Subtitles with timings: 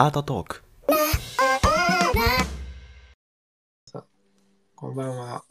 [0.00, 0.64] アートトーク
[4.76, 5.42] こんばんは。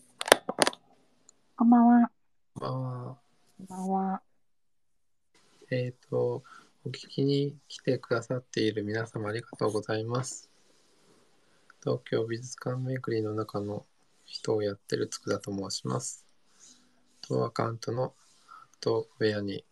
[1.57, 2.11] こんばんは。
[2.55, 3.17] こんばんは。
[3.57, 4.21] こんばんは。
[5.69, 6.43] えっ、と、
[6.85, 10.49] お聞きに来てくださっている皆様ありがとうございます。
[11.83, 13.85] 東京美術館巡りの中の
[14.23, 16.25] 人をやってる佃と申します。
[17.19, 18.11] 当アカウントのアー
[18.79, 19.65] トウェアに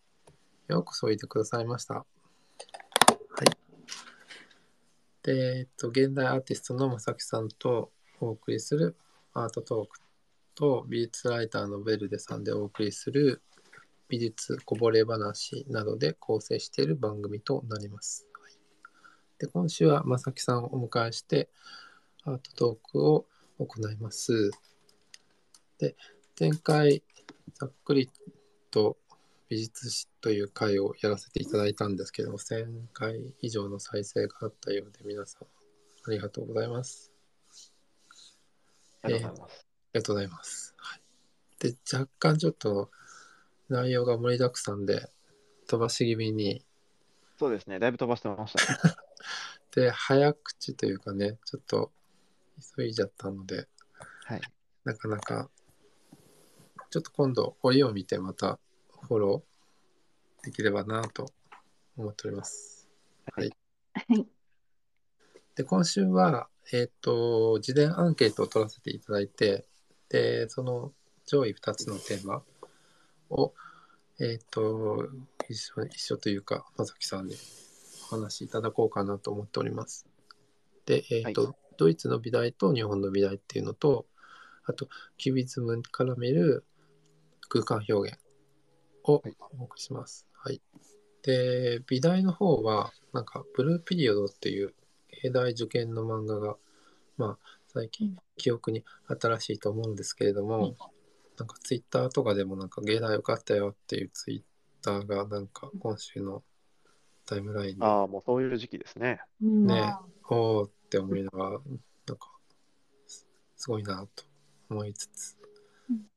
[0.68, 1.94] ようこそおいでくださいました。
[1.94, 2.04] は
[3.42, 3.56] い。
[5.26, 7.90] で、えっ、と、現代アーティストのまさきさんと
[8.20, 8.94] お送りする
[9.34, 9.98] アートトーク
[10.54, 13.42] と美術ライターのベルデさんでお送りする
[14.08, 18.28] 美術こぼれ話などで構成している番組となります。
[19.38, 21.50] で今週はまさきさんをお迎えして
[22.24, 23.26] アートトークを
[23.58, 24.52] 行います。
[25.78, 25.96] で
[26.38, 27.02] 前回
[27.54, 28.08] ざっくり
[28.70, 28.96] と
[29.48, 35.46] 美術史という回をやらせていただいたんですけども1000回以上の再生があったようで皆さん
[36.08, 37.12] ありがとうございます。
[39.02, 39.66] ありがとうございます。
[39.66, 40.74] ありがとうございます。
[40.78, 41.00] はい、
[41.58, 42.90] で、若干ちょっと
[43.68, 45.10] 内容が盛りだくさんで
[45.66, 46.64] 飛ばし気味に、
[47.38, 48.94] そうですね、だいぶ飛ばしてましたね。
[49.74, 51.92] で、早口というかね、ちょっと
[52.76, 53.68] 急いじゃったので、
[54.24, 54.40] はい。
[54.84, 55.50] なかなか、
[56.90, 58.60] ちょっと今度、折を見てまた
[59.06, 61.26] フォローできればなと
[61.96, 62.88] 思っております。
[63.34, 63.50] はい。
[63.94, 64.26] はい。
[65.54, 69.64] で、今週は、えっ、と、事前アンケートを取らせていただいて、
[70.08, 70.92] で、その
[71.24, 72.42] 上位2つのテーマ
[73.30, 73.54] を、
[74.20, 75.08] えっ、と、
[75.48, 77.36] 一緒、一緒というか、まさきさんに
[78.10, 80.06] お話しいただこうかなと思っております。
[80.84, 84.06] で、えっ、と、はドイツの美大と日本の美大っていうのと、
[84.64, 86.64] あと、キュビズムから見る
[87.48, 88.25] 空間表現
[89.06, 90.26] をはいお送りします。
[90.32, 90.60] はい。
[91.22, 94.74] で、美大の方は、なんか、ブルーピリオドっていう
[95.22, 96.56] 芸大受験の漫画が、
[97.16, 100.76] まあ、最近記憶に新しいと思うんですけれども、うん
[101.38, 104.42] なんかツイッターとかでもなんか芸大受かったよっていうツイッ
[104.82, 106.42] ターがなんか今週の
[107.26, 109.20] タイムラインでああ、もうそういう時期ですね。
[109.42, 109.94] うんね
[110.28, 111.58] おーって思いながらなん
[112.16, 112.30] か
[113.06, 113.26] す
[113.56, 114.24] すごいなと
[114.70, 115.36] 思いつつ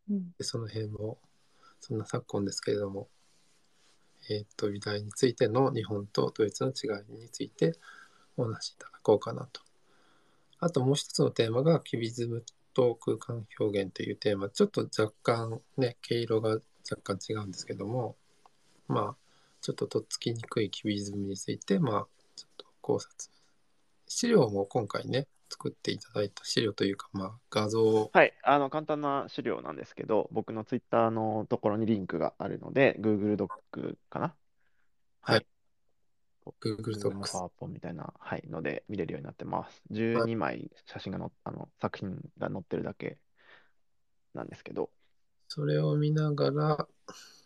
[0.09, 1.18] うんでその辺も
[1.79, 3.07] そんな昨今ですけれども
[4.29, 7.73] えっ、と美大についての日本とドイツの違いについて
[8.38, 9.62] お話しいただこうかなと。
[10.59, 18.18] あともう一つのテーマがキュビズムと空間表現というテーマちょっと若干ね毛色が若干違うんですけども
[18.88, 19.16] まあ
[19.62, 23.09] ちょっととっつきにくいキュビズムについてまあちょっと考察。
[24.07, 28.34] 資料も今回ね作っていただいた資料というかまあ画像をはい。
[28.44, 34.36] あの、簡単な資料なんですけど、僕のツイッターのところにリンクがあるので、Google ドックかな？
[35.22, 35.40] はい。
[35.40, 35.46] Google
[36.62, 39.82] Google の Docs パワポみたいな、はい、ので見れるようになってます。
[39.92, 43.18] 12枚写真が載っあの、作品が載ってるだけ
[44.34, 44.90] なんですけど、
[45.48, 46.88] それを見ながら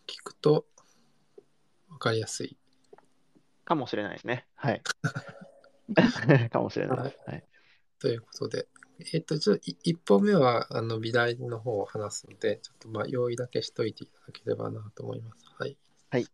[0.06, 0.66] 聞くと
[1.88, 2.56] 分かりやすい。
[3.64, 4.46] かもしれないですね。
[4.54, 4.82] はい。
[6.50, 7.18] かもしれないです。
[7.26, 7.44] はい。
[7.98, 8.68] ということで、
[9.12, 15.44] えっ、と、ちょっと1本目はあの美大の方を話すので、ちょっとまあ用意だけしといていただければなと思います。
[15.58, 15.76] はい。
[16.10, 16.26] はい。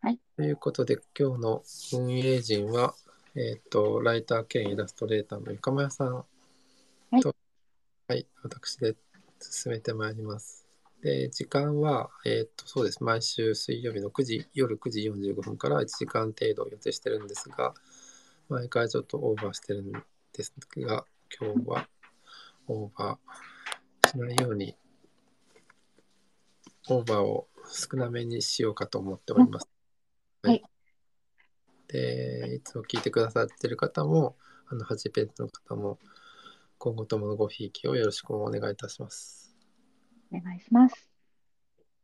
[0.00, 0.20] はい。
[0.36, 2.94] ということで、今日の運営陣は、
[3.34, 6.24] えっ、と、ライター兼イラストレーターのゆかまやさん
[7.20, 7.34] と、
[8.06, 8.96] はい、私で
[9.40, 10.66] 進めてまいります。
[11.02, 13.02] で、時間は、えっ、と、そうです。
[13.02, 17.74] 毎週水曜日の9時、夜9時45分から1時間程度予定してるんですが、
[18.48, 19.92] 毎回ちょっとオーバーしてるん
[20.38, 21.04] ですが、
[21.36, 21.88] 今日は
[22.68, 24.76] オーバーしないように、
[26.88, 29.68] オーバーを少なめにしようかと思っております。
[30.44, 30.62] うんはい。
[31.88, 34.36] で、いつも聞いてくださってる方も、
[34.68, 35.98] あの、初めての方も、
[36.78, 39.56] 今後とものごひいきをよろしくお願いいたします。
[40.32, 41.10] お願いします。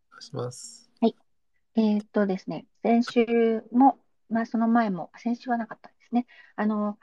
[0.08, 0.90] お願いします。
[1.76, 6.26] えーっとですね、先週も、まあ、その前も、先週はなかったですね。
[6.56, 6.98] あの、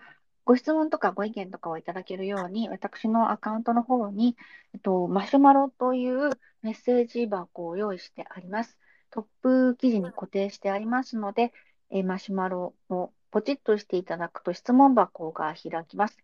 [0.46, 4.36] ご質問とかご意見とかをいただけるように、私のアカウントの方に、
[4.74, 8.78] えっと、マシュマロというメッセージ箱を用意してあります。
[9.12, 11.54] トップ記事に固定してありますので、
[11.90, 16.18] えマシュマロをポチッとしていただくと質問箱が開きます。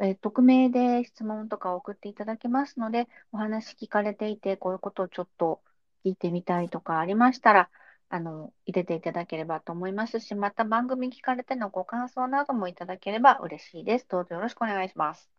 [0.00, 5.62] え匿名で質問とかを送っていただけますので、お話聞かれていて、こういうことをちょっと
[6.04, 7.70] 聞いてみたいとかありましたら、
[8.14, 14.06] あの、入れていただければと思いますし、また番組聞かれてのご感想などもいただければ嬉しいです。
[14.06, 15.30] どうぞよろしくお願いします。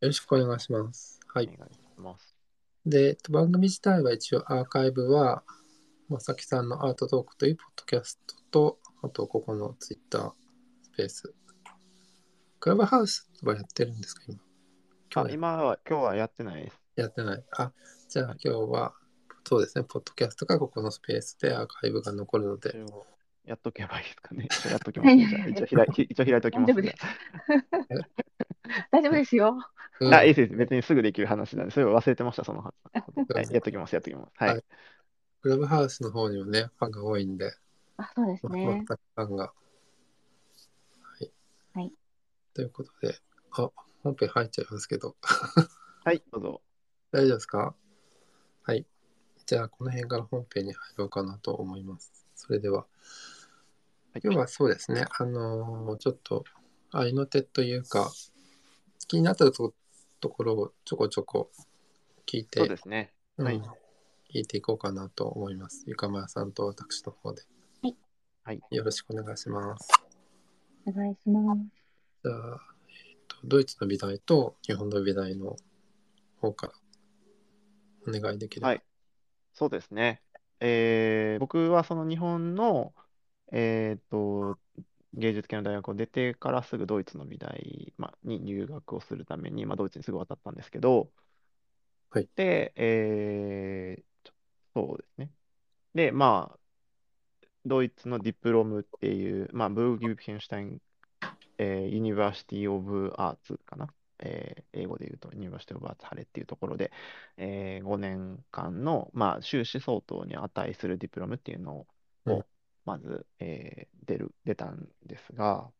[0.00, 1.20] よろしくお願いします。
[1.32, 1.44] はい。
[1.54, 2.34] お願いします。
[2.84, 5.44] で、えっと番組自体は一応アーカイブは、
[6.08, 10.32] まさきさんのアートトークというポッドキャストと、あとここのツイッター
[10.82, 11.32] スペース
[12.58, 14.40] クラブハウスはやってるんですか今？
[14.40, 14.40] あ、
[15.14, 16.80] 今日今は、今日はやってないです。
[16.96, 17.44] やってない。
[17.56, 17.72] あ、
[18.08, 18.94] じゃあ今日は、
[19.48, 22.74] そうですね、ポッドキャストがここのスペースでアーカイブが残るので、
[23.46, 24.48] やっとけばいいですかね。
[24.70, 26.98] やっときます 一応開い一応開いておきますね大丈夫です。
[28.92, 29.58] 大丈夫ですよ。
[30.00, 30.54] うんあ、いいです。
[30.54, 32.74] 別にすぐできる話なんで、それを忘れてました、その話。
[32.92, 34.32] はい、やっときます、やっときます。
[34.36, 34.48] はい。
[34.50, 34.64] はい
[35.40, 37.54] クラブハウスの方にもね、ファンが多いんで、
[37.96, 38.84] あ、そうですまね。
[38.86, 39.44] ファンが。
[39.44, 39.52] は
[41.20, 41.32] い。
[41.74, 41.92] はい
[42.54, 43.14] ということで、
[43.52, 43.70] あ、
[44.02, 45.16] 本編入っちゃいますけど、
[46.04, 46.62] はい、どうぞ。
[47.12, 47.74] 大丈夫ですか？
[48.64, 48.84] はい。
[49.48, 52.12] じゃあ、この辺から本編に入ろうかなと思います。
[52.34, 52.84] それでは、は
[54.18, 56.44] い今日はそうですね、あのーちょっと、
[56.90, 58.12] 合いの手というか、
[59.06, 59.72] 気になったと
[60.20, 61.50] ところをちょこちょこ
[62.26, 63.14] 聞いて、そうですね。
[63.38, 63.62] うんはい
[64.30, 65.84] 聞いていこうかなと思います。
[65.86, 67.40] ゆかまやさんと私の方で。
[67.82, 67.96] はい
[68.44, 69.88] はいよろしくお願いします。
[70.84, 71.60] お願いします。
[72.22, 72.60] じゃあ、
[72.90, 75.56] えっとドイツの美大と日本の美大の
[76.36, 76.72] 方から
[78.06, 78.68] お願いできれば。
[78.68, 78.82] はい
[79.58, 80.22] そうですね。
[80.60, 82.94] えー僕はその日本の、
[83.52, 84.58] えーと、
[85.14, 91.12] 芸術系の大学を出てからすぐドイツの美大、まあ、に入学をするために、まあ、ドイツにすぐ渡ったんですけど、
[92.10, 94.34] はいで、えーちょ
[94.74, 95.32] そうですね。
[95.94, 96.60] で、まあ、
[97.64, 100.82] ドイツの Diplom っていう、まあ、 Burg Giebichenstein、
[101.58, 103.88] えー University of Arts かな。
[104.20, 106.92] えー英語で言うと、 University of Arts Halle っていうところで、
[107.36, 111.86] え5年間の、まあ、修士相当に値する Diplom っていうのを、
[112.24, 112.44] うん。
[112.84, 115.70] まず、えー出る、出たんですが、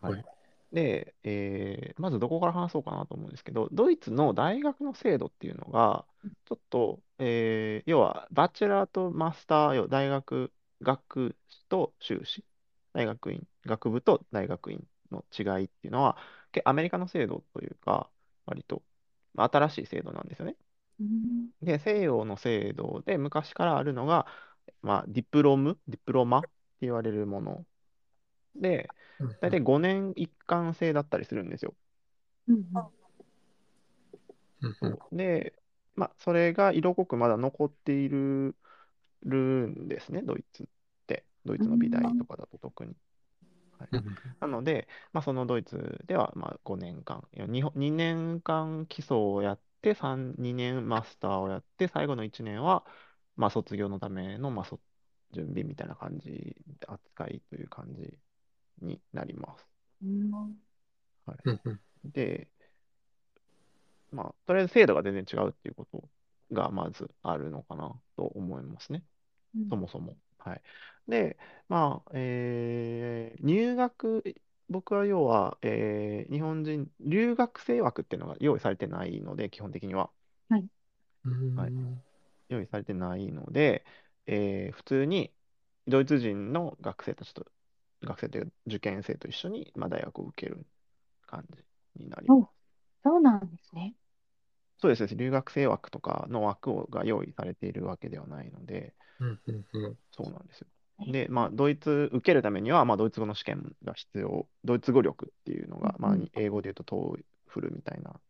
[0.00, 0.12] はい。
[0.12, 0.24] はい。
[0.72, 6.06] で、えーまずどこから話そうかなと思うんですけど、ドイツの大学の制度っていうのが、
[6.46, 10.52] ちょっと、えー要は、バチェラーとマスター、大学、
[10.82, 12.44] 学士と修士、
[12.92, 18.10] 大学院、学部と大学院の違いっていうのは、けアメリカの制度というか、
[18.46, 18.82] 割と、
[19.34, 20.56] まあ新しい制度なんですよね。
[21.00, 24.26] うんで、西洋の制度で昔からあるのが、
[24.82, 26.48] まあ、ディプロム、ディプロマって
[26.82, 27.64] 言われるもの
[28.54, 28.88] で、
[29.20, 31.74] うん大体5年一貫制だったりするんですよ。
[32.48, 32.66] うん
[35.12, 35.54] で、
[35.94, 38.56] まあ、それが色濃くまだ残っている
[39.24, 39.36] る
[39.68, 40.66] んですね、ドイツっ
[41.06, 41.24] て。
[41.44, 42.94] ドイツの美大とかだと特に。
[44.40, 52.84] なので、まあ、そのドイツではまあ5年間、いや 2, 2年間基礎をやって、3、2年マスターをやって、最後の1年は、
[53.36, 54.80] まあ、卒業のための、まあ、そ
[55.32, 56.56] 準備みたいな感じ、
[56.86, 58.18] 扱いという感じ
[58.82, 59.66] になります。
[60.06, 60.30] うん
[61.44, 61.80] うんうん
[62.12, 62.48] で、
[64.12, 66.08] まあ、とりあえず制度が全然違うっていうこと
[66.52, 69.02] がまずあるのかなと思いますね。
[69.56, 70.16] うんそもそも。
[70.50, 70.62] はい。
[71.08, 71.38] で、
[71.68, 74.24] まあ、えー入学、
[74.68, 80.10] 僕は要は、えー日本人、留学生枠っていうのが用意されてないので、基本的には。
[81.24, 81.74] うんはい
[82.48, 83.84] 用意されてないので、
[84.26, 85.32] えー普通に
[85.88, 87.46] ドイツ人の学生たちと、
[88.02, 90.66] 学生というか受験生と一緒に、まあ、大学を受ける
[91.26, 91.64] 感じ
[92.04, 92.38] になります。
[92.38, 92.48] お
[93.04, 93.94] そうなんですね。
[94.78, 98.94] そうですね、留学生枠とかの枠をが用意されているわけではないので、
[100.12, 100.66] そうなんですよ。
[101.06, 108.20] えで、まあ、ドイツ、受けるためには、まあ、ドイツ語の試験が必要、ドイツ語力っていうのが、まあうん、英語で言うと、 TOEFL みたいな、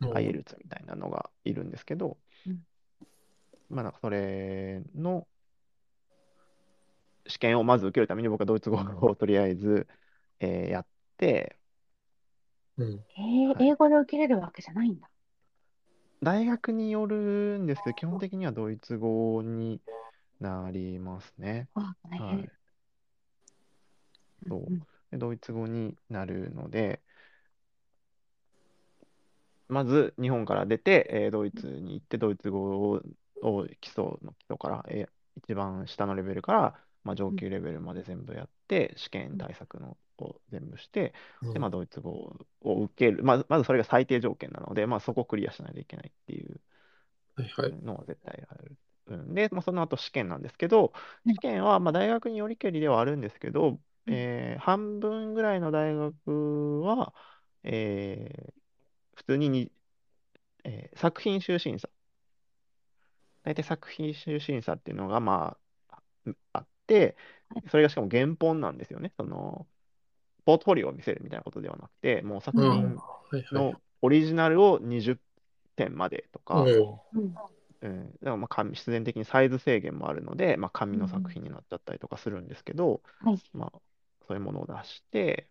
[0.00, 2.58] うん IELTS みたいなのがいるんですけどうん、
[3.70, 5.26] まあ、なんかそれの
[7.26, 9.86] 試験をまず受けるために、僕はドイツ語をとりあえず、
[10.40, 11.58] えーやって、
[12.76, 13.04] うん。
[13.16, 13.68] えーはい。
[13.68, 15.08] 英語で受けれるわけじゃないんだ。
[16.22, 19.80] 大学によるんですけど、基本的にはドイツ語に
[20.40, 21.68] なりますね。
[21.74, 22.50] あ、大変はい。
[24.48, 27.02] そううんでドイツ語になるので、
[29.68, 33.02] まず日本から出て、えードイツに行って、ドイツ語を
[33.42, 41.12] を基礎の基礎から、えー一番下のレベルから、まあ、上級レベルまで全部やって、試験対策のを全部して、
[41.52, 46.60] でまあ、ドイツ語を受ける、まずまずそれが最低条件なので、まあ、そこをクリアしないといけないっていう
[47.36, 47.78] はいはい。
[47.82, 48.76] のは絶対ある。
[49.06, 50.92] うん、で、まあ、その後試験なんですけど、
[51.26, 54.14] うん試験はまあ大学によりけりではあるんですけど、うん。
[54.14, 57.14] えー半分ぐらいの大学は、
[57.62, 58.54] えー
[59.16, 59.72] 普通にに、
[60.64, 61.88] えー作品集審査。
[63.42, 65.56] 大体作品集審査っていうのがま
[65.90, 65.98] あ
[66.52, 67.16] あって
[67.50, 69.12] はい、それがしかも原本なんですよね。
[69.16, 69.66] その
[70.44, 72.96] ポートフォリオを見せるみたいなことではなくて、もう作うん。
[72.96, 72.96] 品。
[73.52, 75.14] のオリジナルを20
[75.76, 76.64] 点までとか、
[77.84, 83.42] うん、だからまあ紙必然的にサイズ制限もあるので、まあ、紙の作品になっちゃったりとかするんですけど、はい。
[83.52, 83.82] まあ、
[84.26, 85.48] そういうものを出して、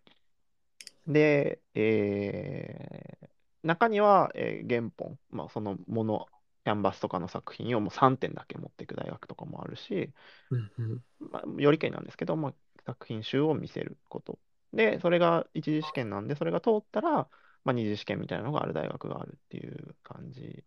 [1.06, 3.28] で、えー
[3.62, 6.26] 中には、えー原本、まあ、そのもの、
[6.64, 10.12] キャンバスとかの作品をもう3点だけ持っていく大学とかもあるし、
[10.50, 12.54] うんうんまあ、よりけりなんですけど、まあ、
[12.86, 14.38] 作品集を見せること。
[14.72, 17.28] で、それが一次試験なんで、それが通ったら、
[17.64, 20.64] まあ、二次試験みたいなのがある大学があるっていう感じで、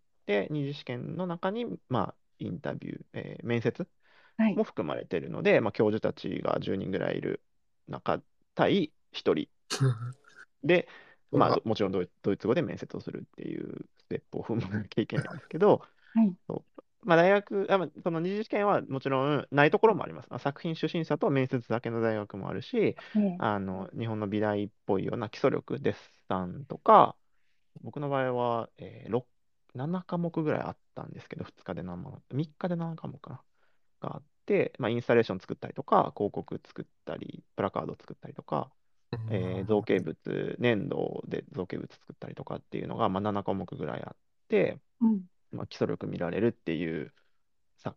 [0.49, 3.87] 二次試験の中に、まあ、インタビュー、えー面接
[4.37, 4.63] はいも。
[4.63, 7.41] 含まれているので、まあ、教授たちが10人ぐらいいる
[7.87, 8.21] 中、
[8.55, 9.49] 対1人
[10.63, 10.87] で、
[11.31, 16.35] まあ、うわどもちろんドイドイツ語で面接をするっていうステップを踏まなきゃいけないんですけど、はい。
[16.47, 20.27] そうまあ、大学、あまあその二次試験はもちろんないところもあります。
[20.31, 25.95] あ作品初心者と面接だけの大学もあるし、ええあの日本の美大っぽいような基礎力、デッ
[26.27, 27.15] サンとか、
[27.83, 29.25] 僕の場合は、えー、6
[29.77, 33.43] 7科目ぐらいあったんですけど、2日で何科目、3日で7科目かな、
[34.09, 38.71] があって、まあ、インスタレーション作ったりとか、広告作ったり、プラカード作ったりとか、
[39.29, 44.17] えー造形物、粘土で造形物作ったりとかっていうのが、まあ、7科目ぐらいあっ
[44.49, 45.27] て、うん。
[45.51, 47.13] まあ、基礎力見られるっていう
[47.77, 47.95] さ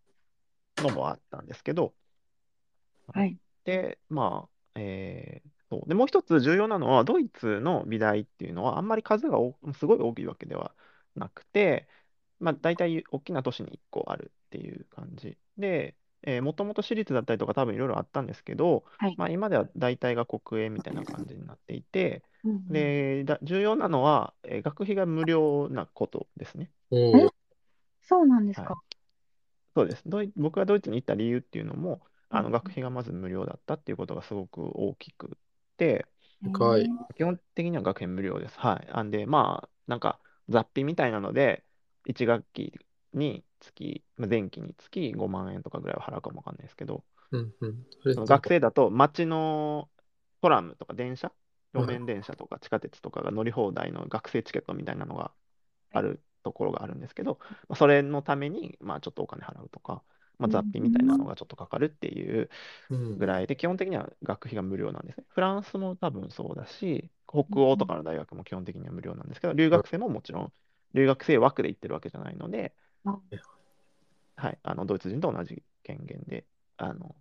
[0.78, 1.94] のもあったんですけど、
[3.12, 3.38] はい。
[3.64, 5.88] で、まあ、えーそう。
[5.88, 10.74] で、もう一つ重要なのは、ドイツの美大っていうのは、あんまり数がおすごい大きいわけでは
[11.14, 11.88] なくて、
[12.38, 26.70] まあ、大体大きな都市に1個あるっていう感じで、えーもともと私立だったりとか多分いろいろあったんですけど、はいまあ、今では大体が国営みたいな感じになっていて、うんうんで、だ重要なのは、えー学費が無料なことですね。
[26.90, 27.32] おー
[28.02, 28.82] そうなんですはいか。
[29.74, 30.02] そうです。
[30.06, 35.38] ドイ僕がドイツに行った理由っていうのも、あうんの学費がまず無料だったっていうことがすごく大きく
[35.76, 36.06] て、
[36.42, 38.58] 深いへえ基本的には学費無料です。
[38.58, 38.88] はい。
[38.90, 41.64] あんで、まあ、なんか雑費みたいなので、
[42.06, 42.72] 1学期
[43.14, 47.86] につき、まあ前期につき5万円とかぐらいは払うかもわかんないですけど、うんうん。
[48.26, 49.88] 学生だと街の
[50.42, 51.32] トラムとか電車、
[51.74, 55.32] 路面電車とか地下鉄とかが乗り放題の学生チケットみたいなのが
[55.92, 57.38] あるところがあるんですけど、
[57.68, 60.02] まあ、それのために、まあ、ちょっとお金払うとか、
[60.40, 62.48] まあ、雑費みたいなのがちょっとかかるっていう
[62.90, 65.24] うんぐらいで、基本的には学費が無料なんですね。
[65.28, 70.52] フランスも多分そうだし、北欧とかの大学も基本的には無料なんですけど、留学生ももちろん、
[70.94, 73.20] 留学生枠で行ってるわけじゃないので、あ
[74.36, 76.44] はい、あのドイツ人と同じ権限で
[76.78, 77.14] あの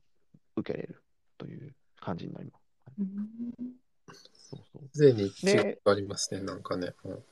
[0.55, 1.03] 受けれる
[1.37, 2.69] という感じになります。
[2.99, 3.49] うん
[4.49, 5.31] そうそうすでに
[5.85, 6.93] ありますね、なんかね。
[7.05, 7.23] うん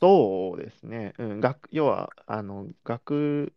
[0.00, 1.14] そうですね。
[1.18, 3.52] うん、学、要は、あの、学、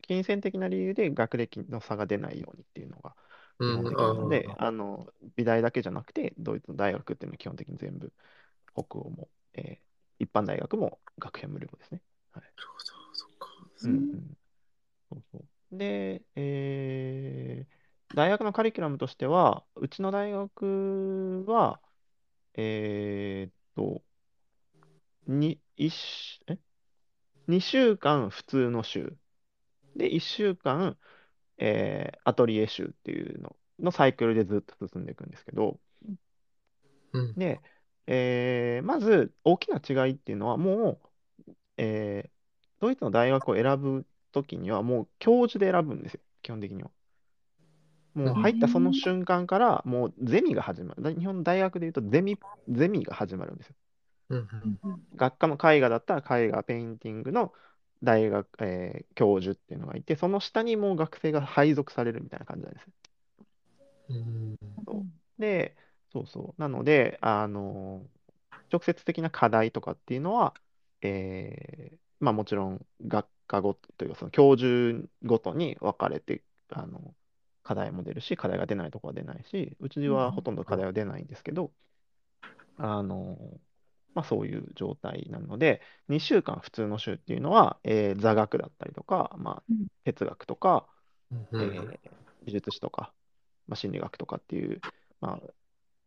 [0.00, 3.14] 金銭的な理由で学歴の差が出ないようにっていうのが
[3.66, 8.12] 基本的なので、あの、美大だけじゃなくて、ドイツの大学っていうのは基本的に全部、
[8.74, 9.84] 北欧も、えー
[10.20, 12.02] 一般大学も学費は無料ですね。
[12.32, 12.44] はい。
[12.44, 12.84] なるほど、
[13.16, 13.26] そ。
[13.82, 14.36] うんうん。
[15.10, 15.38] そうそ
[15.72, 15.78] う。
[15.78, 17.80] で、えー
[18.14, 21.80] 大学のカリキュラムとしては、うちの大学は、
[22.54, 24.02] えーっと、
[25.26, 26.58] に、一週、え
[27.48, 29.16] ?2 週間普通の週。
[29.96, 30.98] で、1週間、
[31.58, 35.80] えーアトリエ週っていうののサイクルでずっと進んでいくんですけど、
[37.12, 37.36] うん。
[37.36, 37.62] で、
[38.06, 41.10] えーまず大きな違いっていうのは、もう、
[41.78, 42.30] えー
[42.80, 46.90] ドイツの大学を選ぶときには、もう教授で選ぶんですよ、基本的には。
[48.14, 51.02] もう入ったその瞬間から、もうゼミが始まる。
[51.02, 53.74] だ日本の大学でいうとゼミ、ゼミが始まるんですよ。
[54.30, 54.38] うん
[54.84, 57.52] うん学科の絵画だったら絵画、ペインティングの
[58.02, 62.92] 大学、えー教授っていうのがいて、その下にもう学生が配属されるみたいな感じなんですよ。
[64.76, 65.12] うん。
[65.38, 65.76] で、
[66.12, 66.60] そうそう。
[66.60, 68.08] なので、あの、
[68.72, 70.54] 直接的な課題とかっていうのは、
[71.02, 77.14] えーまあもちろん学科ごとというか、その教授ごとに分かれて、あの、
[77.62, 81.72] 課題も出るし、課題が出ないとこは出ないし、うちはほとんど課題は出ないんですけど、
[82.76, 83.60] あの、
[84.14, 89.86] まあそういう状態なので、2週間普通の週っていうのは、えー座学だったりとか、まあうん。
[90.04, 90.88] 哲学とか、
[91.52, 91.60] うん。
[91.60, 92.10] えー
[92.42, 93.14] 美術史とか、
[93.68, 94.82] まあ、心理学とかっていう、
[95.20, 95.40] ま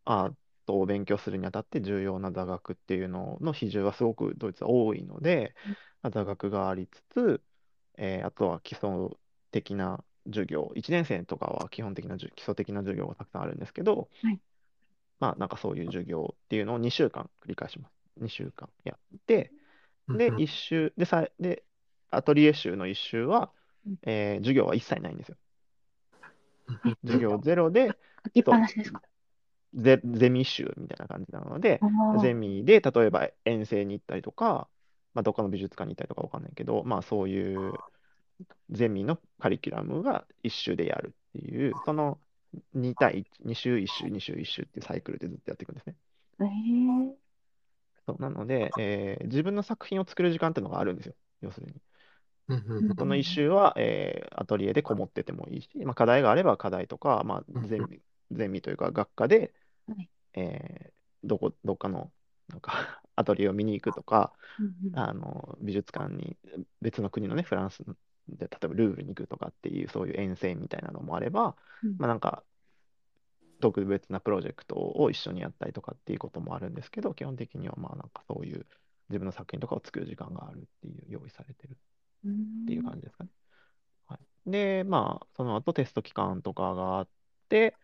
[0.04, 0.34] あ、アー
[0.66, 5.54] トを勉強するにあたって重要な座学っていうのの比重はすごくドイツは多いので、
[6.02, 7.42] まあ、座学がありつつ、
[7.96, 8.90] えーあとは基礎
[9.52, 14.40] 的な授業、1年生とかは基本的なじゅ基礎的な授業がたくさんあるんですけど、はい
[15.24, 17.92] まあなんかそういう授業っていうのを2週間繰り返します。
[18.20, 19.50] 2週間やって、
[20.08, 21.64] で、うん1週、で、さ、で、
[22.10, 23.50] アトリエ週の1週は
[23.86, 25.36] うん、えー授業は一切ないんですよ。
[26.68, 27.88] うん授業ゼロで、
[28.24, 29.02] 書きっぱなしですか？
[29.74, 31.80] ゼ、ゼミ集みたいな感じなので、
[32.22, 34.68] ゼミで例えば遠征に行ったりとか、
[35.14, 37.72] まあ、どっかの美術館に行ったりとかわかんないけど、まあそういう
[38.70, 42.18] ゼミのカリキュラムが一週でやるっていう、その
[42.74, 45.96] 2対1、2週1週、2週1週っていうサイクルでずっとやっていくんですね。
[46.40, 47.14] えー、
[48.06, 51.14] そうなので、えー自分の作品を作る時間っていうのがあるんですよ。
[51.40, 51.74] 要するに。
[52.98, 58.00] その一周は、えーアトリエでこもっててもいいし、まあ、課題があれば課題とか、まあ、うんゼミ、
[58.32, 59.52] ゼミというか学科で、
[59.86, 60.94] はいえー
[61.26, 62.12] どこ、どっかの
[62.48, 64.32] なんかアトリエを見に行くとか、
[64.94, 66.36] あの美術館に
[66.82, 67.92] 別の国のね、フランスで、
[68.28, 71.96] 例えばルーブルに行くとかっていう、そういう遠征みたいなのもあれば、うん。
[71.98, 72.42] まあなんか、
[73.60, 78.66] 特別なプロジェクトを一緒にやったりとかっていうこともあるんですけど、基本的にはまあなんかそういう
[79.08, 83.30] 自分の作品とかを作る時間があるっていう、用意されてるっていう感じですかね。
[84.06, 87.08] はい、で、まあ、その後テスト期間とかがあっ
[87.48, 87.76] て、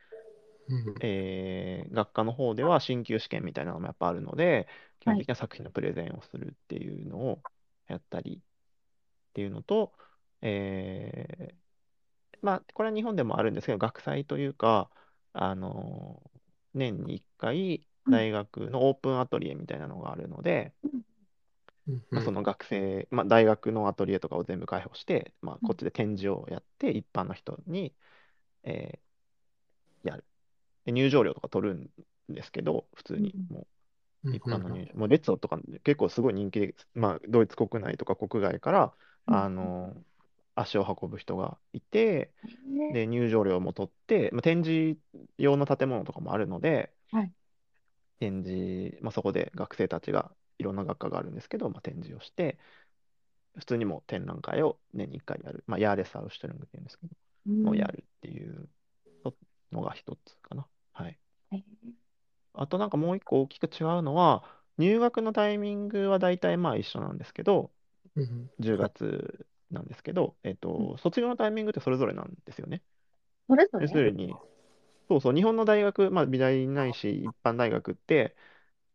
[0.68, 4.68] うんえー学科の方では進級試験みたいなのもやっぱあるので、
[5.00, 7.42] 基本的には作品のプレゼンをするっていうのを
[7.88, 9.92] やったりっていうのと、
[10.42, 11.54] えー
[12.42, 14.90] まあ、これは日本でもあるんですけど、学祭というか、
[15.32, 16.23] あの
[16.75, 18.14] 年に1回、うん。
[18.14, 20.75] 大学のオープンアトリエみたいなのがあるので、
[21.87, 22.02] うん。
[22.11, 25.68] まあ、その学生、まあ、大学のアトリエとかを全部開放して、まあ、うん。
[25.68, 27.94] こっちで展示をやって、一般の人に、
[28.64, 30.25] えーやる。
[30.85, 31.90] で入場料とか取るん
[32.28, 33.49] ですけど、普通にうん。
[33.49, 33.61] も
[34.32, 38.94] う一般の入場、もうレッツォとか結構すごい人気で、まあ、ドイツ国内とか国外から、
[39.26, 39.44] うん。
[39.44, 39.94] あの
[40.61, 44.99] 足を運ぶ人がいて、えーで、入場料も取って、まあ、展示
[45.38, 47.33] 用の建物とかもあるので、はい。
[48.19, 52.59] 展示、まあ、そこで学生たちがいろんな学科があるんですけど、まあ、展示をして、
[53.57, 57.12] 普通にもう展覧会を年に1回やる、まあ、ヤーレスアウシュトルングっていうんですけど、
[57.47, 57.69] うん。
[57.69, 58.69] をやるっていう
[59.73, 60.67] のが一つかな。
[60.93, 61.19] はい。
[61.52, 61.62] えー。
[62.55, 64.45] あとなんかもう一個大きく違うのは、
[64.79, 67.71] 入学のタイミングは大体まあ一緒なんですけど、
[68.17, 72.83] うん10月なんですけど、えっと、卒業のタイミングってそれぞれなんですよね。
[73.50, 74.41] それぞれ要するに、
[75.09, 78.37] そうそう、日本の大学、まあ、美大ないし、一般大学って、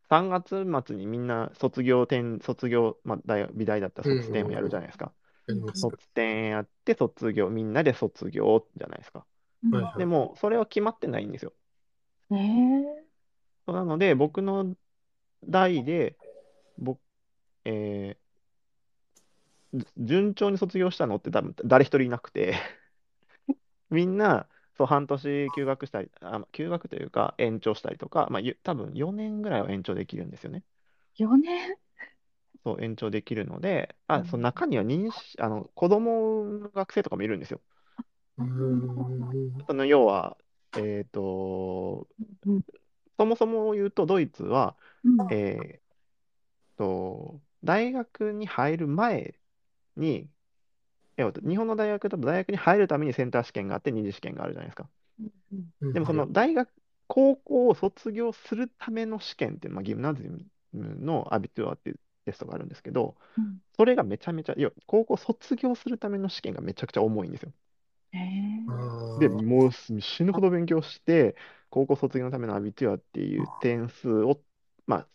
[0.10, 5.14] 3月末にみんな卒業展、卒業、まあ、大学美大だったら卒展をやるじゃないですか。
[5.74, 9.28] 卒展やって、卒業、みんなで卒業じゃないですか。
[9.98, 11.54] でも、それは決まってないんですよ。
[12.32, 13.06] えー
[13.66, 14.76] そうなので、僕の
[15.44, 16.18] 代で、
[16.78, 17.02] 僕、
[17.66, 18.18] え
[19.98, 22.56] 順調に卒業したのって多分誰一人いなくて、
[23.90, 30.64] みんな、そう、半年休学したり、あ、休学というか延長したりとか、まあ、ゆ多分4年ぐらいは延長できるんですよね。
[31.18, 31.78] 4年？
[32.64, 34.26] そう、延長できるので、あ、うん。
[34.26, 37.62] その中には妊娠、あの、子供の学生とかもいるんですよ。
[38.38, 39.66] うーん。
[39.68, 40.38] その要は、
[40.76, 42.08] えっと、
[42.46, 42.62] うん。
[43.18, 45.20] そもそも言うと、ドイツは、うん。
[45.30, 49.36] えーと、大学に入る前
[49.98, 50.30] に、
[51.18, 54.90] えっと日本の大学だと大学に入るためにセンター試験があって二次試験があるじゃないですか。
[55.94, 56.70] でもその大学、
[57.08, 60.32] 高校を卒業するための試験っていう、まあ、ギムナジウ
[60.74, 67.54] ムのアビトゥアっていうテストがあるんですけど、うんそれがめちゃめちゃ、いや、高校卒業するための試験がめちゃくちゃ重いんですよ。
[69.18, 71.36] で、もう死ぬほど勉強して、
[71.70, 74.44] 高校卒業のためのアビトゥアっていう点数を、
[74.88, 75.10] まあ、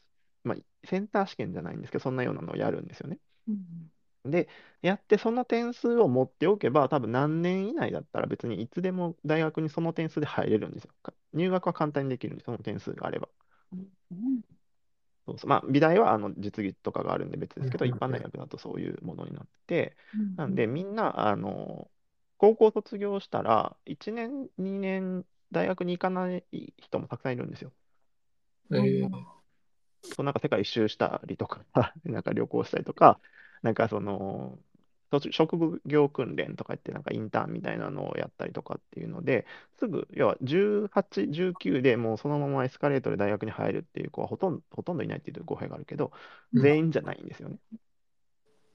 [0.44, 3.18] まあ、センター試験じゃないんですけど、そんなようなのをやるんですよね。
[3.48, 3.90] うん
[4.24, 4.48] で、
[4.82, 10.92] やってその点数を持っておけば、多分何年以内だったら別にいつでも大学にその点数で入れるんですよ。
[11.02, 13.28] か入学は簡単にできるんです、その点数があれば。
[13.72, 14.40] うん
[15.26, 21.90] そうそうまあ、美大はあの実技とかがあるんで別ですけど、一般大学だとそういうものになって、うんなんでみんな、あの、
[22.38, 26.44] 高校卒業したら、1年、2年、大学に行かない
[26.78, 27.72] 人もたくさんいるんですよ。
[28.70, 29.40] えー
[30.02, 31.64] そうなんか世界一周したりとか、
[32.04, 33.20] なんか旅行したりとか、
[33.62, 34.58] なんかその、
[35.10, 39.44] 卒職業訓練とか言って、なんかインターンみたいなのをやったりとかっていうので、
[39.78, 46.12] すぐ、要は18、19でもうそのままエスカレートで大学に入るっていう子はほとんど、ほとんどいないっていう語弊があるけど、
[46.52, 46.62] うん。
[46.62, 47.56] 全員じゃないんですよね。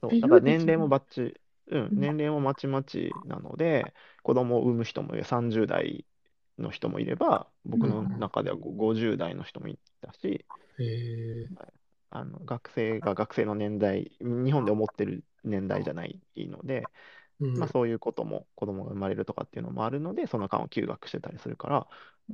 [0.02, 0.20] そっていう。
[0.20, 1.88] うだから年齢もバッチ、うん、うん。
[1.92, 6.04] 年齢もまちまちなので、子供を産む人もいる30代
[6.58, 10.44] の人もいれば、僕の中ではご50代の人もいたし、
[10.78, 11.85] えー
[12.16, 16.84] あの学生が学生の年代、日本で思ってる年代じゃないので、
[17.40, 17.54] うん。
[17.58, 21.86] まあ、そういうことも子供が生まれるとかっていうのもあるので、その間を休学してたりするから、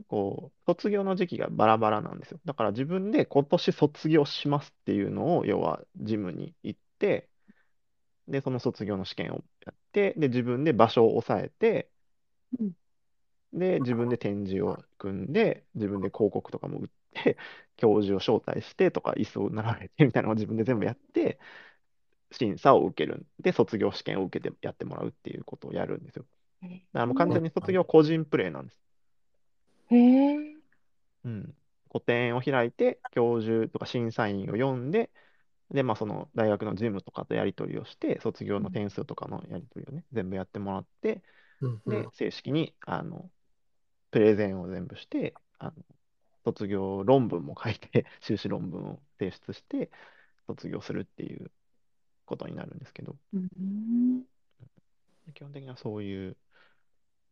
[0.08, 2.40] こう卒業の時期がバラバラなんですよ。
[2.44, 7.28] だから自分で今年卒業しますっていうのを、要はジムに行って、
[8.28, 11.90] で、その卒業の試験をやって、で、自分で場所を押さえて
[12.58, 12.72] うん、
[13.52, 16.92] で、自分で展示を組んで、自分で広告とかも売って、
[17.76, 21.38] 教授を招待してとか、椅子を並べてみたいなのを自分で全部やって、
[22.30, 26.24] 審査を受けるんで、卒業試験を受けてやってもらうっていうことをやるんですよ。
[26.62, 28.80] えだからもう完全に卒業個人プレイなんです。
[29.90, 30.62] ー、えー
[31.24, 31.54] うん。
[31.88, 35.10] 個展を開いて、教授とか審査員を呼んで、
[35.70, 41.22] で、まあ、その大学の事務とかとやり取りをして、卒業の点数とかのやり取りをね、全部やってもらって、
[41.60, 43.30] うんうん、で正式に、あの、
[44.10, 45.72] プレゼンを全部して、あの、
[46.44, 49.90] 卒業論文も書いて、 修士論文を提出して、
[50.46, 51.50] 卒業するっていう
[52.26, 54.24] ことになるんですけど、うん
[55.34, 56.36] 基本的にはそういう、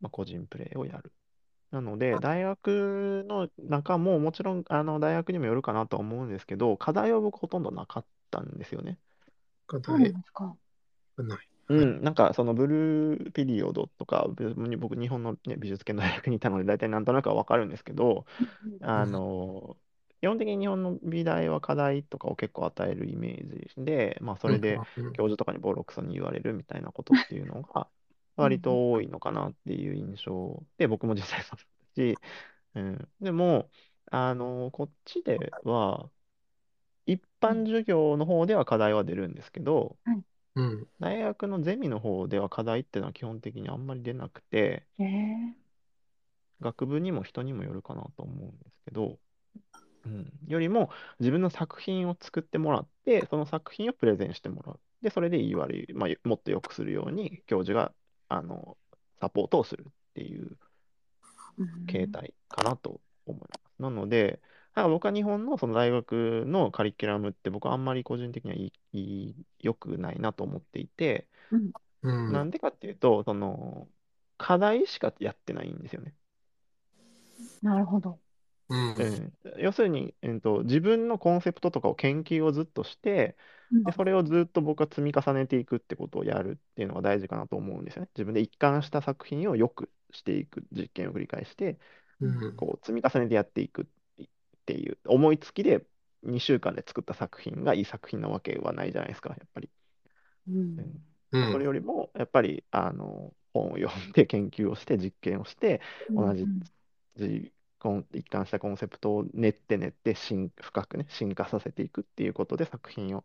[0.00, 1.12] まあ、個人プレーをやる。
[1.70, 8.98] なので、大学の中ももちろん、あの、大学にもよるかなとは思うんですけど、課題は僕ほとんどなかったんですよね。
[9.66, 10.56] 課題ですか。
[11.16, 11.49] がない。
[11.70, 14.26] うん、なんかそのブルーピリオドとか、
[14.78, 18.26] 僕、日本の、ね、美術系の大学にいたので、大体なんとなくは分かるんですけど、
[18.80, 19.76] あの、
[20.20, 27.88] 基本的に日本の美大は課題とかを結構与えるイメージで、まあ、それで教授とかにボロクソに言われるみたいなことっていうのが、
[28.36, 32.20] 割と多いのかなっていう印象で、僕も実際そうだし、
[32.74, 33.70] うん、でも、
[34.10, 36.10] あの、こっちでは、
[37.06, 39.98] 一般授業の方では課題は出るんですけど、
[40.56, 44.86] うん大学のゼミの方では課題っていうのは基本的にあんまり出なくて。
[46.60, 49.18] 学部にも人にもよるかなと思うんですけど、
[50.06, 54.80] うん、よりも自分の作品を作ってもらって、その作品をプレゼンしてもらう。
[55.02, 57.92] で、それでいい悪い、まあ、もっと良くするように教授が
[58.28, 58.76] あの
[59.20, 60.58] サポートをするっていう
[61.58, 63.82] うん形態かなと思います。
[63.82, 64.40] なので、
[64.80, 71.28] なんか僕は日本のその大学のカリキュラムって僕はあんまり個人的にはいいいい良くないなと思っていて、
[72.02, 72.32] うん。
[72.32, 73.88] なんでかっていうと、その
[74.38, 76.14] 課題しかやってないんですよね。
[77.62, 78.18] なるほど。
[78.70, 78.94] うん。
[78.94, 83.36] うん、要するに、えっと、自分のコンセプトとかを研究をずっとして、
[83.84, 88.08] で、それをずっと僕は積み重ねていくってことをやるっていうのが大事かなと思うんですよね。
[88.14, 91.78] 自分で一貫した作品をよくしていく実験を繰り返して、
[92.20, 92.56] うん。
[92.56, 93.82] こう積み重ねてやっていく。
[93.82, 93.84] っ
[94.66, 95.86] ていう、思いつきで
[96.22, 99.70] 2週間で作った作品がいい作品なわけはないじゃないですか、やっぱり。
[100.48, 101.02] うん。
[101.32, 105.80] うんそれよりも、やっぱり、あの、本を読んで研究をして実験をして、
[106.14, 106.48] 同じ
[107.16, 113.24] じコン一貫したコンセプトを練って練って進深くね進化させていくっていうことで作品を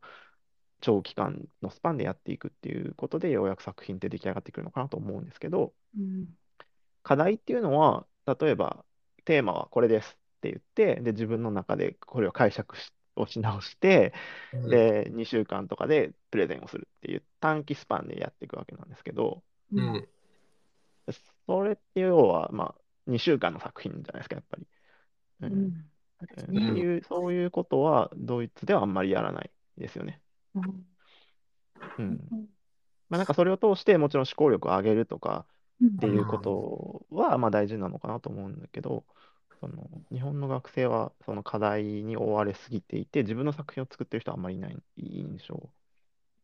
[0.81, 6.27] 長期間のスパンでやっていくっていうことでようやく作品って出来上がってくるのかなと思うんですけどうん。
[7.03, 8.85] 課題っていうのは例えば
[9.25, 10.17] テーマはこれです
[10.49, 14.13] って言ってで自分の中でこれを解釈しをし直して
[14.53, 20.07] うんで2週間とかでプレゼンをするっていう短期スパンでやっていくわけなんですけどううんん
[21.47, 24.67] それって要はまあ2週間の作品じゃないですかやっぱり。
[25.41, 25.85] ううんうん
[26.25, 26.61] ってね。
[26.79, 30.21] いう、そういうことはドイツではあんまりやらないですよね。
[30.55, 30.85] うん
[31.99, 32.05] うん。
[32.31, 32.47] うん
[33.07, 35.45] まあなんかそれを通してもちろん思考力を上げるとか
[35.79, 39.05] うんっていうことはまあ大事なのかなと思うんだけど、
[39.59, 45.69] その日本の学生はその課題に追われすぎていて、自分の作品を作ってる人はあんまりいない印象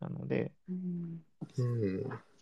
[0.02, 0.54] なので、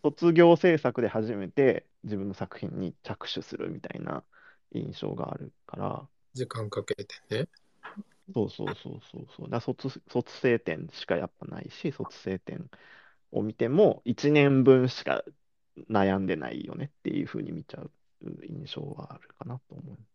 [0.04, 4.24] 卒業制作で初めて自分の作品に着手するみたいな
[4.72, 7.48] 印象があるから、時間かけてね。
[8.34, 9.50] そうそうそうそうそう。
[9.50, 12.70] だ卒、卒生展しかやっぱないし、卒生展
[13.32, 15.24] を見ても1年分しか
[15.90, 17.92] 悩んでないよねっていうふうに見ちゃう
[18.48, 19.98] 印象はあるかなと思う。
[19.98, 20.08] うん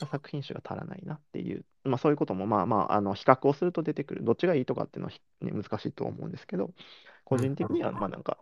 [0.00, 4.24] 作品集が足らないなっていう、まあそういうこともまあまあ、あの比較をすると出てくる。
[4.24, 6.72] どっちがいいとかっていうのはひ、ね、難しいとは思うんですけど、
[7.24, 8.38] 個人的にはまあなんか、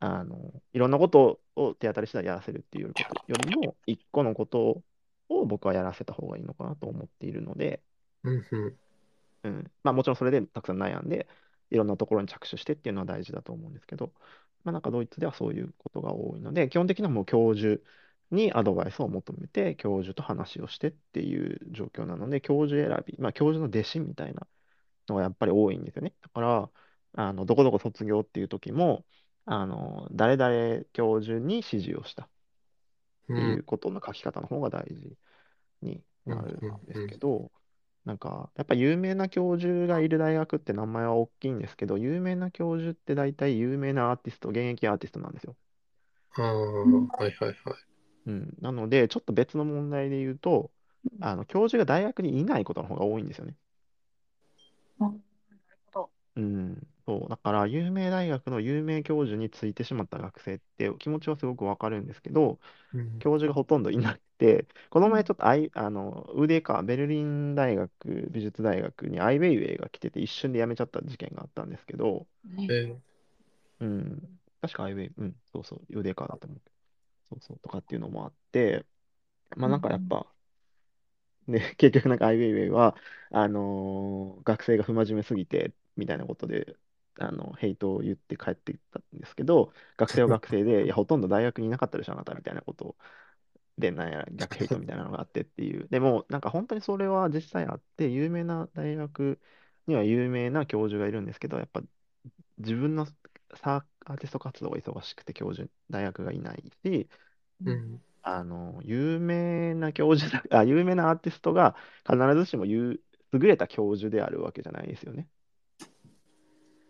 [0.00, 4.82] あの、いろんなことを手当たり次第やらせるっていうことよりも、一個のこと
[5.28, 7.82] を僕はやらせた方がいいのかなと思っているので、
[9.42, 11.26] うん、まあもちろんそれでたくさん悩んで、
[11.70, 14.12] いろんなところに着手してっていうのは大事だと思うんですけど、
[14.64, 17.82] まあなんかドイツではそういうことが多いので、基本的にはもう教授
[18.30, 24.46] にアドバイスを求めて、教授と話をしてっていう状況なので、教授選び、まあ教授の弟子みたいな
[25.08, 26.14] のがやっぱり多いんですよね。
[26.22, 26.70] だから、
[27.14, 29.06] あの、どこどこ卒業っていう時も、
[29.46, 32.28] あの、誰々教授に指示をしたう
[33.32, 35.16] っていうんことの書き方の方が大事
[35.82, 37.52] になるんですけど、
[38.04, 45.56] なんか、やっぱ有名な教授がいる大学って名前は大きいんですけど、有名な教授って大体有名なアーティスト、現役アーティストなんですよ。
[46.32, 47.89] ああ、はいはいはい。
[48.26, 48.56] うん。
[48.60, 50.70] なので、ちょっと別の問題で言うと、
[51.20, 53.56] あの、教授が大学にいないことの方が多いんですよね。
[54.98, 55.20] あなる
[55.92, 56.10] ほど。
[56.36, 56.88] うん。
[57.06, 57.28] そう。
[57.28, 62.58] だから、有名大学の有名教授についてしまった学生って気持ちはすごくわかるんですけど、
[62.92, 72.96] うん教授がほとんどいなくて、この前ちょっとアイ、あの、腕か、ベルリン大学、美術大学にアイ・ウェイウェイが来てて、一瞬で辞めちゃった事件があったんですけど、ねえ
[73.80, 76.60] うん、確かアイ・ウェイ、うん、そうそう、腕かだと思う
[77.30, 78.86] そうそう、とかっていうのもあって、
[79.56, 80.32] まあなんかやっぱ、
[81.48, 82.96] で、 結局なんかアイウェイウェイは、
[83.30, 86.76] あのー学生が不真面目すぎて、みたいなことで、
[87.18, 92.96] あの、ヘイトを言って帰っていったんですけど、学生は学生で、 いや、ほとんど大学にいなかったでしょ、あなたみたいなこと
[93.78, 95.88] で、なんやら逆ヘイトみたいなのがあってっていう。
[95.88, 99.40] でも、なんか本当にそれは実際あって、有名な大学
[99.86, 101.82] には有名な教授がいるんですけど、やっぱ
[102.58, 103.06] 自分の
[103.54, 107.08] サーアーティスト活動が忙しくて教授、大学がいないし、
[107.64, 108.00] うん。
[108.22, 115.28] あの、有名な教授だ、 あ、有名なアーティストが必ずしも優優れた教授であるわけじゃないですよね。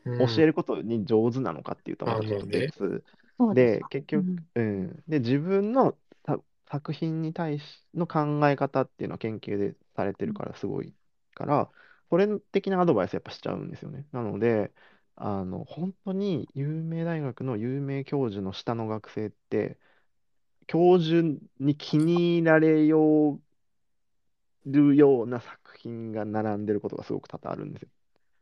[0.05, 3.05] うん教えることに上手なのかっていうと、またちょっと別
[3.39, 5.05] そうでで、結局、うんうん。
[5.09, 6.39] で、自分のさ
[6.71, 10.95] 作品に対しの考え方っていうのは研究でされてるからすごい
[11.35, 11.71] から、
[12.11, 14.07] それ的なアドバイスやっぱしちゃうんですよね。
[14.13, 14.73] なので、
[15.21, 19.79] あの、本当に有名大学の有名教授の下の学生って、
[20.69, 21.23] 教授
[21.61, 23.43] に気に入られよう
[24.65, 27.89] るような作品が並んでることがすごく多々あるんですよ。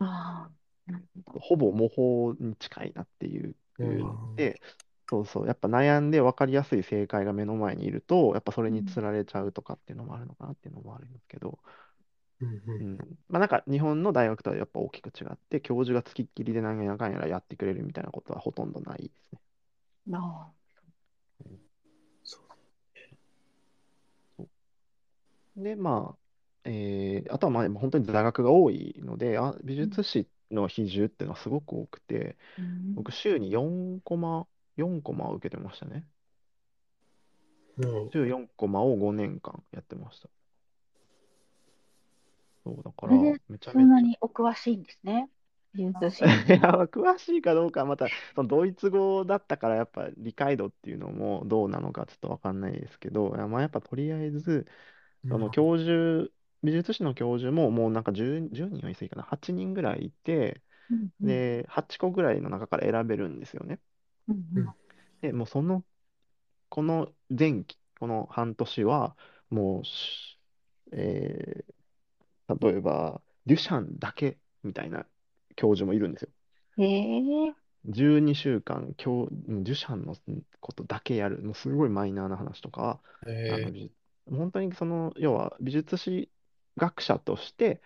[0.01, 0.51] あ
[0.87, 1.39] あ、なるほど。
[1.41, 4.61] ほぼ模倣に近いなっていううんので、
[5.09, 11.59] そうそう、やっぱ悩んで分かりやすい正解が目の前にいると、やっぱそれにつられちゃうとかっていうのもあるのかなっていうのもあるんですけど、
[12.41, 13.19] うんううんん。
[13.29, 19.41] まあなんか日本の大学とはやっぱ大きく違って、教授がつきっきりで何やかんやらやってくれるみたいなことはほとんどないですね。
[20.13, 20.53] あ
[25.57, 26.17] で、ま
[26.65, 36.07] あ、えーあとはまあ本当に座学が多いので、あ、美術史の比重っていうのはすごく多くて、あ、うん僕週に4コマ、4コマを受けてましたね。
[37.77, 40.29] うん週4コマを5年間やってました。
[42.69, 45.29] そう、だから、それでめちゃそんなにお詳しいんですね。
[45.75, 46.25] 美術史。
[46.25, 46.27] ゃ。
[46.27, 54.67] いや、詳しいかどうかはまた、そのドイツ語だったから、やっぱ理解度っていうのもどうなのかちょっとわかんないですけど、いやまあ、やっぱとりあえず、
[55.29, 56.31] その教授、
[56.63, 63.81] 美術史の教授ももうなんか 10, 10人は言い過ぎかな、8人ぐらいいて、うんうんで、8個ぐらいの中から選べるんですよね。
[64.29, 64.75] うんうん
[65.21, 65.85] で、もうその、
[66.69, 69.17] この前期、この半年は、
[69.51, 70.39] もうし、
[70.93, 71.78] えー
[72.49, 75.07] 例えば、デュシャンだけみたいな
[75.57, 76.31] 教授もいるんですよ。
[76.79, 77.55] へえ、
[77.87, 80.17] 12週間、教デュシャンの
[80.61, 83.01] ことだけやる、もうすごいマイナーな話とか、
[83.47, 83.95] あのえ美術
[84.31, 86.31] 本当にその、要は美術史
[86.77, 87.81] 学者として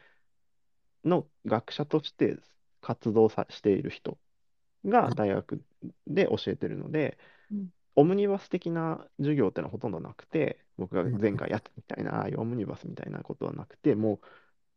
[1.04, 2.36] の学者として
[2.80, 4.18] 活動さしている人
[4.86, 5.64] が大学
[6.06, 7.18] で教えてるので、
[7.50, 7.72] うん。
[7.96, 14.20] オムニバス的な授業ってのはほとんどなくて、僕が前回やったみたいな、ああいうオムニバスみたいなことはなくて、もう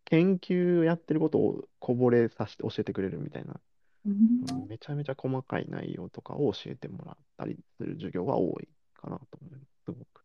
[0.05, 3.59] 研究やってることをこぼれさせて教えてくれるみたいな、
[4.05, 10.21] うんめちゃめちゃ細かい内容とかを教えてもらったりする授業が多いかなと思います、すごく。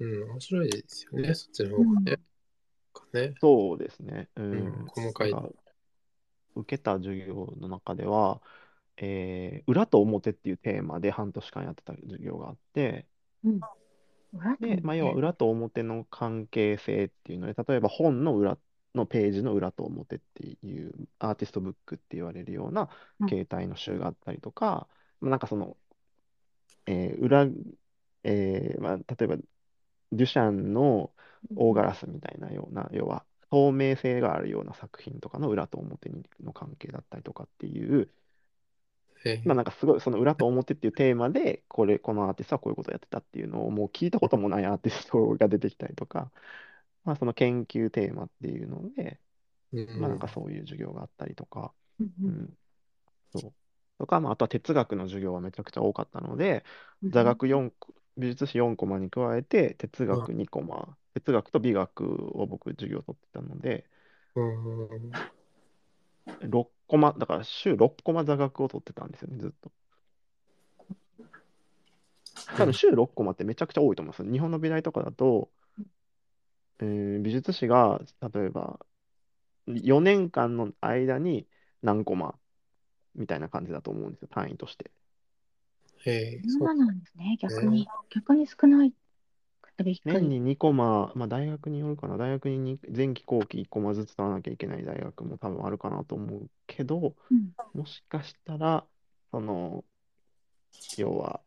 [0.00, 2.16] うん、面白いですよね、そっちの方がね。
[2.92, 3.34] かね。
[3.40, 4.28] そうですね。
[4.36, 4.86] ううんん。
[4.88, 5.48] 細かいなんか
[6.56, 8.40] 受けた授業の中では、
[8.98, 13.06] えー裏と表っていうテーマで半年間やってた授業があって、
[13.44, 13.60] うん
[14.32, 18.58] 裏とで、まあ、要は表裏と表の関係性っていうので、例えば本の裏
[18.94, 22.88] のページの裏と表っていうアーティストブックって言われるような
[23.20, 23.28] うん。
[23.28, 24.88] 携帯の集があったりとか、
[25.20, 25.76] まあなんかその、
[26.86, 27.44] えー裏、
[28.24, 31.14] えーまあ、例えばデュシャンの
[31.56, 38.08] 大ガラスみたいなような、要は透明性があるような作品とかの裏と表の関係だったりとかっていう、え
[39.44, 46.30] まあなんかすごいその裏と表っていうテーマで、これ、このアーティストはこういうことをやってたっていうのをもう聞いたこともないアーティストが出てきたりとか、
[47.04, 49.20] まあその研究テーマっていうので、
[49.72, 50.00] うん。
[50.00, 52.56] まあなんかそういう授業があったりとか、うん
[53.32, 53.54] そう。
[53.98, 56.64] とか、まああとは哲学の授業はめちゃくちゃ多かったので、
[57.02, 62.04] うん座学4コ、美術史4コマに加えて、哲学2コマ、哲学と美学
[62.38, 63.88] を僕授業取ってたので、
[64.34, 65.12] うん
[66.40, 69.72] 6コマ、だから週6コマ座学を取ってたんですよね、ずっと。
[72.58, 74.30] 多分週6コマってめちゃくちゃ多いと思います。
[74.30, 75.48] 日本の美大とかだと、
[76.80, 77.98] えー美術史が
[78.34, 78.78] 例えば
[79.68, 81.46] 4年間の間に
[81.82, 82.34] 何コマ
[83.14, 84.90] みたいな感じだと思うんですよ、単位として。
[86.04, 87.38] ええそうなんですね。
[87.40, 88.92] 逆に、逆に少ない
[89.82, 90.14] くてびっくり。
[90.28, 97.52] 年に2コマ、まあ大学によるかな、大学にに前期後期1コマずつ取らなきゃいけない大学も多分あるかなと思うけど、うん。
[97.74, 98.84] もしかしたら、
[99.30, 99.84] その、
[100.96, 101.40] 要は、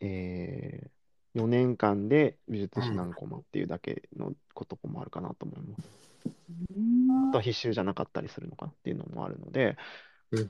[0.00, 5.90] えー、4年間で美術史何コマっていうだけのこともあるかなと思います。
[6.76, 7.28] うん。
[7.28, 9.76] あとは必修じゃなかったりするのかっていうのもあるので、
[10.30, 10.48] うん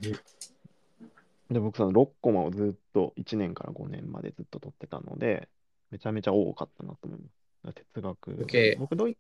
[1.51, 5.49] で、僕その6コマをずっと1年から5年までずっと取ってたので、
[5.91, 7.75] めちゃめちゃ多かったなと思います。
[7.75, 8.37] 哲哲学。
[8.39, 9.17] すげえ僕、ドイ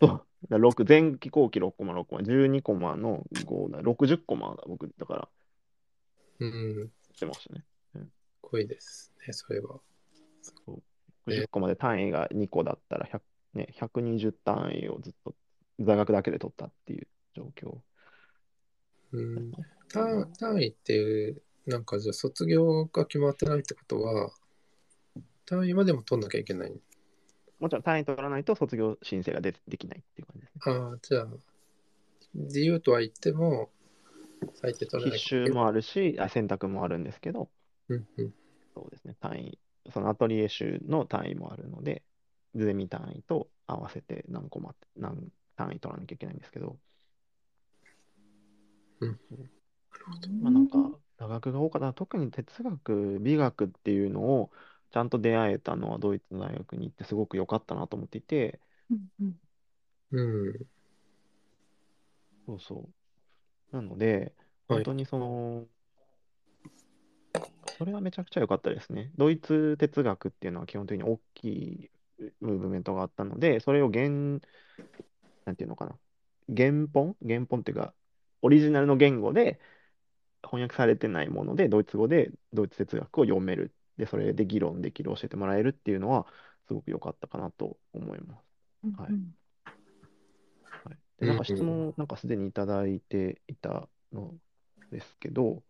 [0.00, 5.28] そう、だ6前期後期6コマ、6コマ、12コマの5だ、60コマだ、僕、だから、
[6.40, 6.90] うん。
[7.14, 7.64] してましたね。
[8.40, 9.80] 濃いですね、それは。
[10.42, 10.82] そう
[11.28, 13.20] え60個まで単位が2個だったら100、
[13.54, 15.34] ね、120単位をずっと
[15.78, 17.78] 座学だけで取ったっていう状況。
[19.12, 19.52] うん。
[19.88, 24.30] 単単位って、なんかじゃあ卒業が決まってないってことは、
[25.50, 26.80] 単位までも取んなきゃいけない。
[27.58, 30.74] もちろん単位取らないと卒業申請がでできないっていう感じですね。
[30.76, 31.26] ああ、じゃあ、
[32.34, 33.68] 自由とは言っても、
[34.54, 35.46] 最低取らないけない。
[35.46, 37.50] 修もあるし、あ選択もあるんですけど、
[37.88, 38.34] うんうん。
[38.76, 39.58] そうですね、単位、
[39.92, 42.04] そのアトリエ集の単位もあるので、
[42.54, 46.76] ゼミ単位と合わせて何コマ、何単位取らなきゃいけないんですけど、
[50.40, 50.78] まあなんか、
[51.18, 51.92] 座学が多かった。
[51.92, 54.50] 特に哲学、美学っていうのを
[54.92, 59.36] ちゃんと出会えたのはドイツの大学に行ってすごく良かったなと思っていて、うんうん
[60.12, 60.66] うん。
[62.46, 62.88] そうそ
[63.72, 63.76] う。
[63.76, 64.34] なので、
[64.68, 65.64] はい本当にその、
[67.78, 69.10] それはめちゃくちゃ良かったですね。
[69.16, 71.90] ドイツ哲学っていうのは基本的に大きい
[72.40, 74.08] ムーブメントがあったので、それを原、
[75.44, 75.98] なんていうのかな。
[76.54, 77.16] 原本？
[77.26, 77.94] 原本っていうか、
[78.42, 79.60] オリジナルの言語で
[80.42, 83.72] 翻訳されてないもので、ドイツ語でドイツ哲学を読める。
[83.96, 86.26] で、それで議論できる、教えてもらえるっていうのは、
[86.66, 88.44] すごく良かったかなと思います。
[88.98, 89.34] はいうん。
[90.84, 94.34] はい、で、なんかうん質問、なんかすでにいただいていたの
[94.90, 95.62] ですけど、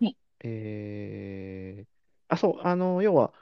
[0.00, 0.16] はい。
[0.44, 1.86] えー、
[2.28, 3.32] あ、そう、あの、要は、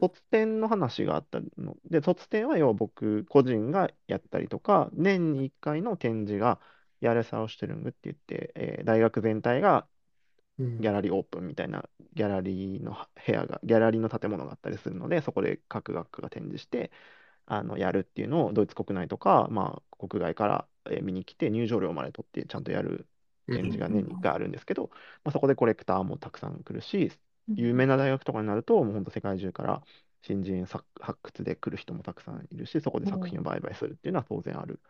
[0.00, 1.76] 卒展の話があったの。
[1.90, 6.60] で、卒展は要は僕個人がやったりとか、年に1回の展示が、
[7.00, 9.86] ヤレサウシュテルングって言って、えー大学全体がうん
[10.78, 12.92] ギャラリーオープンみたいなギャラリーの
[13.26, 16.90] 部屋が、ギャラリーの建物があったりするので、そこで各学科が展示して、
[17.46, 23.08] あのやるっていうのをドイツ国内とか、まあ、国外からえー見に来て入場料まで取ってちゃんとやる
[23.50, 24.90] 展示が年に1回あるんですけど、
[25.24, 27.12] まあ、そこでコレクターもたくさん来るし、
[27.48, 29.82] うん有名な大学とかになると、もう本当世界中から
[30.22, 34.80] 新人作発掘で来る人もたくさんいるし、そこで作品を売買するっていうのは当然ある。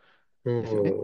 [0.45, 0.97] うんですよね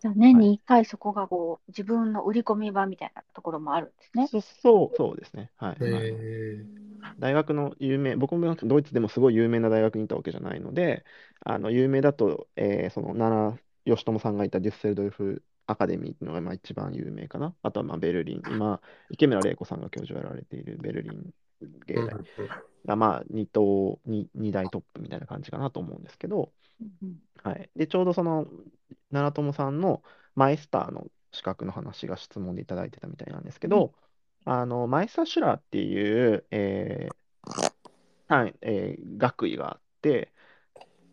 [0.00, 4.26] じゃあ年に1回そこがこう自分の売り込み場みたいなところもあるんですね。
[4.28, 5.50] そそう、そうですね。
[5.56, 5.78] はい。
[5.80, 6.64] あのへ
[7.18, 11.04] 大学の有名、僕もドイツでもすごい有名な大学にいたわけじゃないので、
[11.40, 17.54] あの有名だと、えーその奈良義友さんがいたデュッセルドルフアカデミーっていうのがまあ一番有名かな。
[17.62, 21.32] あとはまあベルリン、今、池村玲子さんが教授をやられているベルリン
[21.86, 22.24] 芸うん大
[22.86, 26.50] がまあ二等、二二大トップみたいな感じかなと思うんですけど、うん
[27.42, 27.70] はい。
[27.76, 28.46] で、ちょうどその、
[29.10, 30.02] 奈良友さんの
[30.34, 33.94] マイスターの資格の話が質問でいただいてたみたいなんですけど、
[34.44, 37.18] あの、マイスターシュラーっていう、えー
[38.28, 40.32] 単位えー学位があって、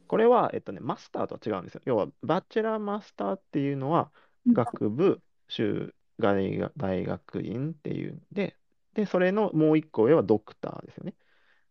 [0.08, 1.82] これは、えっとね、マスターとは違うんですよ。
[1.86, 4.12] 要は、バチェラーマスターっていうのは、
[4.46, 8.58] うん学部、修大学大学院っていうんで、
[8.94, 11.16] で、それのもう一個上はドクターですよね。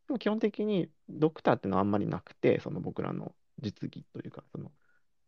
[0.09, 4.73] でも基本的にドクターっていうのはあんまりなくて、その僕らの実技というか、その、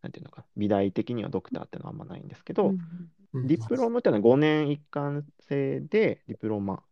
[0.03, 2.77] なんていうのか、美大的にはドクターっていうのはあんまないんですけど、
[3.43, 6.85] ディプロムっていうのは5年一貫制で、ディプロマ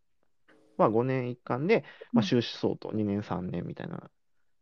[0.77, 2.29] は5年一貫で、まあ、うん。
[2.29, 4.09] 修士相当2年3年みたいな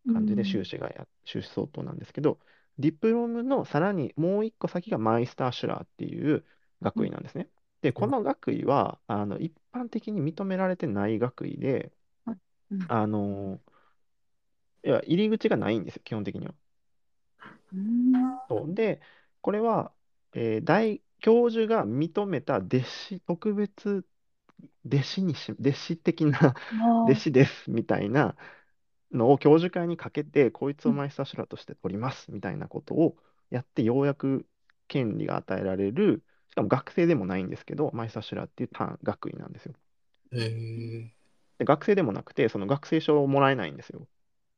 [0.05, 2.39] うん感じで修士がや、修士相当なんですけど、
[2.79, 6.45] ディプロムのさらにもう一個先がマイスターシュラーっていう
[6.81, 7.49] 学位なんですね。
[7.81, 11.91] で、この学位は、あの、一般的に認められてない学位で、
[12.71, 12.87] うん。
[12.87, 13.61] あの、
[14.85, 16.53] いや、入り口がないんですよ、基本的には。
[17.73, 18.39] うん。
[18.49, 18.73] そう。
[18.73, 19.01] で、
[19.41, 19.93] これは、
[20.33, 24.05] えー大教授が認めた弟子、特別
[24.85, 26.55] 弟子にし、弟子的な
[27.05, 28.37] 弟子ですみたいな
[29.11, 33.17] のを教授会にかけて、こいつをマイスターシュラーとして取りますみたいなことを
[33.51, 34.47] やって、ようやく
[34.89, 39.75] 権利が与えられる、しかも学生でもないんですけど、マイスターシュラーっていう単学位なんですよ。
[40.33, 41.09] へー。
[41.59, 44.07] で学生でもなくて、その学生証をもらえないんですよ。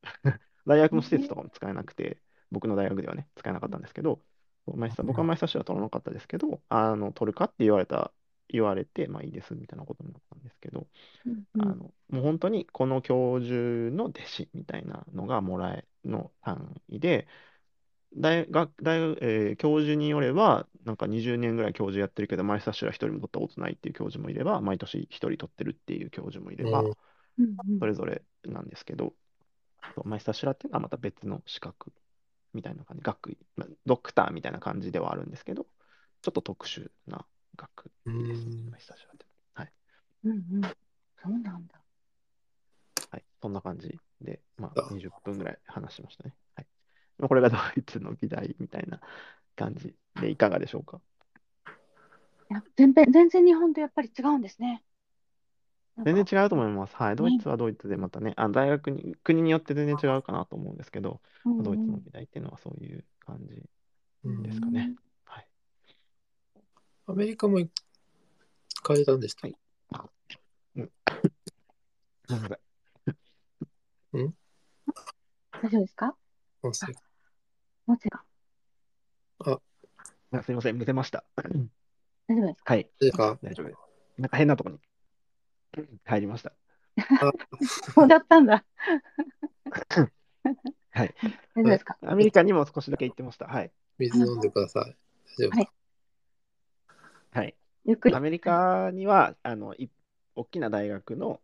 [0.65, 2.19] 大学の施設とかも使えなくて、
[2.51, 4.21] 僕の大学ではね、使えなかったんですけど、
[4.75, 8.11] マイスター僕はマイスターシュラー取らなかったですけど、あの取るかって言われた、
[8.49, 10.87] 言われて、まあいいですみたいなことになったんですけど、
[11.25, 13.55] うんあのもう本当にこの教授
[13.95, 17.27] の弟子みたいなのがもらえの単位で、
[18.17, 26.83] 大学、大学、えー教授によれば、なんか20年ぐらい教授やってるけど、マイスターシュラー一人も取ったことないっていう教授もいれば、毎年一人取ってるっていう教授もいれば、
[27.79, 29.13] それぞれなんですけど、
[30.05, 31.91] マイスターシュラーっていうのはまた別の資格
[32.55, 35.67] みたいな感じ、学位、まあドクターみたいな感じではあるんですけど、
[36.21, 37.25] ちょっと特殊な
[37.55, 39.25] 学位です、うんマイスターシュラーって。
[39.53, 39.71] はい。
[40.23, 40.61] うんうん
[41.21, 41.81] そうなんだ。
[43.11, 43.23] はい。
[43.41, 46.33] そんな感じで、まああ、20分ぐらい話しましたね。
[46.55, 46.67] はい。
[47.17, 48.99] まあ、これがドイツの美大みたいな
[49.55, 51.01] 感じでいかがでしょうか？
[52.51, 54.83] いや全然、全然日本とやっぱり違うんですね。
[55.97, 56.95] なん全か然違うと思います。
[56.95, 57.15] はい。
[57.15, 63.63] ドイツはドイツでまたね、あ大学に、国によって全然違うかなと思うんですけど、うんドイツの美大っていうのはそういう感じ
[64.25, 64.95] うんですかね。
[65.25, 65.47] はい。
[67.07, 67.69] アメリカも行
[68.83, 69.51] かれたんでしたっ
[70.27, 70.37] け
[70.75, 72.55] すみませ
[74.23, 74.33] ん？
[75.61, 76.15] 大丈夫ですか？
[76.63, 76.87] 音声
[77.85, 78.23] もちが
[79.39, 79.59] あ
[80.41, 81.23] すみません、むせました。
[81.37, 81.43] 大
[82.35, 82.73] 丈夫ですか？
[82.73, 82.89] はい。
[82.99, 83.37] ですか？
[83.43, 83.79] 大丈夫です。
[84.17, 84.79] なんか変なとこに
[86.05, 86.51] 入りました。
[87.93, 88.63] そうだったんだ。
[90.91, 91.13] はい。
[91.55, 91.97] 大丈夫ですか？
[92.03, 93.47] アメリカにも少しだけ行ってました。
[93.47, 93.71] はい。
[93.97, 94.95] 水飲んでください。
[95.37, 95.69] 大丈夫はい
[97.31, 97.55] はい。
[97.85, 98.15] ゆっくり。
[98.15, 99.89] アメリカには、あの、い
[100.35, 101.41] 大きな大学の、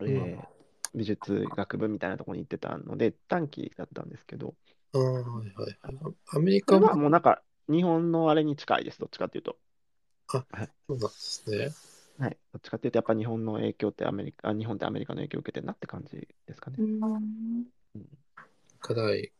[0.00, 0.58] えー
[0.94, 4.54] 美術学部みたいなところに行ってたので、短期だったんですけど、
[4.94, 6.14] ああ、はいはいはい。
[6.32, 9.58] アメリカもはもうなんか、日本のあれに近いです、どっちかっていうと。
[10.30, 10.38] そ
[10.94, 11.70] うなんですね。
[12.18, 12.38] はい。
[12.52, 16.82] どっちかっていうと、やっぱ日本の影響ってアメリカ、あ日本ってアメリカの影響を受けてるなって感じですかねう。
[16.82, 17.64] ん。
[18.80, 19.32] 課題。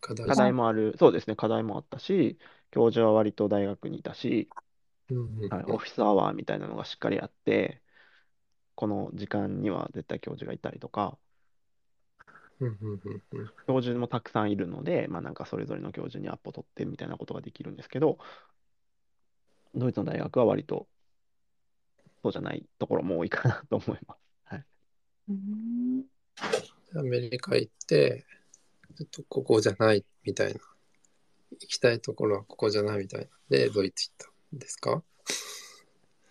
[0.00, 0.26] 課題。
[0.26, 2.38] 課題もある、そうですね、課題もあったし、
[2.70, 4.48] 教授は割と大学にいたし、
[5.10, 7.80] うんうんうんはい、オフィスアワーみたいなのがしっかりあって、
[8.74, 11.18] この時間には絶対教授がいたりとか、
[12.60, 18.18] うんうんうんうん教授もたくさんいるので、まあなんかそれぞれの教授にアポ取ってみたいなことができるんですけど、
[19.74, 20.86] ドイツの大学は割と
[22.24, 24.18] そうじゃないところも多いかなと思います。
[24.44, 24.64] はい。
[25.28, 26.04] うん
[26.96, 28.24] アメリカ行って、
[28.96, 30.60] ちょっとここじゃないみたいな。
[31.60, 33.26] 行きたいところはここじゃないみたいな。
[33.50, 34.16] で、ドイツ行っ
[34.52, 35.02] たんですか？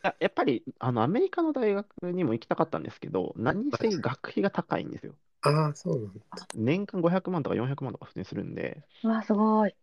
[0.04, 5.14] ややっぱりあのアメリカの大学にも行きたかったんですけど、何せ学費が高いんですよ。
[5.41, 6.22] ああ、そうなんだ。
[6.56, 9.76] 年間500万とか400万とか普通にするんで、うわ、すごい。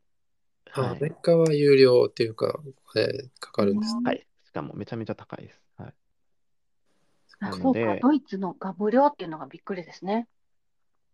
[0.73, 1.01] あアメはい。
[1.01, 2.61] リカは有料っていうか、
[2.97, 3.97] えーかかるんです。
[3.97, 4.27] うんはい。
[4.47, 5.61] しかもめちゃめちゃ高いです。
[7.41, 7.53] はい。
[7.53, 10.29] あそうかドイツのが無料っていうのがびっくりですね。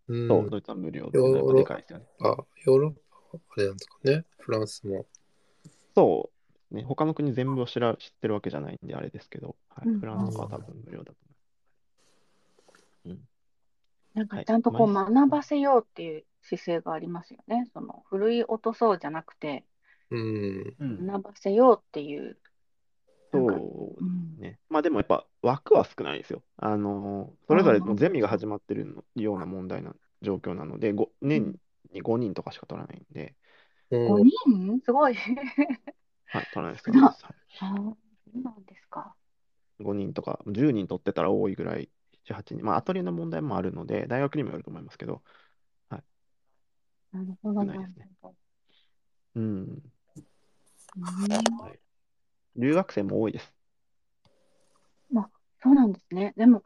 [0.07, 0.27] うん。
[0.27, 2.05] そう、ドイツは無料っていうのはやっぱでかいですよね。
[2.21, 2.91] あヨーロッ
[3.31, 4.25] パ、あれなんですかね。
[4.39, 5.05] フランスも。
[5.95, 6.29] そ
[6.71, 11.11] う、ね、他の国全部を知ら知ってるわけじゃないんであれですけど、はい、うんフランスは多分無料だと
[13.05, 13.19] 思い
[14.13, 17.69] なんかはいちゃんとこうまあ学ばせようっていう姿勢がありますよね。
[17.73, 19.65] その、ふるい落とそうじゃなくて、
[20.09, 20.75] うん。
[20.79, 21.05] ます。
[21.05, 22.37] 学ばせようっていう。
[23.31, 24.59] そううんね。
[24.69, 26.43] まあでもやっぱ枠は少ないですよ。
[26.57, 31.55] あの、それぞれのゼミが始まってるのような問題な状況なので、ご年
[31.91, 33.35] に5人とかしか取らないんで、
[33.91, 34.81] うん5人？
[34.83, 35.15] すごい。
[36.29, 37.15] はい、取らないです少なはい
[37.59, 37.97] ああ、そ
[38.33, 39.15] うなんですか。
[39.79, 41.89] 5人とか10人取ってたら多いぐらい、
[42.25, 42.65] 7、8人。
[42.65, 45.21] まあアトリエの問題もあるので、大学にもよると思いますけど、
[47.11, 48.35] なるほど、なる少ないですねほど。
[49.35, 49.43] うん。
[49.43, 51.86] うんはい
[52.57, 53.53] 留学生も多いです。
[55.61, 56.33] そうなんですね。
[56.37, 56.63] でも、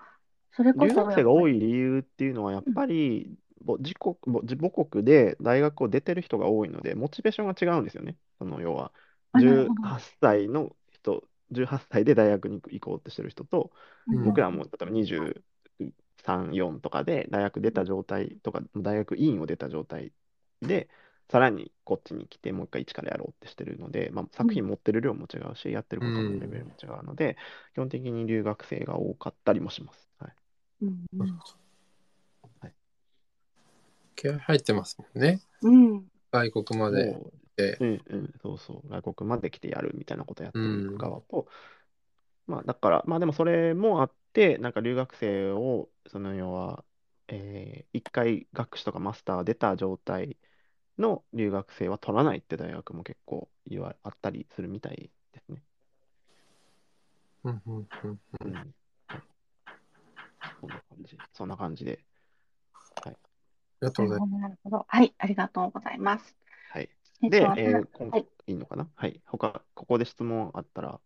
[0.51, 1.49] それこそ留学生が多い。
[1.49, 8.17] い理由っていうのは、やっぱり、ぼ自国ぼ自母国で大学を出てる人が多いので、モチベーションが違うんですよね。
[8.39, 8.93] その要は、
[9.33, 13.71] あなるほど18歳の人、18歳で大学に行こうとしてる人と、
[14.07, 20.13] うん僕らも例えば23、4とかで大学出た状態とか、大学院を出た状態
[20.61, 20.89] で、
[21.31, 27.37] さらにこっちに来て、もう一回一からやろうってしてるので、まあ、作品持ってる量も違うし、やってることのレベルも違うので、
[27.73, 30.09] 基本的に留学生が多かったりもします。
[30.19, 30.35] はい
[30.81, 31.39] うんうん
[34.15, 35.39] 気合入ってますもんね。
[35.63, 36.05] うん。
[36.31, 37.11] 外国まで。
[37.13, 37.31] そ
[37.79, 41.47] うんうん、そうそう、外国まで来てやるみたいなことやってうるん側と、
[42.45, 46.85] まあだから、まあでもそれもあって、なんか留学生を、その要は、
[47.27, 50.37] えー一回学士とかマスター出た状態
[51.01, 55.61] の留学生は取らないって大学も結構言わあったりするみたいですね。
[57.43, 58.53] うんうんうんうん。
[58.53, 58.67] はい
[60.59, 61.99] そんな感じ、そんな感じで。
[63.03, 63.15] あり
[63.81, 64.85] がとうございなるほど、なるほど。
[64.87, 66.35] はい、ありがとうございます。
[66.71, 66.89] はい。
[67.21, 68.87] で、えー今はいいいのかな？
[68.95, 69.21] はい。
[69.25, 70.99] 他、ここで質問あったら、は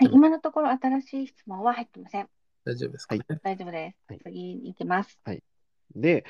[0.00, 2.22] い、今のところ新しい質問は入ってません。
[2.22, 2.30] ます。
[2.64, 3.24] 大丈夫ですかね？
[3.42, 4.04] 大丈夫です。
[4.08, 5.18] はい次に行きます。
[5.94, 6.24] で、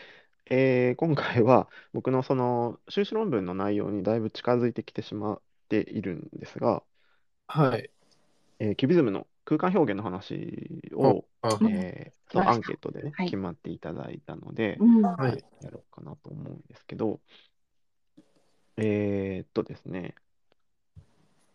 [0.50, 6.82] えー今回は 僕のその修士論文の内容にだいぶ近づいてきてしまっているんですが、
[7.48, 7.90] はい。
[8.58, 15.02] えーキュビズムの空間表現の話を、あ、うんえーその来ましたアンケートでね、はい決まっていただいたので、うん。
[15.02, 17.20] はいはいやろうかなと思うんですけど、
[18.76, 20.14] えーっとですね、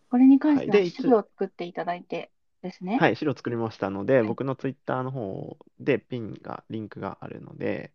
[0.10, 2.32] これに関してはいで資料を作っていただいて
[2.62, 2.98] ですね。
[2.98, 7.92] はい、資料作りましたので、はい僕のツイッターの方でピンが、リンクがあるので、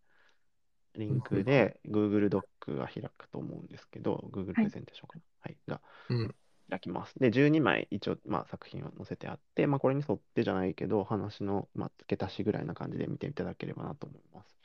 [0.97, 5.21] リンクで Google ドックが開くと思うんですけど、Google プレゼンテーションかな。
[5.41, 6.35] はい、がうん。
[6.69, 7.17] 開きます。
[7.17, 14.57] で、12枚一応、まあ、作品を載せてあって、まあ、これに沿ってじゃないけど、話の、まあ、付け足しぐらいな感じで見ていただければなと思います。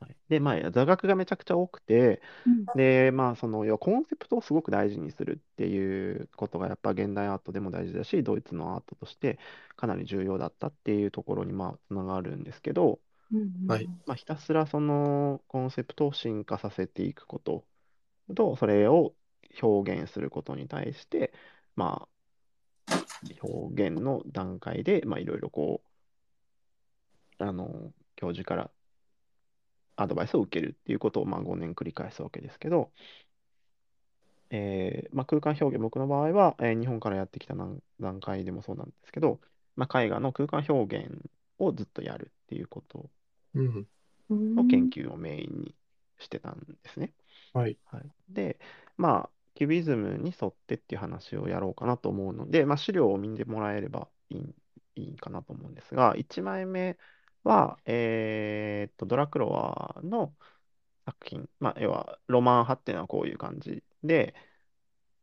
[0.00, 9.38] はい、で、まあ、座学がめちゃくちゃ多くて、うんで、まあ、その、要はコンセプトをすごく大事にするっていうことが、やっぱ現代アートでも大事だし、ドイツのアートとして
[9.76, 13.00] かなり重要だったっていうところに、まあ、つながるんですけど、
[13.66, 17.66] はいまあ、ひたすらそのコンセプトを進化させていくこと
[18.36, 19.14] と、それを
[19.62, 21.32] 表現することに対して、
[21.76, 22.08] まあ、
[23.42, 25.82] 表現の段階で、まあ、いろいろこ
[27.40, 28.70] う、あの、教授から
[29.96, 32.92] アドバイスを受けるっていうことを、まあ、5年繰り返すわけですけど、
[34.50, 39.40] えーまあ、空間表現、僕の場合は、えー日本からやってきた段段階でもそうなんですけど、
[39.76, 43.10] まあ、絵画の空間表現をずっとやるっていうこと。
[44.56, 45.76] の研究をメインに
[46.18, 47.14] してたんですね。
[47.52, 47.78] はい。
[47.86, 48.58] はい、で、
[48.96, 54.54] まあ、キュビズムに沿ってっていう話をやろうかなと思うので、まあ、資料を見てもらえればいい
[54.94, 56.98] いいかなと思うんですが、1枚目
[57.44, 60.34] は、えーっと、ドラクロワの
[61.06, 64.34] 作品、まあ、要はロマン派っていうのはこういう感じで、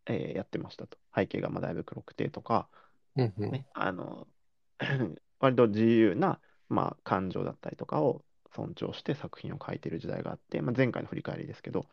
[0.05, 0.97] えーやってましたと。
[1.15, 2.69] 背景がまあだいぶ黒くてとか。
[3.51, 4.27] ね、あの、
[5.39, 8.23] 割と自由な、まあ、感情だったりとかを
[8.55, 11.85] 尊重して作品を描いている時代があって、まあ、前回の振り返りですけど、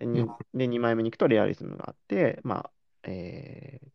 [0.00, 2.70] にうんで、2枚目に行くとレアリズムがあって、まあ、
[3.04, 3.88] えー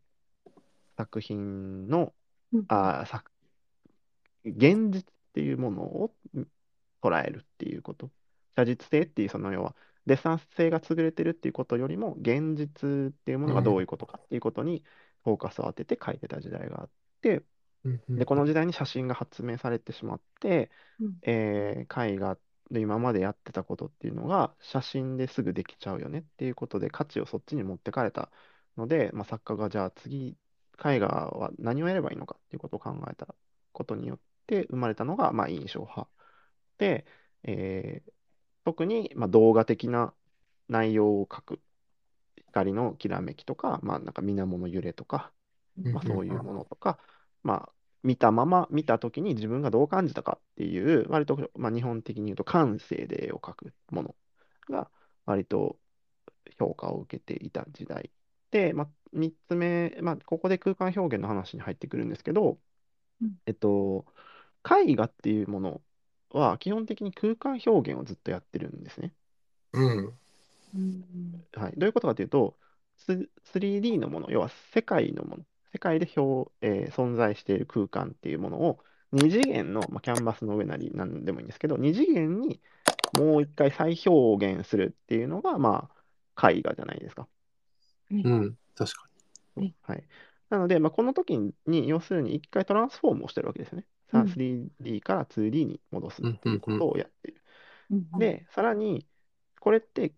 [0.98, 2.12] 作品の、
[2.52, 3.30] うんあー作
[4.44, 6.48] 現実っていうものをうん
[7.02, 8.10] 捉えるっていうこと。
[8.56, 9.74] 写実性っていう、その要は、
[10.06, 14.84] デッサン性が優れてるっていうことよりも、現実っていうものがどういうことかっていうことに
[15.24, 16.90] フォーカスを当てて描いてた時代があっ
[17.20, 17.42] て、
[17.84, 18.18] うんうん。
[18.18, 20.70] で、この時代に写真が発明されてしまって、
[21.00, 21.22] うん。
[21.22, 22.38] えー絵画
[22.70, 28.32] で今までやってたことっていうのが写真ですぐできちゃうよねっていうことで価値をそっちに持ってかれた
[28.78, 30.38] ので、まあ、作家がじゃあ次
[30.84, 33.34] 絵画は何をやればいいのかっていうことを考えた
[33.72, 36.08] ことによって生まれたのが、まあ、印象派
[36.78, 37.06] で、
[37.44, 38.12] えー
[38.64, 40.14] 特に、まあ、動画的な
[40.68, 41.62] 内容を描く
[42.48, 45.32] 光のきらめきとか、まあ、なんか水面の揺れとか、
[45.92, 46.98] まあ、そういうものとか、
[47.42, 47.72] まあ、
[48.02, 54.16] 見たまま見たときに自分がどう感じたかっていう、割と、まあ、日本的に言うと感性で絵を描くもの
[54.68, 54.90] が
[55.26, 55.78] 割と
[56.58, 58.10] 評価を受けていた時代
[58.50, 62.58] で、まあ、3つ目、まあ、ここで空間表現の話に入ってくるんですけど、
[63.20, 64.06] うんえっと、
[64.64, 65.82] 絵画っていうもの
[66.30, 69.14] は基本的に空間表現をずっとやってるんですね。
[69.72, 70.18] うん。
[70.74, 72.56] うんはい、どういうことかというと、
[72.96, 78.78] ス 3D のもの、要は世界のもの、世界で表、えー存在している空間っていうものを、
[79.12, 82.60] 2次元の、まあ、キャンバスの上なりなんでもいいんですけど、2次元に
[83.12, 85.90] もう一回再表現するっていうのが、ま
[86.36, 87.28] あ、絵画じゃないですか。
[88.10, 88.56] うん。
[88.74, 89.08] 確か
[89.56, 90.04] うんはい。
[90.50, 93.86] なので、まあ、この時に、要するに一回トランスフォームをしてるわけですよね。
[94.10, 97.42] さうん 3D から 2D に戻すっていうことをやっている。
[97.90, 99.06] うんで、さらに、
[99.60, 100.14] これって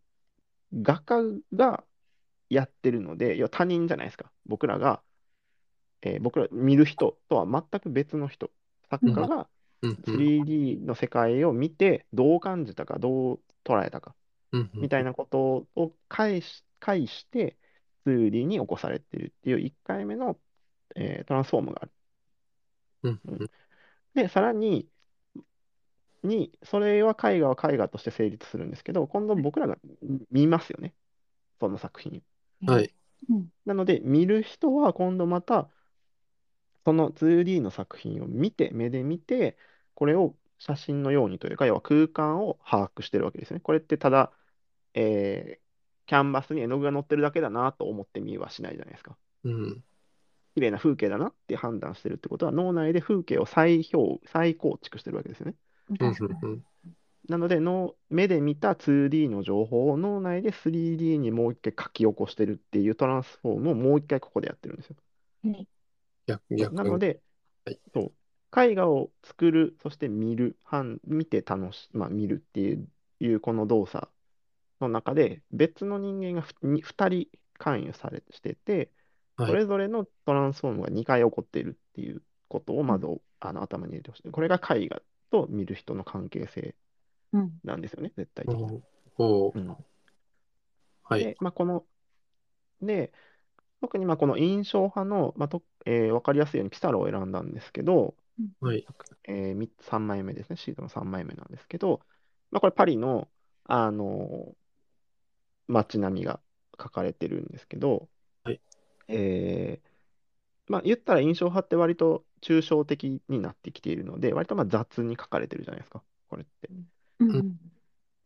[0.73, 1.17] 画家
[1.55, 1.85] が
[2.49, 4.31] やってるので、要は他人じゃないですか。
[4.47, 5.03] 僕らが、
[6.05, 8.51] えー僕ら見る人とは全く別の人。
[8.91, 9.49] 作家が
[9.83, 9.89] に。
[9.89, 10.17] うんうん。
[10.17, 14.15] 3D の世界を見て、どう感じたか、どう捉えたか、
[14.81, 17.59] みたいなことを返し、返して、
[18.07, 20.41] 2D に起こされているっていう1回目の、
[20.97, 21.93] えートランスフォームがある。
[23.03, 23.51] うんうん
[24.15, 24.89] で、さらに、
[26.23, 29.77] に、それは絵画は絵画として成立するんですけど、今度僕らが
[30.31, 30.95] 見ますよね。
[31.61, 32.23] その作品。
[32.67, 32.95] はい。
[33.31, 35.71] うんなので、見る人は今度また、
[36.85, 39.59] その 2D の作品を見て、目で見て、
[39.95, 43.61] これを写真のようにというか、要は空間を把握してるわけですね。
[43.61, 44.33] これってただ、
[44.95, 45.65] えー
[46.07, 49.17] キャンバスに絵の具が載ってるだけだなと思って見はしないじゃないですか。
[49.45, 49.85] うん。
[50.55, 55.55] 綺麗な風景だなって判断してるってことは、脳内で風景を再表、再構築してるわけですよね。
[55.89, 56.65] うん確かにうん
[57.29, 64.97] なので脳、目で見た 2D の情報を脳内で 3D にもう一回書き起こしてるっていうトランスフォームをもう一回ここでやってるんですよ。
[65.45, 65.69] はい
[66.27, 67.21] 逆逆なので、
[67.65, 67.81] はい。
[67.95, 68.13] そ
[68.55, 72.89] う、絵画を作る、そして見る、判見て楽し、まあ、見るっていう、
[73.21, 74.09] いうこの動作
[74.81, 78.91] の中で、別の人間がふに2人関与されしてて、
[79.37, 79.49] はい。
[79.51, 83.07] それぞれのトランスフォームが2回起こっているっていうことをまず、
[83.41, 84.31] あの頭に入れてほしい。
[84.31, 86.75] これが絵画と見る人の関係性
[87.33, 87.53] うん。
[87.65, 88.83] なんですよね、絶対的に。
[91.05, 91.21] はい。
[91.21, 91.85] で、まあ、この、
[92.81, 93.13] で、
[93.85, 98.15] 特にまあこの印象派の、まあとえーわかりやすいようにピサロを選んだんですけど、
[98.61, 98.87] はい。
[99.29, 102.01] えー、3枚目ですね、シートの3枚目なんですけど、
[102.51, 103.29] まあ、これパリの、
[103.65, 104.55] あの
[105.69, 106.41] 街並みが
[106.81, 108.09] 書かれてるんですけど、
[108.45, 108.61] はい。
[109.09, 109.95] えー
[110.67, 116.71] まあ、言ったら印象派って割と抽象的になってきているので、割とまあ雑に書かれてるじゃないですか、これって。
[117.21, 117.39] うん。
[117.39, 117.45] う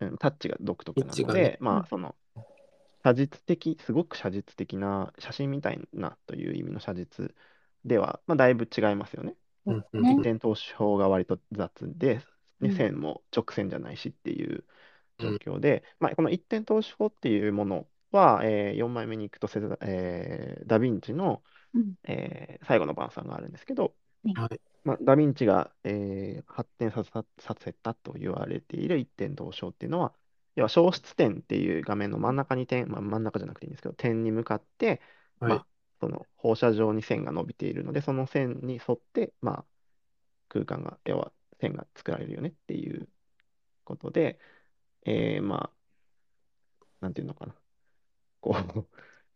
[0.01, 2.15] うん、タッチが独特なので、まあ、その、
[3.05, 7.35] 写実的、すごく写実的な、写真みたいなという意味の写実
[7.85, 9.37] では、まあ、だいぶ違いますよね。
[9.67, 10.03] うんうん。
[10.03, 12.25] ね一点投資法が割と雑で、ね、
[12.61, 12.73] うん。
[12.73, 14.65] 線も直線じゃないしっていう
[15.19, 21.43] 状況で、まあ、この一点投資法っていうものは、え4枚目に行くとセザ、えーダ・ヴィンチの、
[21.75, 21.95] うん。
[22.05, 23.95] えー最後の晩餐があるんですけど、
[24.35, 24.61] はい。
[24.85, 30.15] まあ、ダ・ヴィンチが、えー発展させたさせたと言われている一点投資法っていうのは、
[30.59, 35.01] 要は消失点っていう画面の真ん中に点、まあ、真ん中じゃなくていいんですけど、点に向かって、
[35.39, 35.67] はいまあ、
[36.01, 39.65] その放射状に線が伸びているので、その線に沿って、まあ、
[40.49, 43.09] 空間が、要は線が作られるよねっていう
[43.85, 44.41] ことで、
[45.05, 45.73] えーまあ、
[47.01, 47.55] なんていうのかな。
[48.41, 48.87] こう、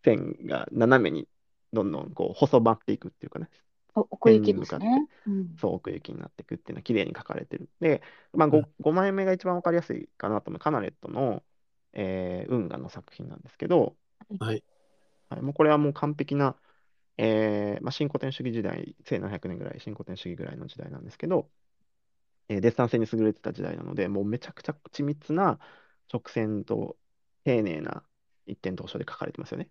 [0.05, 1.29] 線が斜めに
[1.73, 5.07] どんどんこう細まっていくっていうかね、お奥行きですね。
[5.27, 7.71] うんそう奥行きになっていくっていうのは綺麗に書かれてる。
[7.81, 11.45] で、まあ 5, 5枚目が一番わかりやすいかなと思う、カナレットの、
[11.93, 13.97] えー運河の作品なんですけど、
[14.39, 14.65] はい。
[15.31, 16.57] はい、もうこれはもう完璧な、
[17.19, 21.51] えーまあ、新古典主義時代、1700年ぐらい、新古典主義ぐらいの時代なんですけど、
[22.49, 25.59] えーデッサン性に優れてた時代なので、もうめちゃくちゃ緻密な
[26.13, 26.99] 直線と
[27.45, 28.05] 丁寧な
[28.47, 29.71] 一点投書で書かれてますよね。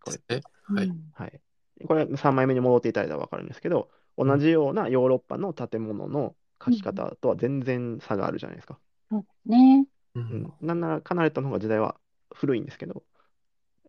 [0.00, 0.22] これ。
[0.30, 0.44] ね。
[0.62, 0.86] はい。
[0.86, 1.40] うんはい。
[1.86, 8.80] これ3枚目に戻っていただいたら分かるんですけど、同じようなヨーロッパの建物の書き方とは全然差があるじゃないですか。
[9.10, 9.86] そうですね。
[10.14, 12.00] ううんん、なんならカナレットの方が時代は
[12.34, 13.04] 古いんですけど、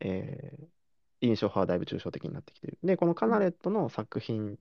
[0.02, 0.68] えー
[1.22, 2.80] 印象派はだいぶ抽象的になってきている。
[2.84, 4.60] で、このカナレットの作品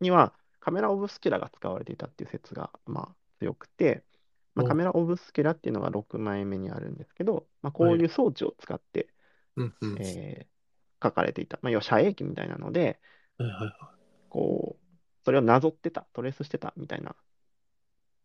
[0.00, 4.04] にはカメラオブスキュラが使われていたっていう説が、まあ、強くて、
[4.54, 9.08] まあ、おカメラオブスキュラっていうのが6枚目にあるんですけど、まあ、こういう装置を使って、
[9.56, 9.94] うんうん。
[9.94, 10.51] はいえー
[11.02, 11.58] 書かれていた。
[11.62, 13.00] まあ、要は遮影機みたいなので、
[13.38, 13.94] はいは
[14.28, 17.14] こう、それをなぞってた、トレースしてたみたいな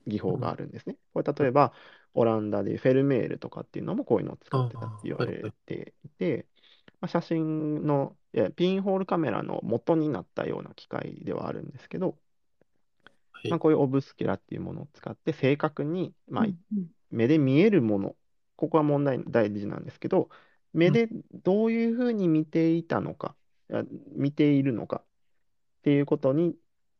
[0.08, 0.98] 技法があるんですね。
[1.14, 1.74] これ例えば、
[2.14, 6.48] オランダでフェルメールとかっていうのもこういうのを使ってたって言われていて、
[7.00, 12.18] まあ、写真のいやピンホールカメラの元になったような機械ではあるんですけど、
[13.44, 13.50] い。
[13.50, 16.48] まあ、こういうオブスキュラっていうものを使って正確に、まあ
[17.12, 18.16] 目で見えるもの、
[18.56, 20.30] ここは問題大事なんですけど、
[20.78, 23.36] 目でどういうふうに見ていたのか、
[24.16, 25.06] 見ているのかっ
[25.84, 26.56] ていうことに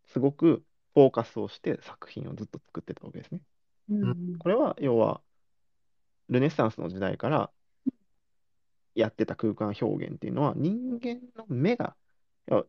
[0.08, 0.64] すごく
[0.94, 3.42] フォーカスをして作品をずっと作ってたわけですね。
[3.90, 5.22] うんうんこれは要は
[6.30, 7.52] ルネッサンスの時代から
[8.96, 11.96] やってた空間表現っていうのは人間の目が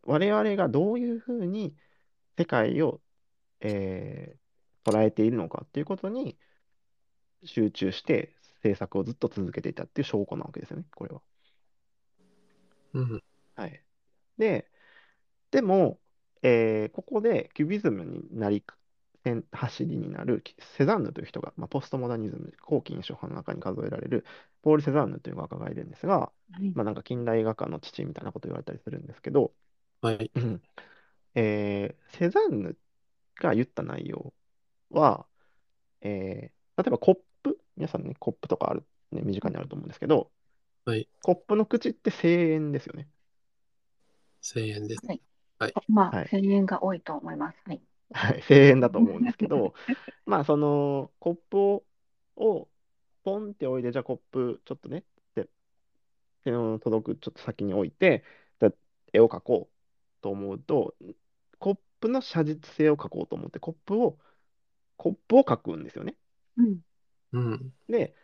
[0.04, 1.74] 我々がどういうふうに
[2.36, 3.00] 世界を、
[3.60, 4.38] えー
[4.84, 6.38] 捉えているのかっていうことに
[7.44, 11.22] 集中して制作をずっと続けていたっていう証拠なわけですよね、これは。
[12.92, 13.22] うん。
[13.54, 13.84] はい。
[14.38, 14.70] で、
[15.50, 16.00] でも、
[16.42, 18.64] えーここでキュビズムになり、
[19.24, 24.24] 線走りになるセザンヌという人が、まあ、ポストモダニズム、後期印象派の中に数えられる
[24.62, 29.54] ポール・セザンヌという画家がいるんですが、はいまあ、なんか近代画家の父みたいなこと言われたりするんですけど、
[30.00, 30.30] はい。
[30.36, 30.62] うん
[31.34, 32.78] えーセザンヌ
[33.36, 34.34] が言った内容
[34.90, 35.26] は、
[36.02, 37.24] えー例えばコップ、
[37.78, 40.32] 皆さんね、コップとかある、ね、身近にあると思うんですけど、
[40.84, 41.08] はい。
[41.22, 43.08] コップの口って声援ですよね。
[44.42, 45.02] 1000円です。
[45.88, 47.58] まあ、はい1000円が多いと思います。
[47.66, 47.80] はい。
[48.12, 49.74] はい、声援だと思うんですけど、
[50.26, 51.84] まあ、その、コップを、
[52.36, 52.68] を
[53.22, 55.02] ポンって置いて、じゃあコップ、ちょっとね、っ
[55.34, 55.48] て
[56.42, 58.24] 手の届くちょっと先に置いて、
[58.58, 58.72] じゃあ
[59.12, 60.96] 絵を描こうと思うと、
[61.58, 64.18] コップの写実性を描こうと思って、コップを、
[64.96, 66.16] コップを描くんですよね。
[66.56, 66.80] うん。
[67.32, 67.74] うん。
[67.88, 68.14] で、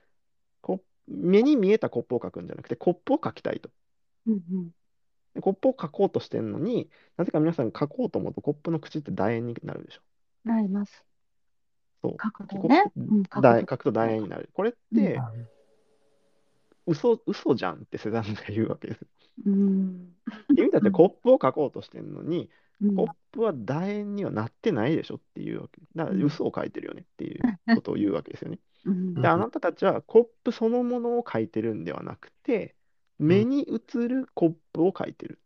[0.60, 3.70] コップ目に見えたコップを描くんじゃなくて、コップを描きたいと。
[4.26, 4.70] うんうん。
[5.34, 10.02] でコップを描こうとしてるのに、なぜか皆さん描こうと思うと、コップの口って楕円になるでしょ。
[10.44, 11.04] なります。
[12.02, 12.16] そう。
[12.58, 12.84] コね。
[12.86, 13.58] ップうん、楕角度。
[13.58, 14.50] 円書くと楕円になる。
[14.54, 15.18] これって、
[16.86, 19.06] 嘘、嘘じゃんってセザンヌが言うわけです。
[19.46, 20.14] うん。
[20.56, 22.50] 君たちは コップを書こうとしてるのに、
[22.80, 25.80] うんコップは楕円にはなってないでしょっていうわけ。
[25.94, 28.58] だからうん嘘を書いてるよねっていうことを言うわけですよね。
[28.84, 32.74] うんで、あなたたちはコップそのものを書いてるんではなくて、
[33.18, 35.40] 目に映るコップを書いてる。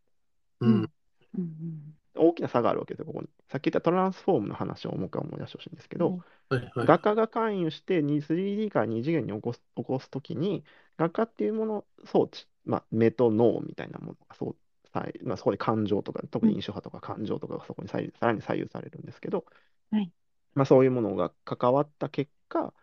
[0.61, 0.91] うん。
[1.37, 3.29] うん大きな差があるわけですよ、ここに。
[3.47, 6.19] さっき言ったトランスフォームの話をもう一回思い出してほしいんですけど、
[6.49, 6.87] はいはい。
[6.87, 10.65] 画家が関与してに 3D から2次元に起こす起こすときに、
[10.97, 14.55] 画家っていうもの、装置まあ、目と脳みたいなものがそう、
[14.93, 19.45] さいまあ、そこで感情とか、特に印象派とか感情とかがそこに左右さらに左右されるんですけど、
[19.91, 20.11] はい
[20.53, 22.73] まあ、そういうものが関わった結果、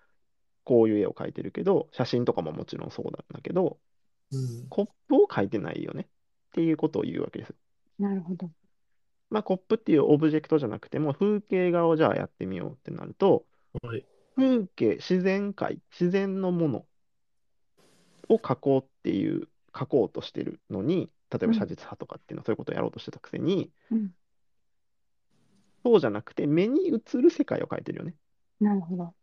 [0.67, 3.79] こういう絵を描いてるけど、写真とかももちろんそうなんだけど、
[4.33, 4.69] うん。
[4.69, 6.07] コップを描いてないよねっ
[6.55, 7.55] ていうことを言うわけです。
[8.01, 8.51] なるほど。
[9.31, 13.45] まあ、コップっていうオブジェクトじゃなくても、風景画をじゃあやってみようってなると、
[13.81, 14.05] はい。
[14.35, 16.87] 風景、自然界、自然のもの
[18.29, 24.11] を描こうっていう、描こうとしてるのに、例えば写実派とかっていうのはそういうことをやろうとしてたくせに、うん。
[25.87, 28.17] そうじゃなくて目に映る世界を描いてるよね
[28.61, 29.15] なるほど。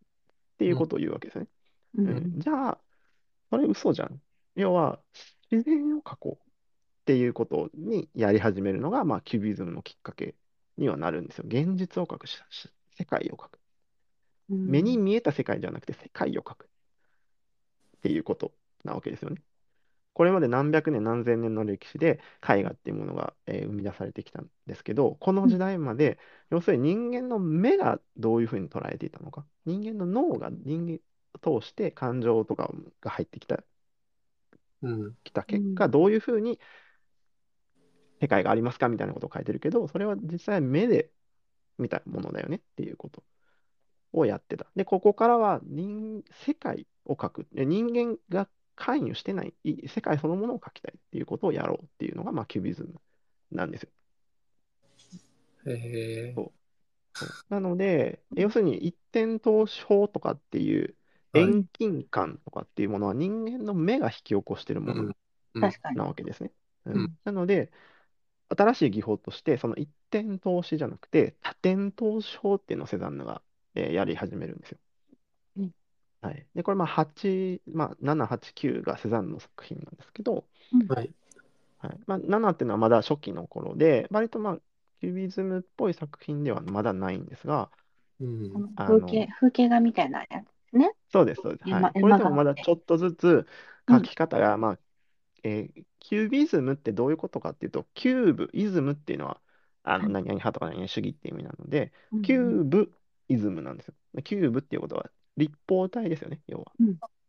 [0.53, 1.47] っていうことを言うわけですよね。
[1.95, 2.77] うんうんじゃあ、
[3.49, 4.21] それ嘘じゃん。
[4.55, 4.99] 要は、
[5.51, 6.49] 自然を描こう
[7.01, 10.35] っていうことにやり始めるのが、まあ、キュビズムのきっかけ
[10.77, 11.45] にはなるんですよ。
[11.47, 13.59] 現実を描く世界を描く。
[14.49, 16.67] うん目に見えた世界ではなくて世界を描くっ
[18.01, 18.51] ていうこと
[18.83, 19.41] なわけですよね。
[20.13, 30.99] これまで何百年何千年の歴史で絵画っていうものが、えー生み出されてきたんですけど、この時代まで、要するに人間の目がどういうふうに捉えていたのか、人間の脳が人間
[31.55, 33.63] を通して感情とかが入ってきた、
[34.81, 35.17] うん。
[35.23, 36.59] きた結果、うんどういうふうに
[38.21, 41.11] 世界がありますかみたいなことを書いてるけど、それは実際目で
[41.77, 43.23] 見たものだよねっていうこと
[44.13, 44.67] をやってた。
[44.75, 47.47] で、ここからは人、世界を描く。
[47.53, 53.01] で人間が関与してない、い世界そのものを描きたいっていうことをやろうっていうのが、まあ、キュビズム
[53.51, 53.89] なんですよ。
[55.65, 56.37] へえ。
[56.37, 56.53] そう
[57.49, 60.97] なので、要するに一点投資法とかっていう
[61.33, 65.05] はい遠近感とかっていうものは人間の目が引き起こしてるもの。
[65.93, 66.51] なわけですね。
[67.23, 67.71] なので、
[68.49, 73.43] 新しい技法として、その一点投資じゃなくて、多点投資法っていうのをセザンヌが、
[73.75, 74.79] えーやり始めるんですよ。
[76.23, 76.47] うんはい。
[76.55, 80.47] で、これ、まあ、8、まあ、7、8、9がセザンヌの作品なんですけど、
[80.87, 81.13] はい。
[81.77, 81.99] はい。
[82.07, 84.57] まあ、7っていうのはまだ初期の頃で、割とまあ、
[85.01, 87.69] キュビズムっぽい作品ではまだないんですが、
[88.19, 90.91] うんあの風景、風景画みたいなやつですね。
[91.11, 91.69] そうです、そうです。
[91.69, 91.93] 山はい。
[92.01, 93.47] これでがあってまだちょっとずつ
[93.89, 94.79] 書き方が、まあ、
[95.43, 99.41] えーキュービズムってどういうことかっていうと、キューブ、イズムっていうのは、
[99.83, 102.93] あの、はい何々派とか何々主義っていう意味なので、うんキューブ
[103.29, 103.95] イズムなんですよ。
[104.23, 106.71] キューブっていうことは立方体ですよね、要は。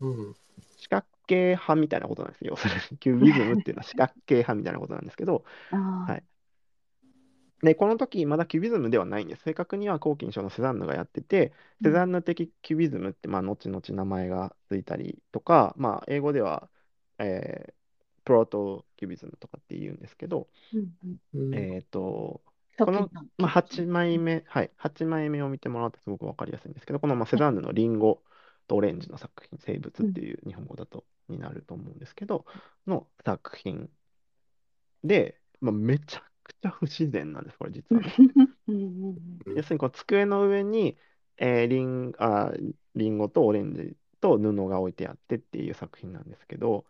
[0.00, 0.34] うん。
[0.78, 2.50] 四角形派みたいなことなんですよ。
[2.52, 6.22] 要するに、キュービズムっていうのは 四角形派みたいなことなんですけど、はい
[7.62, 9.42] で、この時、まだキュビズムではないんです。
[9.44, 16.68] 正確には後期に書のセザンヌがやってて、セザンヌ的キュビズムって、まあ、後々名前がついたりとか、まあ、英語では、
[17.18, 17.74] えー
[18.24, 28.22] プロトキュビズムとかって言うんですけど、うんうんうんえっと、初期この、まあ、初期8枚目、はい、8枚目を見てもらうとすごくわかりやすいんですけど、この、まあ、セザンヌのリンゴ
[28.68, 32.46] とオレンジの作品、生物っていう日本語だとになると思うんですけど、
[32.86, 33.90] の作品
[35.02, 38.02] で、まあ、めちゃくちゃ不自然なんです、これ実は
[39.46, 40.98] 要するにこう机の上に、
[41.36, 42.52] えーリンあ
[42.94, 46.84] リンゴとオレンジと布が置いてあってっていう作品なんですけど、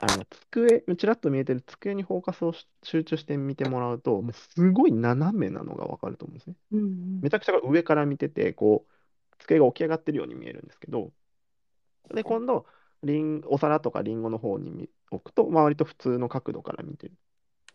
[0.00, 6.56] あの机、ちらっと見えてる机にフォーカスをし集中して見てもらうと、もうすごい斜めなのがわかると思うんですね。
[6.72, 8.92] うんうんめちゃくちゃ上から見てて、こう、
[9.40, 11.10] 机が起き上がってるように見えるんですけど、
[12.14, 12.66] で、今度、
[13.02, 17.14] リンお皿とかリンゴの方に見置くと、まあ、割と普通の角度から見てる。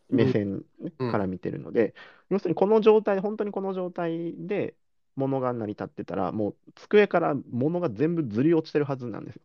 [0.09, 1.93] 目線ねうんから見てるので、
[2.29, 4.75] 要するにこの状態、本当にこの状態で
[5.15, 9.41] 物が成り立ってたら、もう机から物が全部ずり落ちてるはずなんですよ。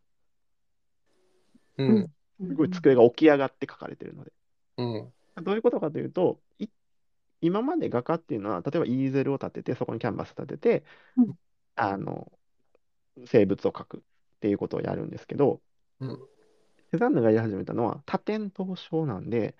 [1.77, 2.13] うん。
[2.39, 4.31] うんすごい机が起き上がって書かれてるので。
[4.77, 5.13] うん。
[5.43, 6.67] どういうことかというと、い
[7.41, 10.83] 今まで画家っていうのは、例えばイーゼルを立てて、そこにキャンバス立てて、
[11.17, 11.39] うん
[11.75, 12.31] あの、
[13.25, 14.01] 生物を描くっ
[14.39, 15.61] ていうことをやるんですけど、
[15.99, 16.19] うん。
[16.91, 19.55] セザンヌがやり始めたのは多点投資法なんで、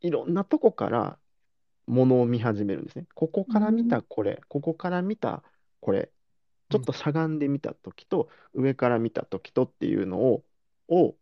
[0.00, 1.18] いろんなとこから
[1.86, 3.06] ものを見始めるんですね。
[3.14, 5.42] ここから見たこれ、ここから見た
[5.80, 6.10] これ、
[6.70, 10.44] ちょっとしゃがんで見たときと、上から見たときとっていうのを、
[10.88, 11.16] を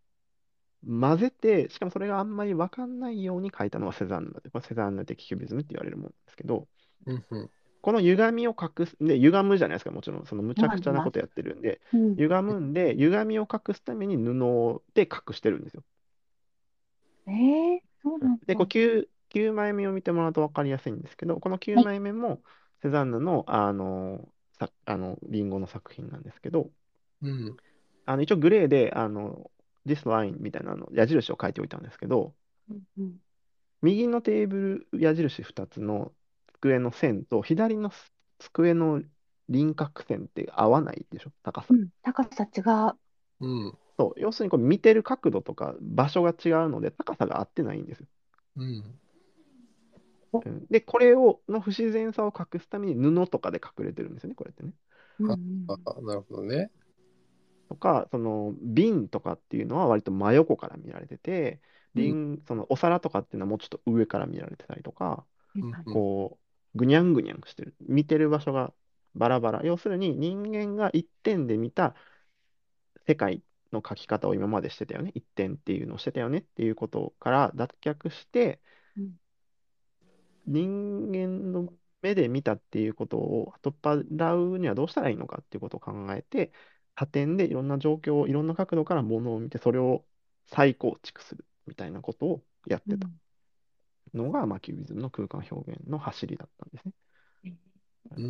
[0.87, 6.69] 混ぜて、しかもそれがあんまり分かんないように書いたのはセザンヌで、これセザンヌ的キュビズムって言われるものですけど、
[7.07, 7.25] うん。
[7.31, 7.51] うん。
[7.83, 15.85] この歪みを隠す、で、歪むじゃないですか、もちろん、そのむちゃくちゃなことやってるんで、うん歪むんで、歪みを隠すために布で隠してるんですよ。
[17.27, 22.43] えー、そうなんだで、こう 9, 9枚目を見てもらうと分かりやすいんですけど、この9枚目も
[22.83, 24.29] セザンヌの、あの、
[24.59, 26.71] さあのリンゴの作品なんですけど、
[27.23, 27.57] うん。
[28.05, 29.51] あの一応グレーで、あの、
[29.87, 32.35] this line みたいなの矢印を書いておいたんですけど、
[32.71, 33.21] うんうん
[33.83, 36.13] 右のテーブル矢印2つの
[36.55, 37.91] 机の線と左の
[38.39, 39.03] 机の
[39.49, 41.75] 輪郭線って合わないでしょ、高さう。
[41.75, 42.99] ん高さ違う。
[43.41, 43.79] うん。
[43.99, 48.07] そう、要するにこれ見てる角度とか場所が違うので高さが合ってないんですよ。
[48.57, 49.01] うん。
[50.33, 54.73] うんで、これを、の不自然さを隠すために布とかで隠れてるんですよね、これってね。
[55.19, 56.71] うんうんあなるほどね。
[57.71, 61.63] とか、その瓶とかっていうのは割と真横から見られてて、
[61.95, 65.25] 瓶、そのお皿とかっていうのはもうちょっと上から見られてたりとか、
[65.93, 66.39] こ
[66.75, 67.77] う、ぐにゃんぐにゃんしてる。
[67.81, 68.75] 見てる場所が
[69.15, 69.63] バラバラ。
[69.65, 71.95] 要するに人間が一点で見た
[73.07, 73.43] 世界
[73.73, 75.13] の描き方を今までしてたよね。
[75.15, 78.61] 一点っていうのをしてたよねっていうことから脱却して、
[78.97, 79.21] うん
[80.47, 86.53] 人間の目で見たっていうことを取っ払うにはどうしたらいいのかっていうことを考えて、
[87.01, 90.05] 多点でいろんな状況をいろんな角度からものを見て、それを
[90.49, 93.09] 再構築するみたいなことをやってた
[94.13, 96.93] のが、まあ、キュビズムの空間表現の走りだったんですね。
[98.19, 98.21] う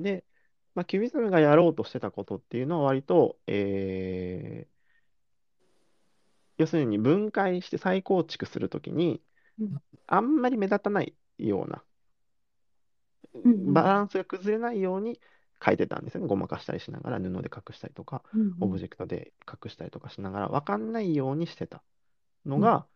[0.00, 0.02] ん。
[0.02, 0.24] で、
[0.74, 4.76] まあ、キュビズムがやろうとしてたことっていうのは割と、えー
[6.58, 9.22] 要するに分解して再構築するときに
[9.58, 11.84] うん、あんまり目立たないような、
[13.66, 15.20] バランスが崩れないように
[15.64, 16.26] 書いてたんですよね。
[16.28, 21.82] ごまかしたりしながら、布で隠したりとか、うんオブジェクトで隠したりとかしながら、分かんないようにしてた
[22.46, 22.86] のが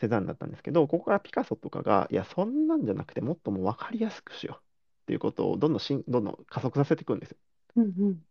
[0.00, 4.62] セザンヌだったんですけど、ここからピカソとかが、いや、そんなんじゃなくて、もっともう分かりやすくしよう。
[5.04, 7.38] っていうことをどんどんしんどんどん加速させていくんですよ。
[7.76, 8.26] うんうん。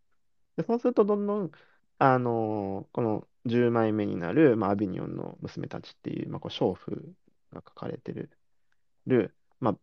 [0.56, 1.50] で、そうすると、どんどん、
[1.98, 7.14] あのーこの10枚目になる、まあ、アビニョンの娘たちっていう、まあ、こう娼婦
[7.52, 8.30] が書かれてる、
[9.06, 9.78] るまあ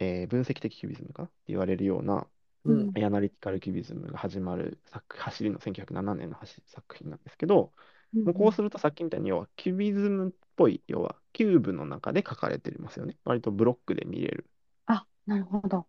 [0.00, 2.28] えー分析的キュビズムかって言われるような、
[2.72, 3.04] うん。
[3.04, 7.72] Analytical Cubism が始まる作走りの1907年の走作品なんですけど、
[8.14, 13.16] うんもうこうするとさっきみたいに要はキュビズムっぽい、要はキューブの中で書かれてますよね。
[13.24, 14.46] 割とブロックで見れる。
[14.86, 15.86] あ、なるほど。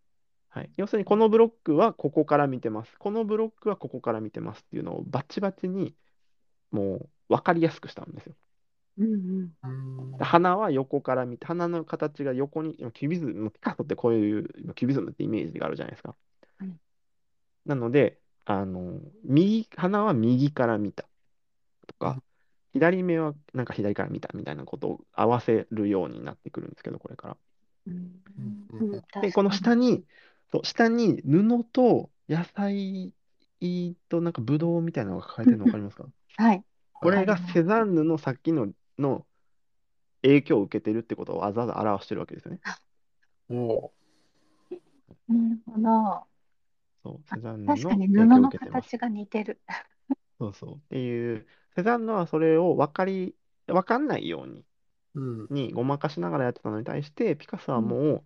[0.49, 2.97] はい、要するにこのブロックはここから見てます。
[2.97, 5.95] このブロックはここから見てますっていうのをバチバチに
[6.71, 8.35] もう分かりやすくしたんですよ。
[8.97, 16.15] うんうん花は横から見て、花の形が横に、キュビズム、ピカソってこういうキュビズムってイメージがあるじゃないですか。
[17.67, 21.03] はいなので、あの、右、花は右から見た
[21.87, 22.21] とかうん、
[22.73, 27.37] 左目はなんか左から見たみたいなことを合わせるようになってくるんですけど、これから。
[27.87, 28.21] うん
[28.71, 30.05] うんうんで、この下に、
[30.51, 33.13] そう下に布と野菜
[34.09, 36.05] となんかブドウみたいなのが書かれてるの分かりますか？
[36.37, 36.63] はい。
[36.93, 39.25] これがセザンヌのさっきのの
[40.21, 42.61] 影響を受けてるってことをわざわざ表してるわけですよね。
[43.49, 43.93] も
[45.27, 46.36] なるほど。
[47.03, 48.89] そう、セザンヌの確かに影響を布の受けてます。
[48.89, 49.61] 形が似てる。
[50.39, 50.75] そうそう。
[50.75, 53.35] っていう、セザンヌはそれを分かり、
[53.67, 54.65] 分かんないように、
[55.15, 55.47] う、うん。
[55.49, 58.25] にごまかしながらやってたのに対して、ピカソはも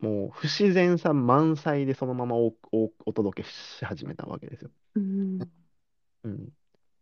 [0.00, 4.70] う、もう不自然さ満載でそのままおおお届けし始めたわけですよ。
[4.94, 5.38] うん
[6.24, 6.52] うん。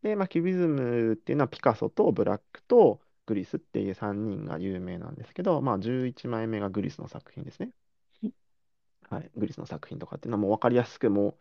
[0.03, 7.70] で、まあ、キュビズムっていうのはピカソとブラックとグリスっていう3人が有名なんですけど、まあ、11枚目がグリスの作品ですね。
[9.14, 9.30] はい。
[9.36, 11.38] グリスの作品とかっていうのはもう分かりやすくもう、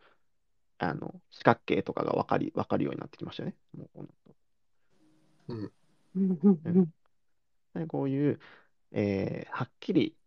[0.79, 3.57] あの、四角形とかが分かり、分かるようになってきましたよね。
[3.77, 4.07] もう
[7.75, 7.87] うん。
[7.87, 8.39] こういう、
[8.91, 10.17] えーはっきり、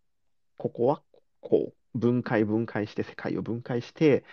[0.59, 1.03] ここは
[1.42, 4.24] こう、分解分解して、世界を分解して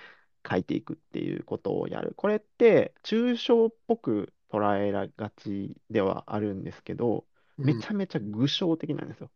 [0.49, 2.13] 書いていくっていうことをやる。
[2.15, 7.27] これって、抽象っぽく捉えらがちではあるんですけど、
[7.63, 9.31] めちゃめちゃ具象的なんですよ。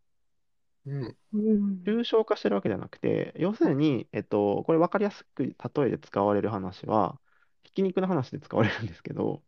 [0.86, 1.16] うん。
[1.32, 5.54] うん抽象化してるわけじゃなくて、要するに、えっと、これ分かりやすく例
[5.88, 7.20] えで使われる話は、
[7.64, 9.42] ひき肉の話で使われるんですけど、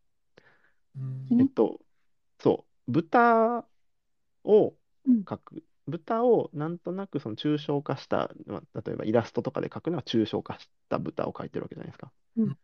[0.96, 1.80] うんえっと、
[2.40, 3.66] そう、豚
[4.44, 4.76] を
[5.06, 5.64] うん描く。
[5.88, 12.12] 豚をなんとなくその抽象化した、まあ例えばイラストとかで描くのは抽象化した豚を描いてるわけじゃないですか。
[12.36, 12.58] うん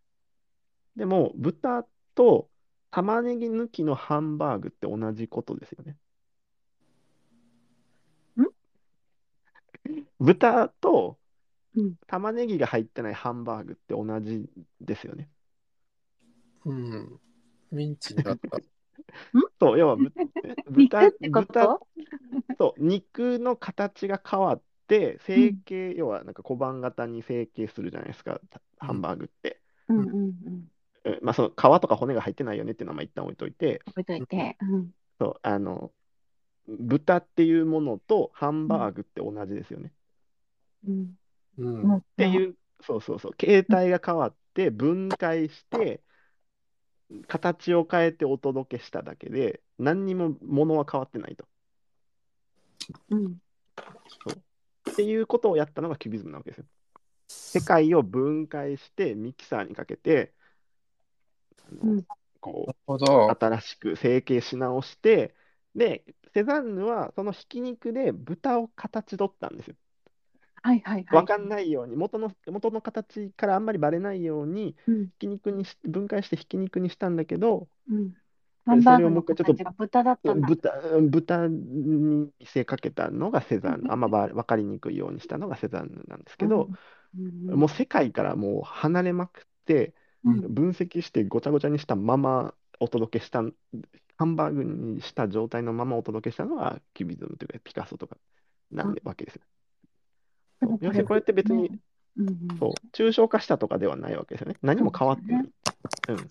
[0.97, 2.51] でも、豚と
[2.91, 5.97] 玉ねぎ抜きのハンバーグって同じことですよね。
[8.39, 8.45] ん
[10.21, 11.19] 豚と
[11.77, 14.49] うん玉ねぎが入ってないハンバーグって同じ
[14.81, 15.29] ですよね。
[16.65, 17.21] うん。
[17.71, 18.59] ミンチになった。
[19.61, 20.13] そう、要はぶ
[20.71, 21.47] 肉豚、ってこと？
[21.47, 21.79] 豚
[22.59, 28.41] そう、肉の形が変わって、成形、要はなんか小判型に成形するじゃないですか、
[28.79, 29.61] ハンバーグって。
[29.89, 30.15] うんうんうん。
[31.05, 34.57] うんまあ、その皮とか骨が入ってないよねっていうのはまあ一旦置いといて、覚えといて。
[34.61, 35.93] うんそう、あの、
[36.69, 39.93] 豚っていうものとハンバーグって同じですよね。
[40.87, 41.19] うん
[41.59, 41.83] うん。
[41.83, 46.03] もうっていう、そうそうそう、形態が変わって、分解して、
[47.29, 51.47] 形を変えてお届けしただけで、何にも物は変わってないと。
[53.11, 53.37] うん
[54.91, 56.67] っていうことをやったのがキュビズムなわけですよ。
[57.29, 60.33] 世界を分解してミキサーにかけて、
[61.83, 62.05] うん
[62.41, 62.75] こう。
[62.93, 65.35] 新しく成形し直して、
[65.75, 66.05] で、
[66.35, 69.77] セザンヌはそのひき肉で豚を形取ったんですよ。
[70.63, 71.17] はいはいはい。
[71.17, 78.13] わかんないように、元の、元の形からあんまりバレないように、うんひき肉にし、分解してひき肉にしたんだけど、うん。
[78.67, 80.49] ハンバーグのそれをもう一回ちょっと形が豚だったんだ。
[80.49, 80.73] 豚、
[81.11, 86.75] 豚に見せかけたのがセザンヌ、あんまば分かりにくいようにしたのがセザンヌなんですけど、うんうん
[87.47, 93.43] もう世界からもう離れまくって、うん分析してごちゃごちゃにしたままお届けした、
[94.17, 98.17] ハンバーグにした状態のままお届けしたのがキュビズムというかピカソとか
[98.71, 99.43] なんでわけですよ。
[100.61, 101.79] でも要するにこれって別に、ね
[102.17, 104.57] うんうんそう、抽象化したとかではないわけですよね。
[104.63, 105.43] 何も変わってない。
[105.43, 106.17] うん。
[106.17, 106.25] と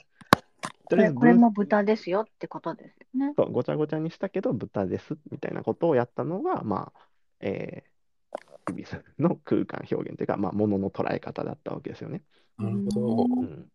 [0.90, 3.34] これりあえず分これも豚ですよってことですよね。
[3.36, 7.08] そうごちゃごちゃにしたけど豚ですみたいなことをやったのが、まあ、
[7.42, 12.24] えー、キュビズムの空間表現というか、まあ、ものの捉え方だったわけですよね。
[12.58, 13.42] なるほど。
[13.42, 13.68] うん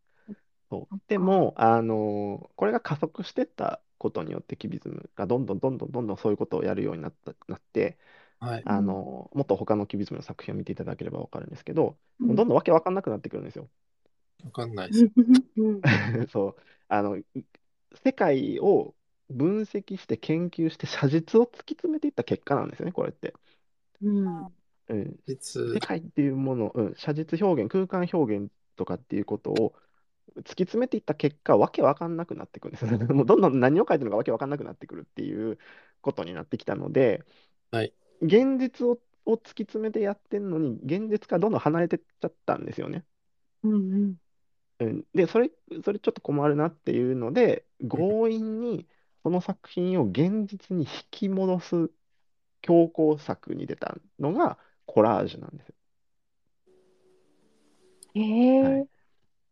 [0.70, 7.99] そうでも、あのーこれが加速してったことによって、キュビズムがどんどんどんどんどんどんそういうことをやるようになったなって、
[8.40, 8.64] はい。
[8.64, 13.68] あのーもっと他のキュビズムの作品を見ていただければ分かるんですけど、うんどんどんわけわかんなくなってくるんですよ。
[14.44, 15.11] わかんないです。
[15.57, 15.82] う ん
[16.30, 16.57] そう
[16.88, 17.24] あのい
[18.05, 18.94] 世界を
[19.30, 23.34] 分析して研究して写実を突き詰めていった結果なんですよね、これって。
[24.01, 24.55] うん
[24.88, 29.74] うん、実世、界っていうもの、うん、写実表現、空間表現とかっていうことを
[30.41, 32.99] 突き詰めていった結果、わけわかんなくなってくるんですよね。
[33.14, 35.59] もうどんどん何を書いてるのかわけわかんなくなってくるっていう
[36.01, 37.24] ことになってきたので、
[37.70, 43.05] はい現実を、を突き詰めてやってるのに、現実からどんどん離れてっちゃったんですよね。
[43.62, 43.76] うんう
[44.07, 44.16] ん
[44.80, 45.51] うん、で、それ、
[45.84, 48.89] それちょっと困るなっていうので、強引に
[49.22, 51.91] その作品を現実に引き戻す
[52.62, 55.74] 強行策に出たのがコラージュなんですよ。
[58.14, 58.20] へ
[58.61, 58.97] はいえ。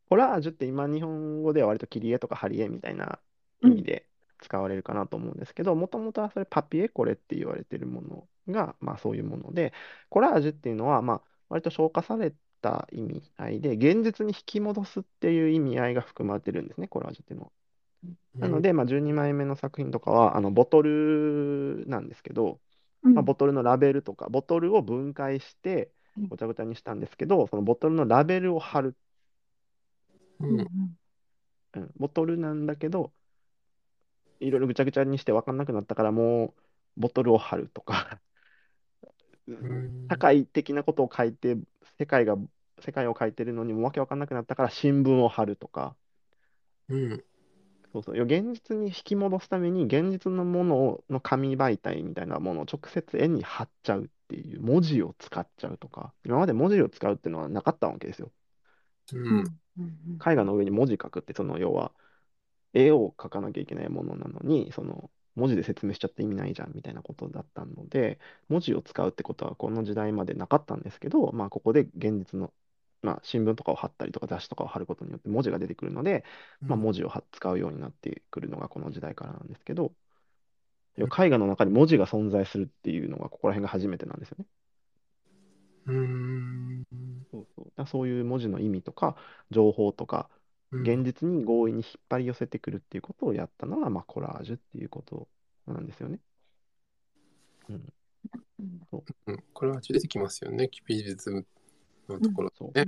[0.08, 3.20] コラージュって今日本語では割と切り絵とか貼り絵みたいな
[3.62, 4.08] 意味で
[4.40, 9.72] 使われるかなと思うんですけど、もともとはそれパピエコレって言われてるものが、まあそういうもので、
[10.08, 17.52] コラージュっていうのは、まあ割と消化された意味合いで、現実に引き戻すっていう意味合いが含まれてるんですね、コラージュっていうのは。
[18.40, 22.60] なので、まあ、12枚目の作品とかは、あのボトルなんですけど、
[23.02, 28.96] うんまあ、ボトルのラベルとか、ボトルを分解してうんごちゃごちゃにしたんですけど、そのボトルのラベルを貼る。
[30.40, 30.96] ううんん。
[31.74, 33.12] うん、ボトルなんだけど、
[34.40, 36.54] いろいろぐちゃぐちゃにして分かんなくなったから、も
[36.96, 38.20] うボトルを貼るとか、
[39.46, 41.56] うん社会的なことを書いて、
[41.98, 42.36] 世界が、
[42.80, 45.96] 世界を書いてるのにもわけわかんなくなったから新聞を貼るとか、
[46.88, 47.24] うん。
[47.92, 48.22] そうそう。
[48.24, 58.32] 現実に引き戻すために、現実のものをの紙媒体みたいなものを直接絵に貼っちゃうっていう、文字を使っちゃうとか、今まで文字を使うっていうのはなかったわけですよ。
[59.12, 59.88] ううんん。
[59.88, 61.92] うん絵画の上に文字書くって、その要は、
[62.74, 72.52] 絵を描かなきゃいけないものなのに、その文字で説明しちゃって意味ないじゃんみたいなことだったので、文字を使うってことはこの時代までなかったんですけど、まあ、ここで現実の、
[73.02, 76.24] まあ、新聞とかを貼ったりとか雑誌とかを貼ることによって文字が出てくるので、
[76.68, 79.94] まあ、文字をは使うようになってくるのがこの時代からなんですけど、
[80.98, 84.46] いや絵画の中に文字が存在するっていうのがここら辺が初めてなんですよね。
[85.86, 86.84] うん。
[87.30, 89.16] そうそうだそういう文字の意味とか、
[89.50, 90.30] 情報とか、
[90.72, 95.28] 現実に強引に引っ張り寄せてくるっていうことをやったのが、まあ、コラージュっていうこと
[95.66, 96.20] なんですよね。
[97.68, 97.92] うん、
[98.60, 98.80] うん
[99.26, 99.44] うん。
[99.52, 101.46] これは出てきますよね、キュピリズム
[102.08, 102.72] のところそう。
[102.78, 102.84] ね。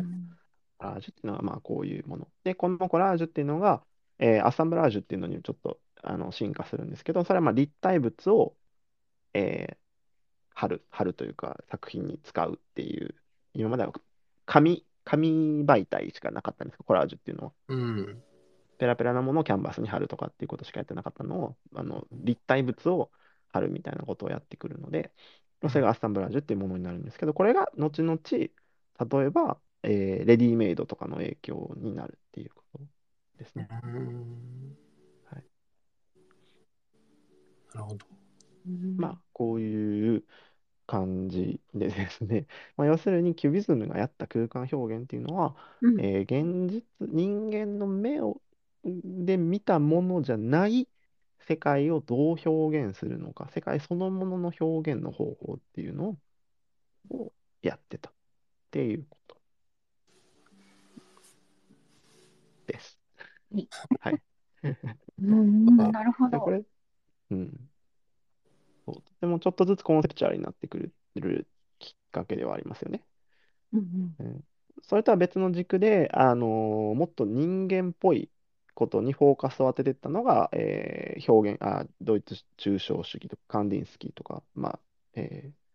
[0.79, 2.29] コラージュっていうのはまあこういうもの。
[2.45, 3.83] で、このコラージュっていうのが、
[4.19, 8.57] えーアッサンブラージュっていうのにちょっとあの進化するんですけど、それはまあ立体物を、
[9.35, 9.79] えー
[10.59, 13.15] 貼る、貼るというか作品に使うっていう、
[13.55, 13.93] 今までは
[14.45, 17.53] 紙、紙媒体しかなかったんですコラージュっていうのは。
[17.69, 18.23] うん。
[18.77, 23.13] ペラペラなものをキャンバスに貼るとかっていうことしかやってなかったのを、あの立体物を
[23.53, 25.13] 貼るみたいなことをやってくるので、
[25.63, 28.49] まあそれがアッサンブラージュっていうものになるんですけど、これが後々、例
[29.27, 32.81] えば、えーレディメイドとかの影響になるっていうこと
[33.39, 33.69] ですね。
[33.85, 34.77] うん
[35.31, 35.45] はい
[37.75, 38.07] なるほど。
[38.67, 40.25] うんまあ、こういう
[40.89, 46.23] 感じでですね、 まあ、要するにキュビズムがやった空間表現っていうのは、うんえー
[46.69, 48.43] 現実、人間の目を
[48.85, 50.89] で見たものじゃない
[51.41, 56.19] 世界をどう表現するのか、世界そのものの表現の方法っていうの
[57.11, 57.33] を
[57.63, 58.13] やってたっ
[58.71, 59.37] ていうこと
[62.67, 62.99] です。
[63.53, 63.69] はい
[64.01, 64.23] はい。
[65.21, 66.65] うんなるほこれ、
[67.31, 67.71] うん。
[68.93, 69.03] そう。
[69.03, 73.05] とてもちょっとずつコンセプチュアルになってくるきっかけではありますよね。
[73.73, 73.81] うん
[74.19, 74.45] うん。
[74.83, 78.31] それとは別の軸で、あのーもっと人間っぽい
[78.75, 84.81] ことにフォーカスを当てていったのが、えー表現あ、ドイツ抽象主義とか、カンディンスキーとか、まあ、
[85.15, 85.69] えー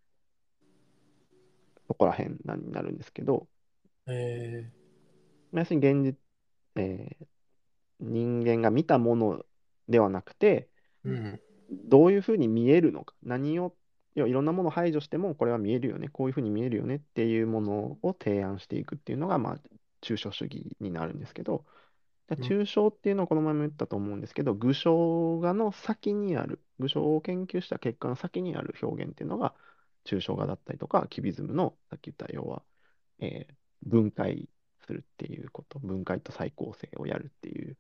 [1.88, 2.40] そこら辺に
[2.72, 3.48] なるんですけど、
[4.08, 4.72] え
[5.52, 6.18] まあ要するに現
[6.78, 7.28] 実、えー
[8.02, 9.46] 人間が見たもの
[9.90, 11.40] ではなくて、ーうん。
[11.86, 13.76] どういうふうに見えるのか、何を、
[14.16, 19.58] 要はいろんなものを排除しても、これは見えるよね、こういうふうに見えるよねっていうものを提案していくっていうのが、まあ、
[20.02, 21.66] 抽象主義になるんですけど、
[22.30, 29.56] 抽象っていうのはこの前も言ったと思うんですけど、具象画の先にある、具象を研究した結果の先にある表現っていうのが、
[30.06, 32.64] 抽象画だったりとか、キュビズムの、さっき言った要は、
[33.20, 33.56] えー
[33.86, 34.50] 分解
[34.86, 37.78] するっていうこと、分解と再構成をやるっていう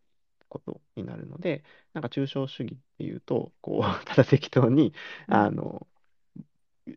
[0.54, 4.94] ことになるので、なんか抽象主義っていうと、こう、 ただ適当に、
[5.28, 5.88] うんあの、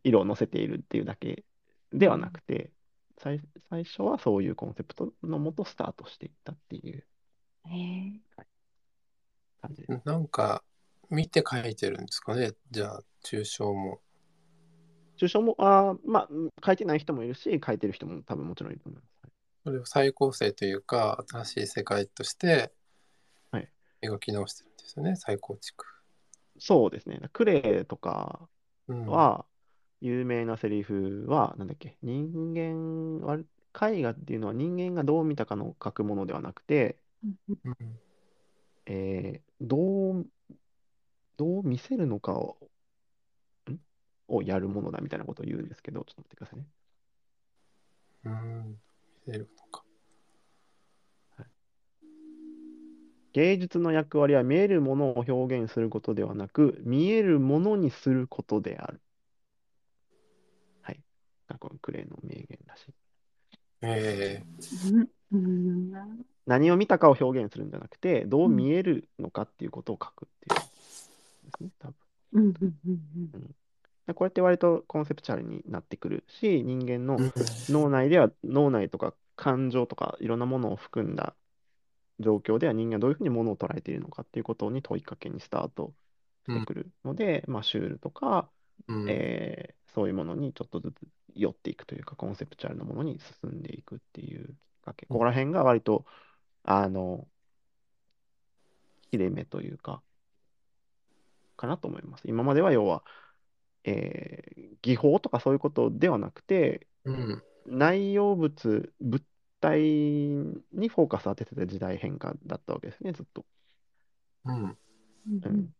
[0.04, 1.44] 色を乗せているっていうだけ
[1.92, 2.70] ではなくて、
[3.18, 3.40] 最、
[3.70, 7.04] 最初はそういうコンセプトのもとスタートしていったっていう
[7.64, 8.20] へえ
[9.62, 10.02] 感じです。
[10.04, 10.62] なんか、
[11.08, 12.52] 見て書いてるんですかね。
[12.70, 14.00] じゃあ、抽象も。
[15.16, 19.16] 抽象も、あーまあ、うん書いてない人もいるし、書いてる人も多分もちろんいると思います。
[19.64, 22.70] それを再構成というか、新しい世界としてはい
[24.02, 25.16] 描き直してるんですよね。
[25.16, 25.84] 再構築。
[26.58, 27.20] そうですね。
[27.32, 28.48] クレイとか
[28.88, 29.44] うん、は、
[30.00, 36.98] 有名なセリフは、なんだっけ、人間は、絵画っていうのは人間がどう見たかの書くものではなくて、
[38.86, 40.26] えーどう、
[41.36, 42.58] どう見せるのかを、
[43.70, 43.78] ん？
[44.28, 46.66] をやるものだみたいなことを言うんですけど、ちょっと待ってくださいね。
[48.24, 48.80] うん。
[49.26, 49.85] 見せるのか。
[53.36, 59.02] 芸術の役割は見えるものを表現することではなく、見えるものにすることである。
[60.80, 61.00] はい。
[61.46, 62.94] がこのクレイの名言らしい。
[63.82, 64.42] え
[64.90, 65.92] うんうん
[66.46, 71.94] 何を見たかを表現するんじゃなくて、どう見えるのかっていうことを書くっていうですね、多分。
[72.32, 72.74] うんうん
[73.34, 73.54] うん
[74.06, 77.18] でこうやって割とコンセプチュアルになってくるし、人間の
[77.68, 81.34] 脳内では脳内とか感情とかいろんなものを含んだ
[82.20, 85.94] 状況では人間はどういうふうにものを捉えているのかっていうことに問いかけにスタート
[86.48, 88.50] してくるので、まあ、シュールとか、
[88.88, 89.08] うん。
[89.10, 94.54] えーそういうものにちょっとずつ寄っていくというかコンセプチュアルなものに進んでいくっていうきっ
[94.84, 96.04] かけ、ここら辺が割と
[96.64, 97.26] あの
[99.10, 100.02] 切れ目というか
[101.56, 102.24] かなと思います。
[102.26, 103.02] 今までは要は、
[103.84, 107.42] えー技法とかそういうことではなくてうん。
[107.66, 109.22] 内容物、物
[109.70, 109.80] 体
[110.72, 113.44] にフォーカスを当ててた時代変化だったわけですね、ずっと。
[114.44, 114.78] うん。
[115.24, 115.74] うん。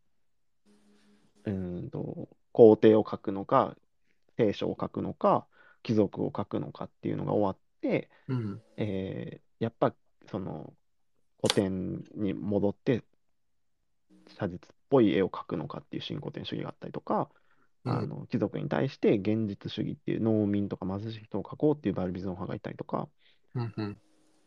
[1.45, 1.91] うん。
[1.91, 3.77] と、皇帝を書くのか、
[4.37, 5.47] 聖書を書くのか、
[5.83, 8.63] 貴族を書くのかっていうのが終わって、うん。
[8.77, 9.97] えーやっぱ
[10.31, 10.75] その
[11.41, 13.05] 古典に戻って
[14.39, 14.61] 写実っ
[14.91, 17.31] ぽい絵を描くのかっていう新古典主義があったりとか、
[17.85, 17.93] うん。
[17.93, 23.09] あの貴族に対して現実主義っていう農民とか貧しい人を描こうっていうバルビゾン派がいたりとか、
[23.57, 23.97] うんうん。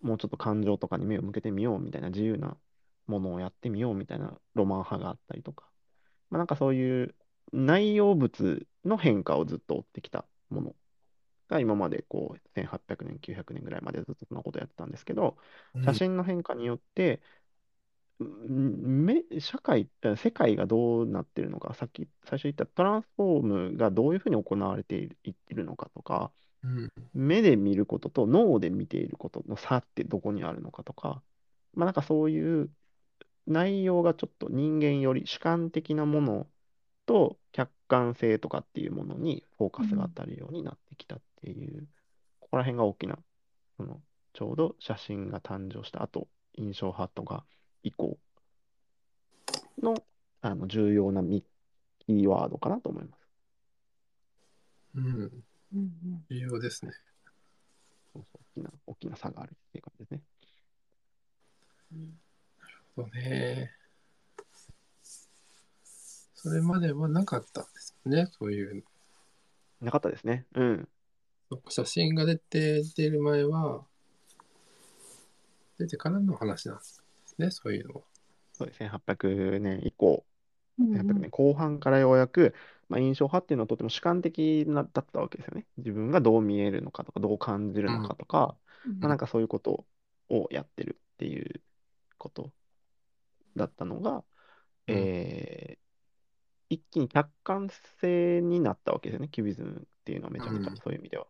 [0.01, 2.55] もうちょっと感情とかに目を向けてみようみたいな自由な
[3.07, 5.65] ものをやってみようみたいなロマン派があったりとか、
[6.29, 7.15] まあ、なんかそういう
[7.51, 10.75] 内容物の変化をずっと追ってきたもの。
[11.49, 15.35] が今までこう1800年、900年ぐらいまでずっとそのことやってたんですけど、
[15.73, 15.83] うん。
[15.83, 17.21] 写真の変化によって、
[18.23, 25.09] んめ社会、あ世界がどうなってるのか、さっき最初言ったトランスフォームがどういうふうに行われてい
[25.49, 26.31] るのかとか、
[27.13, 31.21] 目で見ることと脳で見ていることの差ってどこにあるのかとか、
[31.73, 32.69] まあなんかそういう
[33.47, 36.47] 内容がちょっと人間より主観的なもの
[37.05, 41.87] と客観性とかっていうものにフォーカスが当たるようになってきたっていう、
[42.39, 43.17] ここら辺が大きな、
[43.77, 44.01] その
[44.33, 47.45] ちょうど写真が誕生した後、印象派とか
[47.83, 48.17] 以降
[49.81, 49.95] の
[50.41, 53.19] あの重要なキーワードかなと思います。
[54.95, 56.91] うん重要ですね。
[58.13, 60.21] そうそう大きな、大きな差があるっていう感じですね。
[62.95, 63.71] そうね。
[66.41, 68.27] それまではなかったんですよね。
[68.31, 68.83] そういう
[69.81, 70.45] なかったですね。
[70.55, 70.89] うん。
[71.69, 73.83] 写真が出て出る前は
[75.77, 77.03] 出てからの話なんです
[77.37, 77.51] ね。
[77.51, 78.01] そういうのは。
[78.53, 78.89] そうですね。
[78.89, 80.25] 1800年以降、
[80.79, 82.53] うん1800年後半からようやく、
[82.89, 85.67] まあ、印象派っていうのはとても主観的なだったわけですよね。
[85.77, 88.57] 自分がどう見えるのかとか、どう感じるのかとか、
[88.99, 89.87] まあ、なんかそういうこと
[90.29, 91.63] をやってるっていう
[92.17, 92.51] こと
[93.55, 94.23] だったのが、
[94.87, 95.79] うんえー
[96.69, 97.69] 一気に客観
[98.01, 99.29] 性になったわけですよね。
[99.29, 101.27] キュビズムっていうのはめちゃめちゃうんそういう意味では。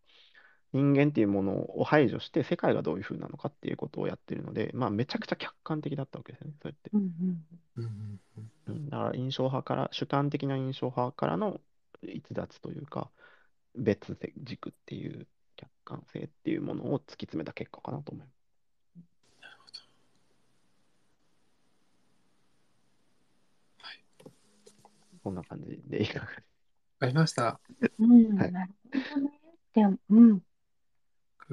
[0.72, 6.90] 人間っていうものを排除して世界がどういう風なのかっていうことをやってるので、まあ、めちゃくちゃ客観的だったわけですよね、そうやって。
[6.92, 7.02] うん
[7.76, 7.82] う
[8.72, 11.60] んだから印象派から、主観的な印象派からの
[12.02, 13.10] 逸脱というか、
[13.74, 15.26] 別軸っていう
[15.56, 18.40] 客観性っていうものを突き詰めた結果かなと思います。
[25.22, 26.42] こんな感じでいかがですわ
[27.00, 27.60] かりました。
[27.98, 28.72] うんはいなる
[29.14, 29.40] ほどね。
[29.74, 30.42] でも、うん。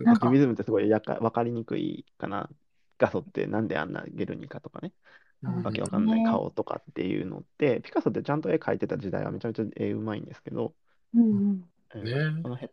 [0.04, 2.50] なんかかキュビズムってすごいやか分かりにくいかな。
[2.98, 4.92] ピカソってなんであんなゲルニカとかね、
[5.44, 10.74] うんわけわかんない顔とかっていうのって、ピカソってちゃんと絵描いてた時代はめちゃめちゃ絵うまいんですけど、
[11.14, 11.70] うんうん。
[11.94, 12.72] うんねそのへ、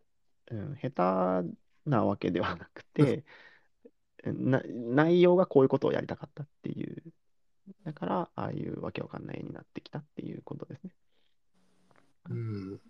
[0.51, 3.25] うん、下手なわけではなくて、
[4.25, 7.03] な内容がこういうことをやりたかったっていう、
[7.85, 10.91] だから、ああいうわけわかんない絵になってきたっていうことですね。
[12.31, 12.81] うん。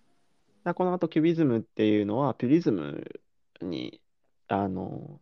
[0.74, 3.20] この後、キュビズムっていうのは、ピュリズム
[3.61, 4.01] に、
[4.49, 5.21] あの、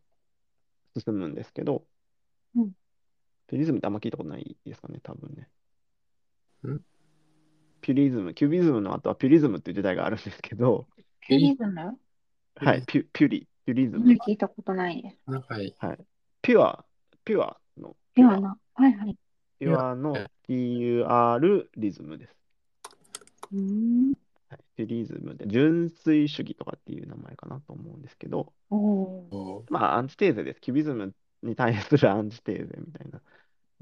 [0.96, 1.84] 進むんですけど、
[2.54, 2.72] うん
[3.48, 5.48] ピュリズムってあんま聞いたことないですかね、多分ね。
[6.66, 6.80] ん？
[7.82, 10.86] ピュリズム、キュビズムの後はピュリズムっていう時代があるんですけど、
[11.20, 11.98] ピュリズム？
[12.56, 14.10] はい、ピュ、ピュリ、ピュリズム。
[14.12, 15.18] 聞いたことないです。
[15.26, 15.74] なんかいい。
[15.78, 15.98] はい。
[16.40, 16.84] ピュア、
[17.26, 18.56] ピュアの、ピュアな。
[18.74, 19.16] はいはい。
[19.58, 20.16] ピュアの
[20.48, 22.34] TUR リズムです。
[23.52, 24.12] うーん。
[24.48, 28.54] はい、ピュリズムで、純粋主義とかっていう名前かなと思うんですけど。
[28.70, 29.11] お
[29.72, 30.60] まあ、アンチテーゼです。
[30.60, 33.22] キュビズムに対するアンチテーゼみたいな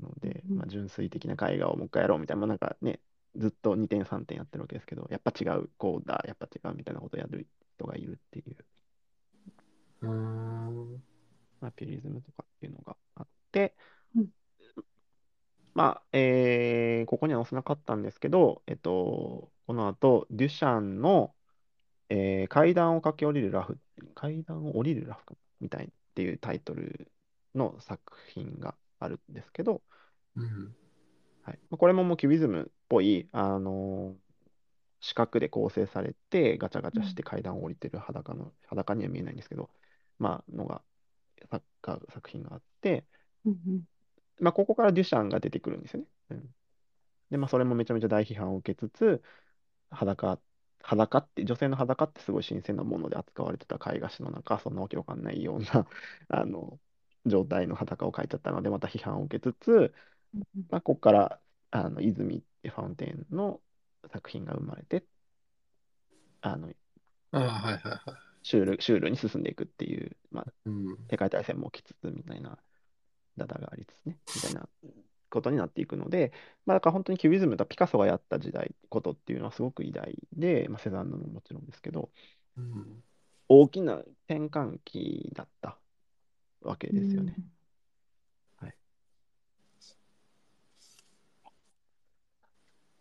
[0.00, 0.56] ので、うん。
[0.56, 3.00] まあ、純粋的な絵画をもう一回やろうみたいな、まあ、なんかね、
[3.36, 8.56] ずっと2点3点やってるわけですけど、やっぱ違う、こうだ、やっぱ違うみたいなことをやる人がいるっていう、
[10.02, 11.02] うーん。
[11.60, 13.76] まあ、ピュリズムとかっていうのがあって、
[14.14, 14.30] うん。
[15.74, 21.34] まあ、えーここには載せなかったんですけど、えっと、この後、デュシャンの、
[22.10, 23.80] えー階段を駆け下りるラフ、
[24.14, 25.34] 階段を降りるラフか
[26.20, 27.10] っていうタイトル
[27.54, 29.82] の作品があるんですけど、
[30.36, 30.76] うん。
[31.42, 34.30] はい、まあこれももうキュビズムっぽい、あのー
[35.02, 39.70] 四角で構成されて、ガチャガチャして階段を降りてる裸の、裸には見えないんですけど、
[40.18, 40.82] まあ、のが、
[41.50, 43.06] 作家作品があって、
[43.46, 43.84] うんうん。
[44.38, 46.06] まあ、ここからデュシャンが出てくるんですよね。
[46.32, 46.54] うん、
[47.30, 49.22] で、まあ、それもめちゃめちゃ大批判を受けつつ、
[49.90, 50.38] 裸、
[50.90, 55.86] 裸って、女性の裸ってすごい新鮮なもので扱われてた絵画師の中、そんなわけわかんないような、
[56.28, 56.80] あの、
[57.26, 59.94] 状態の裸を描いちゃったので、また批判を受けつつ、
[60.70, 61.40] まあ、ここから、
[61.70, 63.62] あの、泉ファウンテンの
[64.12, 65.06] 作品が生まれて、
[66.42, 66.72] あの、
[67.32, 68.30] ああ、はいはいはい。
[68.42, 70.96] シュール、シュールに進んでいくっていう、まあ、うん。
[71.10, 72.58] 世界大戦も起きつつみたいな、
[73.38, 74.69] ダダがありつつね、みたいな
[75.40, 76.32] ことになっていくので、
[76.66, 82.10] まあ、だから本当にキュビズムとピカソがやった時代、ことっていうのはすごく偉大で、まあ、セザンヌももちろんですけど、
[82.56, 83.02] うん。
[83.48, 85.78] 大きな転換期だった
[86.62, 87.36] わけですよね。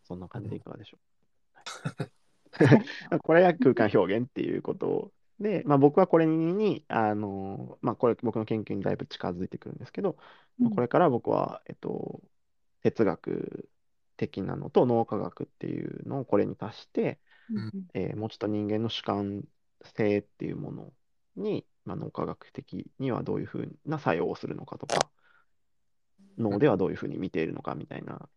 [0.10, 0.98] そんな感じでいかがでしょ
[2.00, 2.10] う？
[3.22, 10.18] これが空間表現っていうことで、まあ、僕はこれに、あのまあ、これ僕の研究にだいぶ近づいてくるんですけど、
[10.58, 12.22] まあこれから僕は、えっと、
[12.84, 13.70] 哲学
[14.18, 17.90] 的なのと脳科学っていうのをこれに足して、うん。
[17.94, 19.44] えーもうちょっと人間の主観
[19.84, 20.94] 性っていうもの
[21.36, 25.12] に、まあ、脳科学的にはどういうふうな作用をするのかとか、
[26.38, 28.30] 脳ではどういうふうに見ているのかみたいな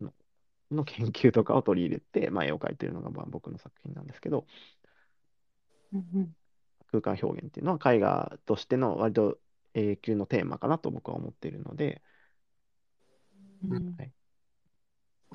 [0.00, 0.12] の
[0.70, 4.46] の研究とかを取り入れて、まあ、絵を描いているのがまあ僕の作品なんですけど、
[5.92, 6.34] うんうん
[6.90, 9.38] 空間表現っていうのは絵画としての割と
[9.74, 12.02] 永久のテーマかなと僕は思っているので、
[13.64, 13.94] うん。
[13.96, 14.12] はい。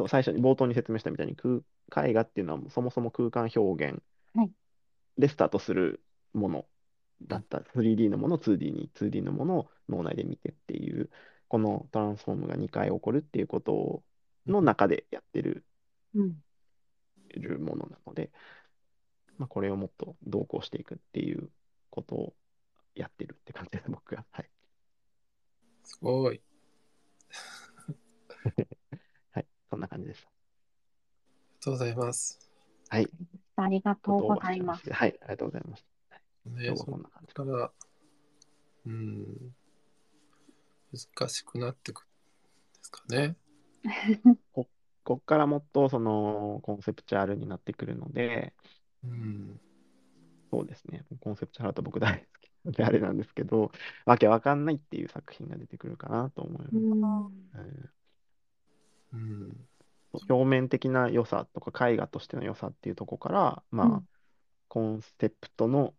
[0.09, 1.61] 最初に冒頭に説明したみたいに空
[2.07, 4.01] 絵画っていうのはそもそも空間表現
[4.33, 4.51] はい。
[5.17, 6.03] でスタートする
[6.33, 6.65] もの
[7.21, 11.09] だった、3D のものを 2D に 2D のものを脳内で見てっていう
[11.47, 14.03] このトランスフォームが2回起こるっていうこと
[14.45, 15.65] の中でやってる
[16.13, 16.35] うん。
[17.33, 18.31] るものなので、
[19.37, 21.49] まあ、これをもっと同行していくっていう
[21.89, 22.33] ことを
[22.95, 24.49] やってるって感じです僕がはい、
[25.83, 26.41] すごい。
[29.31, 30.29] はい、そんな感じでした
[33.57, 34.91] ありがとうございます。
[34.91, 35.27] はいありがとうございます。
[35.27, 35.89] はいありがとうございました
[36.45, 37.71] 今ね、日はそこんな感じこから、
[38.85, 39.55] うん、
[40.93, 42.11] 難しくなってくるん
[42.73, 43.35] ですかね。
[44.53, 44.67] こ
[45.03, 48.53] こからもっとそのコンセプチュアルになってくるので、
[49.09, 49.59] うん。
[50.51, 53.71] そうですね、コンセプチュアルだと僕大好きなのであれなんですけど、
[54.05, 56.75] わけわかんないっていう作品が出てくるかなと思います。
[56.75, 57.89] うんうん
[59.13, 59.67] うん。
[60.29, 64.07] 表面的な良さとか絵画としての良さっていうところから、まあ、うん
[64.67, 65.93] コンセプトの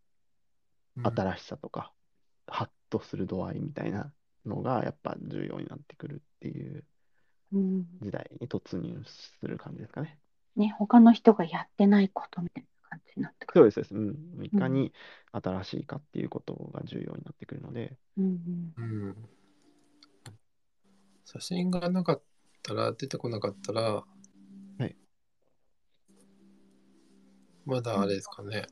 [1.02, 1.92] 新しさとか、
[2.46, 4.12] ハッとする度合いみたいな
[4.44, 6.84] のがやっぱ重要になってくるっていう
[7.52, 7.86] うん。
[8.02, 10.18] 時代に突入する感じですかね。
[10.56, 13.70] ね、他の人がやってないことみたいな感じになってくる。
[13.72, 14.16] そうです、そうです。
[14.36, 14.44] うん。
[14.44, 14.92] いかに
[15.32, 19.16] 新しいかっていうことが重要になってくるので、うんうん。
[21.24, 22.22] 写真がなかっ
[22.62, 24.04] たら、出てこなかったら、は
[24.86, 24.96] い。
[27.64, 28.66] まだあれですかね。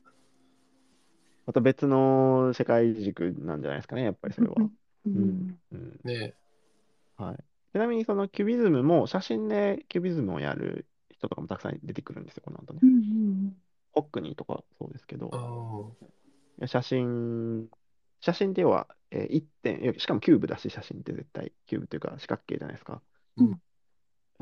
[1.45, 4.55] また別の世界軸なんじゃないですかね、やっぱりそれは。
[4.57, 4.71] うん。
[5.05, 5.99] ううん。
[6.03, 6.33] ね
[7.17, 7.43] はい。
[7.73, 12.85] ちなみにそのキュビズムも写真でキュビズムをやる人とかもたくさん出てくるんですよ、この後ねう。
[12.85, 13.55] ん。
[13.95, 15.95] ホックニーとかそうですけど。
[16.67, 17.67] 写真、
[18.21, 23.01] 写真って要は、えー一点、いやしかもキューブだし、写真って絶対、キューブというか四角形じゃないですか。
[23.37, 23.59] うん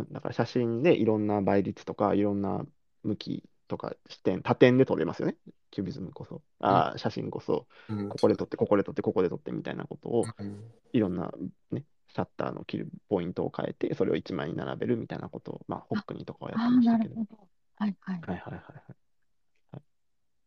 [0.09, 2.65] だから写真でいろんな倍率とか、いろんな
[3.03, 5.37] 向きとか視点、多点で撮れますよね。
[5.69, 6.41] キュビズムこそ。
[6.59, 10.63] あー写真こそ、うんここで撮って、ここで撮って、ここで撮ってみたいなことを、うん
[10.93, 11.31] いろんな
[11.71, 17.15] ね、シャッターの切るポイントを変えて、それを一枚に並べるみたいなことを、まあ、ホックニーとかはやってましたけど。
[17.77, 18.37] はいはいはい。
[18.37, 19.02] はい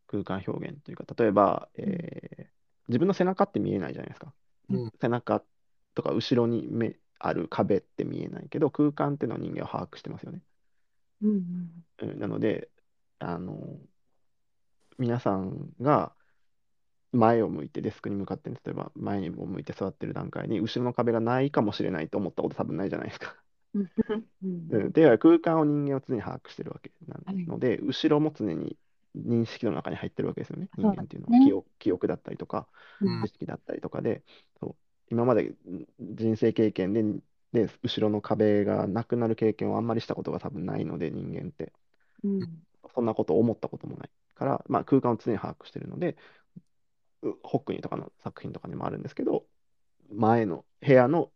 [0.07, 2.57] 空間表現というか、例えば、えー
[2.89, 4.33] 自分の背中って見えないじゃないですか。
[4.71, 5.43] うん背中
[5.95, 10.41] とか後ろに目ある壁って見えないけど、空間っていうのは人間は把握してますよね。
[11.23, 11.85] うんうん。
[11.99, 12.71] うんなので、
[13.19, 13.81] あの、
[14.99, 16.15] 皆さんが
[17.13, 23.37] 前を向いてデスクに向かって、例えば前を向いて座ってる段階に、後ろの壁がないかもしれないと思ったこと多分ないじゃないですか。
[23.75, 23.79] う
[24.47, 28.77] んうん、では空間を人間は常に把握してるわけなので、後ろも常に
[29.17, 31.33] 認識の中に入ってるわけですよね、人間っていうのは。
[31.33, 32.69] そうですね記憶記憶だったりとか、
[33.01, 34.23] うん知識だったりとかで、
[34.61, 34.77] そう
[35.11, 35.57] 今までん
[36.01, 37.03] 人生経験で、
[37.53, 41.73] で、後ろの壁がなくなる経験をあんまりしたことが多分ないので、人間って。
[42.25, 42.41] うん。
[42.95, 46.17] そんなことを思ったこともないから、まあ、空間を常に把握してるので、
[47.23, 49.45] うホックニーとかの作品とかにもあるんですけど、
[50.13, 51.31] 前の部屋の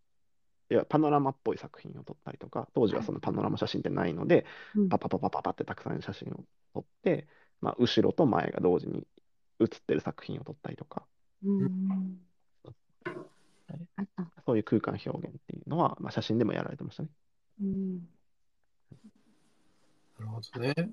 [0.70, 4.46] いやパノラマっぽい作品を撮ったりとか、当時はそのパノラマ写真ってないので、
[4.76, 7.26] うんパパパパパパってたくさん写真を撮って、
[7.60, 9.06] まあ、後ろと前が同時に
[9.58, 11.04] 写ってる作品を撮ったりとか、
[11.44, 12.18] うん。
[14.46, 17.08] そういう空間表現っていうのは、まあ、写真でもやられてましたね。
[17.62, 17.98] うん。
[20.18, 20.74] なるほどね。
[20.76, 20.90] 面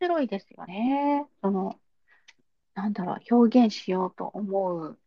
[0.00, 1.26] 白いですよね。
[1.42, 1.78] その、
[2.74, 4.98] なんだろう、表現しようと思う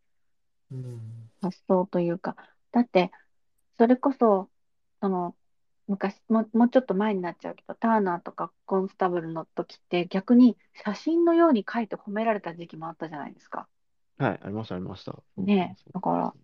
[0.70, 1.30] うん。
[1.40, 2.36] 発想というか、
[2.72, 3.10] だって、
[3.78, 4.48] それこそ、
[5.00, 5.34] その、
[5.86, 13.68] 昔、もう、もうちょっと前になっちゃうけど、ターナーとかコンスタブルの時って逆に写真のように描いて褒められた時期もあったじゃないですか。
[14.18, 15.14] はい、ありました、ありました。
[15.36, 16.34] ねそうだから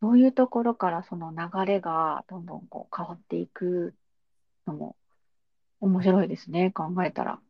[0.00, 3.94] そういうところからその流れがどんどんこう変わっていく
[4.66, 4.96] のも
[5.80, 7.40] 面白いですね、考えたら。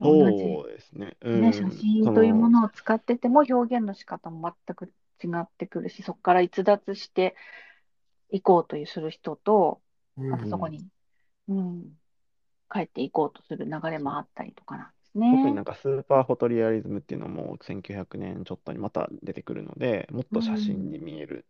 [0.00, 1.16] 同じそうですね。
[1.20, 4.86] うね、ん、写真というもそののを使ってても表現の仕方も全く
[5.22, 7.36] 違ってくるし、そこから逸脱して
[8.30, 9.80] いこうというする人と、
[10.16, 10.30] うん。
[10.30, 10.86] またそこに、
[11.48, 11.84] うん、
[12.70, 15.52] 帰っていこうとする流れもあったりとかなんです特にね。
[15.52, 21.46] なんかスーパーフォトリアリズムっていうのも1900年ちょっとにまた出てくるので、もっと写真に見える、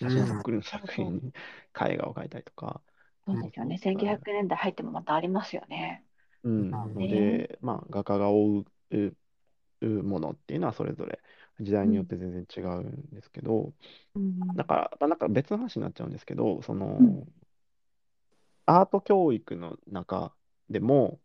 [0.00, 0.10] うん。
[0.10, 1.32] 写真そっくりの作品に
[1.78, 2.80] 絵画を描いたりとか、
[3.26, 3.78] そうですよね。
[3.78, 6.04] そう1900年代入ってもまたありますよね。
[6.44, 8.64] うん、んので、まあ、画家が追う
[8.96, 9.16] う
[9.80, 11.20] うものっていうのはそれぞれ
[11.60, 13.72] 時代によって全然違うんですけど、
[14.14, 17.24] うん、だから、まあ、なんか別の話になっちゃうんですけど、その、うん
[18.66, 20.32] アート教育の中
[20.70, 21.20] でも、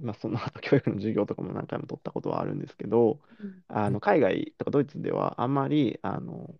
[0.00, 3.64] まあ、その アート教育の授業とかも何回も取ったことはあるんですけど、うん。
[3.68, 6.52] あの海外とかドイツではあんまりあの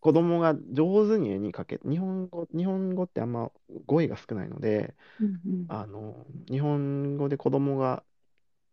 [0.00, 3.50] 子供が上手に絵に描け、日本語、日本語ってあんま
[3.86, 5.66] 語彙が少ないので、うんうん。
[5.68, 8.04] あの日本語で子供が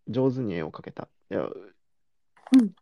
[0.08, 1.48] 上手に絵を描けた、いや
[2.52, 2.74] うん。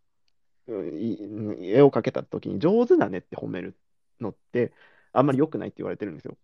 [0.67, 3.75] い絵を描けた時に上手だねって褒める
[4.19, 4.73] のって
[5.13, 6.37] あんまり良くないって言われてるんですよ。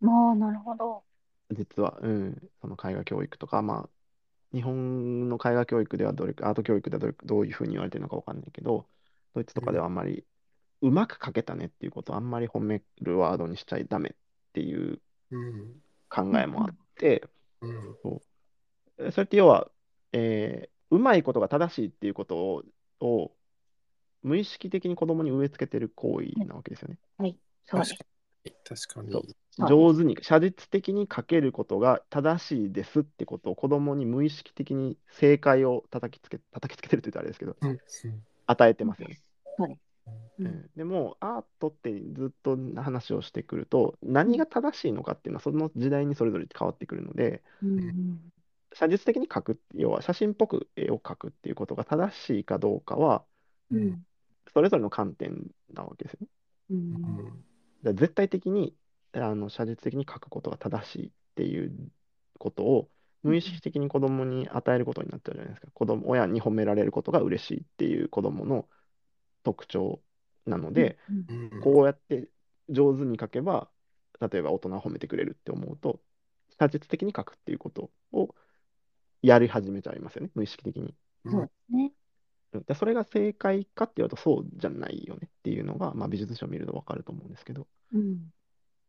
[0.00, 1.04] もう、なるほど。
[1.50, 3.90] 実は、うん、その絵画教育とか、まあ、
[4.52, 8.88] 日本の絵画教育ではどれか、アート教育ではどれどういうふうに言われてるのかわかんないけど、
[9.34, 10.24] ドイツとかではあんまり、
[10.80, 14.16] うまく描けたねっていうことをあんまり褒めるワードにしちゃダメっ
[14.52, 15.00] ていう
[15.30, 15.82] うん。
[16.08, 17.28] 考えもあって、
[17.60, 17.96] うん。
[18.98, 19.70] えそれって要は、
[20.12, 22.62] えーうまいことが正しいっていうことを、
[23.00, 23.30] を
[24.22, 26.98] 無意識的に子供に植え付けてる行為なわけですよね。
[27.66, 28.17] そうです。
[28.64, 29.34] 確かに。
[29.58, 37.70] 上手に、写実的に書けることが正しいですってことを子供に無意識的に正解を叩きつけ、叩きつけてると言うとあれですけど、うん。
[37.70, 37.78] うん
[38.50, 39.20] 与えてますよね。
[39.58, 39.80] そうです。
[40.38, 48.32] ううんんでも、アートってずっと話をしてくると、何が正しいのかっていうのは、その時代にそれぞれ変わってくるので、うんうん
[48.74, 53.24] 写実的に描く、要は写真っぽく絵を描くっていうことが正しいかどうかは、
[53.70, 54.06] うん。
[54.52, 56.28] それぞれの観点なわけですよね。
[56.70, 56.74] う。
[56.74, 56.92] うん
[57.28, 57.44] ん
[57.82, 58.74] だ絶対的に
[59.12, 61.90] あの写実的に描くことが正しいっていう
[62.38, 62.90] ことを
[63.22, 65.72] 無意識的に子供に与えることになっちゃうじゃないですか。
[65.72, 68.68] 子供、親に褒められることが嬉しいっていう子供の
[69.42, 70.00] 特徴
[70.46, 72.28] なので、うんうんこうやって
[72.68, 73.68] 上手に描けば、
[74.20, 76.00] 例えば大人は褒めてくれるって思うと、
[76.58, 78.34] 写実的に描くっていうことを
[79.22, 80.94] やり始めちゃいますよね、無意識的に。
[81.26, 81.92] そうですね。
[82.52, 88.32] うんでそれが正解かって言われるとそうじゃないよねっていうのが、まあ、美術史を見ると分かると思うんですけど、うん。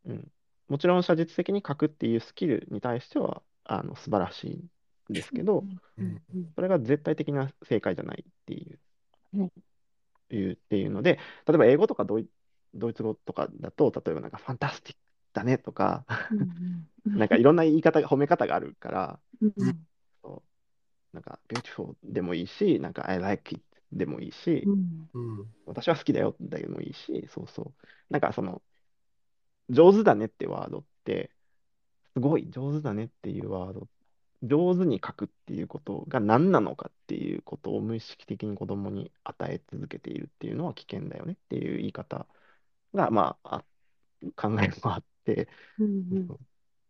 [0.06, 0.32] うん、
[0.70, 4.52] もちろん写実的に描くっていうスキルに対してはあの素晴らしい
[5.12, 5.64] んですけど。
[6.56, 8.80] それが絶対的な正解じゃないっていう、
[9.34, 9.52] うん
[10.32, 12.28] いうっていうので、例えば英語とかドイ
[12.74, 15.00] ドイツ語とかだと、例えばなんかファンタスティック
[15.34, 16.06] だねとか、
[17.06, 17.18] うん。
[17.18, 19.20] なんかいろんな言い方が、褒め方があるから、
[21.14, 25.10] なんか beautiful でもいいし、なんか I like it でもいいし、うん。
[25.14, 27.86] うん私は好きだよでもいいし、そうそう。
[28.10, 28.62] なんかその、
[29.70, 31.32] 上手だねってワードって、
[32.14, 33.88] すごい上手だねっていうワード、
[34.44, 42.26] 上手に書くっていうことが何なのかっていうことを無意識的に子供に与え続けているっていうのは危険だよねっていう言い方
[42.94, 43.64] が、まあ、あ
[44.36, 45.50] 考えもあって、
[45.80, 46.28] うん。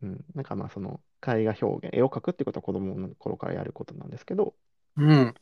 [0.02, 4.54] うん、なんかまあその絵画表現、絵を描くってことは子供の頃からやることなんですけど、
[4.98, 5.34] うん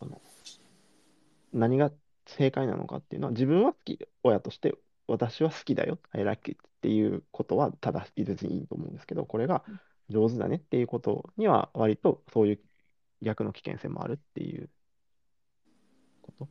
[1.54, 1.92] 何が
[2.26, 4.76] 正解なのかっていうのは自分は好き、親として
[5.08, 9.64] 私は好きだよ、I like it っていうことは正しい、別にいいと思うんですけど、これが
[10.10, 12.60] 上手だねっていうことには割とそういう
[13.22, 14.70] 逆の危険性もあるっていう
[16.22, 16.48] こと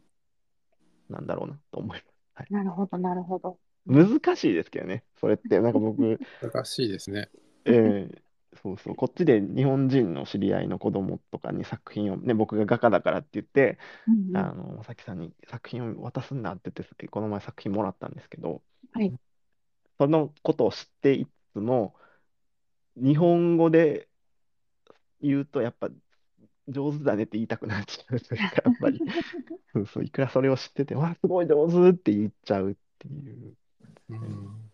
[1.08, 2.04] なんだろうなと思います。
[2.34, 3.58] はい、なるほど、なるほど。
[3.86, 5.60] 難しいですけどね、それって。
[5.60, 6.00] なんか僕、
[6.42, 7.28] 難しいですね。
[7.64, 8.25] えー
[8.62, 14.36] そうそう、こっちで日本人の知り合いの子供とかに作品を、ね、僕が画家だからって言って、うんうん。
[14.36, 18.62] あの、さきさんに作品を渡すんだって言って、この前作品もらったんですけど、
[18.92, 19.12] はい。
[19.98, 21.94] そのことを知っていつつも、
[22.96, 24.08] 日本語で
[25.20, 25.88] 言うと、やっぱ
[26.68, 29.00] 上手だねって言いたくなっちゃうというか、やっぱり、
[29.72, 33.56] そうそう、いくらそれを知ってて、わあ、すごい上手って言っちゃうっていう、
[34.08, 34.65] うん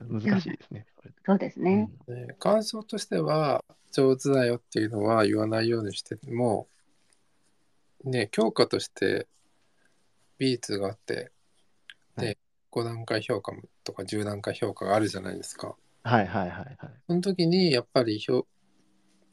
[0.00, 0.86] 難しいですね。
[1.24, 1.90] そうですね。
[2.06, 6.68] ね感想としては上手だよっていうのは言わないようにしても
[8.04, 9.26] ね教科として
[10.38, 11.32] 美術があって
[12.16, 12.38] はいで
[12.70, 13.52] 5段階評価
[13.82, 15.74] とか10段階評価があるじゃないですか。
[16.02, 16.76] はいはいはいはい。
[17.06, 18.46] その時にやっぱり評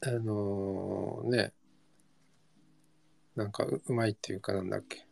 [0.02, 1.52] あのーね
[3.34, 5.06] なんかううまいっていうかなんだっけ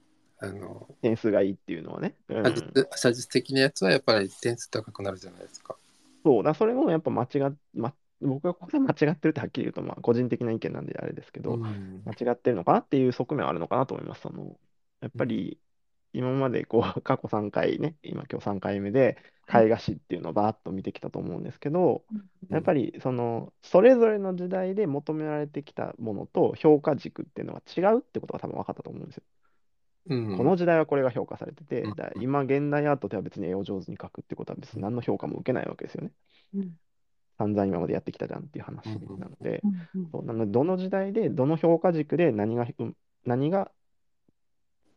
[0.44, 2.14] あの点数がいいっていうのはね。
[2.28, 5.76] うん写実写実的なやつはやっぱり点数高くなるじゃないですか。
[6.24, 14.22] そうだ、それもやっぱ間違っ、ま、僕がここで間違ってるってはっきり言うと、まあ、個人的な意見なんであれですけど、うん間違ってるのかなっていう側面はあるのかなと思います。
[14.22, 14.56] その
[15.00, 15.58] やっぱり
[16.14, 19.18] 今までこう 過去3回ね、今今日3回目で
[19.52, 22.04] 絵画史っていうのをバーッと見てきたと思うんですけど、
[22.48, 29.24] やっぱりそのそれぞれの時代で求められてきたものと評価軸っていうのが違うってことが多分分かったと思うんですよ。
[30.08, 30.36] うん。
[30.36, 31.94] この時代はこれが評価されてて、うん。
[31.94, 36.12] だ今現代アートでは別に絵を上手に描くってことは別に何の評価も受けないわけですよね。
[36.54, 36.72] うん。
[37.38, 39.60] 散々今までやってきたじゃんっていう話うんなので、
[40.24, 43.70] なので、どの時代で、どの評価軸で何が、うん何が、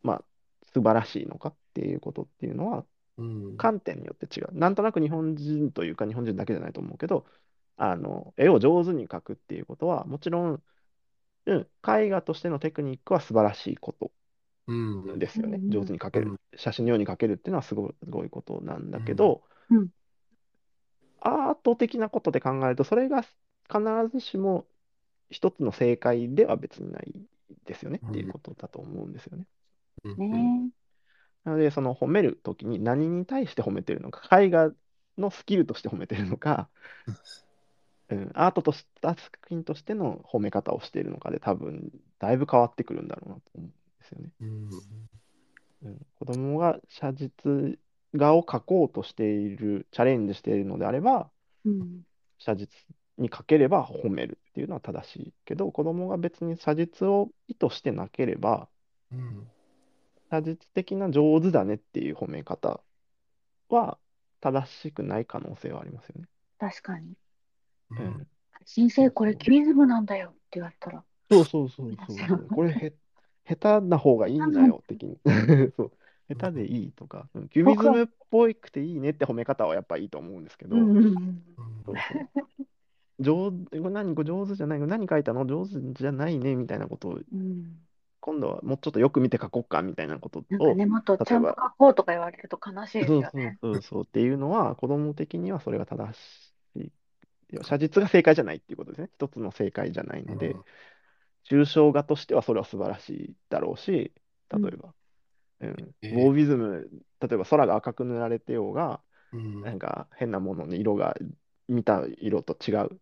[0.04, 0.24] まあ、
[0.74, 2.86] 素晴らしいのかっていうことっていうのは、
[3.18, 3.58] うん。
[3.58, 4.50] 観点によって違う。
[4.54, 7.26] なんとなく日本人というか、日本人だけじゃないと思うけど、
[7.78, 10.64] あの、絵を上手に描くっていうことは、もちろん、
[11.46, 14.12] うん、絵画としてのテクニックは素晴らしいこと
[14.68, 14.74] う
[15.16, 15.20] ん。
[15.20, 15.58] ですよね。
[15.58, 15.70] うん。
[15.70, 16.32] 上手に描ける。
[16.32, 16.40] うん。
[16.56, 19.88] 写真のように描けるっていうのはすごい、すごいことなんだけど、うん。
[21.20, 23.32] アート的なことで考えると、それが必
[24.12, 24.66] ずしも
[25.30, 27.14] 一つの正解では別にない
[27.66, 29.46] ですよねっていうことだと思うんですよね。
[30.04, 30.18] うん。
[30.18, 30.72] ね。
[31.44, 34.72] なので、その褒めるときに何に対して褒めてるのか、絵画
[35.18, 36.70] のスキルとして褒めてるのか、
[38.10, 43.70] うん、アートとした作品としての褒め方をしているのかで多分だいぶ変わってくるんだろうなと思う。
[43.70, 43.74] ん
[44.10, 44.32] ですよね。
[44.42, 44.70] うん
[45.84, 47.80] うん、子供が写実
[48.16, 51.30] 画を描こうとしている、チャレンジしているのであれば、
[51.66, 52.04] うん
[52.40, 52.70] 写実
[53.18, 58.70] に描ければ褒めるっていうのは正しいけど、子供が別に写実を意図してなければ、
[59.12, 59.48] うん
[60.30, 62.82] 写実的な上手だねっていう褒め方
[63.70, 63.98] は
[64.42, 66.28] 正しくない可能性はありますよね。
[66.60, 67.14] 確かに。
[67.92, 68.28] うんうん
[68.70, 71.04] 先生、これキュビズムなんだよって言われたら。
[71.32, 72.48] そうそうそうそうそう。
[72.52, 72.94] これへ、
[73.48, 75.18] 下手な方がいいんだよ、的に。
[75.78, 75.92] そう。
[76.30, 81.04] 下手でいいとか、うんキュビズムっぽくていいねって褒め方はやっぱいいと思うんですけど、そう
[81.86, 81.96] そう
[83.20, 85.46] 上手、これ何、これ上手じゃない、これ何書いたの？
[85.46, 87.78] 上手じゃないね、みたいなことを、うん。
[88.20, 93.58] 今度はもうちょっとよく見て書こうか、みたいなことを、ね、もっとちゃんと例えば書こうとか言われると悲しいですそうそうよね。
[93.62, 96.92] そうそうっていうのは、子供的にはそれが正しい。
[97.50, 99.10] いや写実が正解じゃないっていうことですね。
[99.14, 100.56] 一つの正解じゃないので、
[101.50, 104.14] 抽象画としてはそれは素晴らしいだろうし、
[104.50, 104.94] 例えば、
[105.62, 105.96] うん。
[106.02, 106.16] えー。
[106.16, 109.02] ウォービズム、例えば空が赤く塗られてようが、
[109.32, 109.62] うん。
[109.62, 111.16] なんか変なものの色が
[111.68, 113.00] 見た色と違う。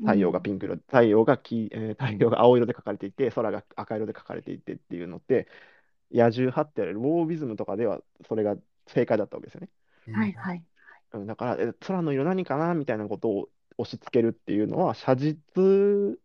[0.00, 0.06] うん。
[0.06, 5.48] 太陽がピンク色、太陽が黄、えー太陽が青色で描かれていて、空が赤色で描かれていてっていうのって、
[6.10, 8.56] 野獣派って言われるウォービズムとかではそれが
[8.88, 9.70] 正解だったわけですよね。
[10.12, 10.64] はいはい。
[11.12, 13.48] うん、だから、え空の色何かなみたいなことを
[13.78, 16.18] 押し付けるっていうのは、写実うん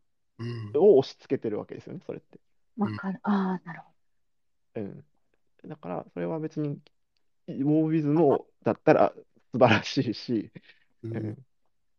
[0.75, 2.39] を押し付けてるわけですよね、それって。
[2.77, 3.19] わかる。
[3.23, 3.91] ああ、なるほ
[4.75, 5.05] うん。
[5.65, 6.79] だから、それは別に、
[7.47, 9.13] ウォービズムをだったら
[9.51, 10.51] 素晴らしいし、
[11.03, 11.35] ううんんっ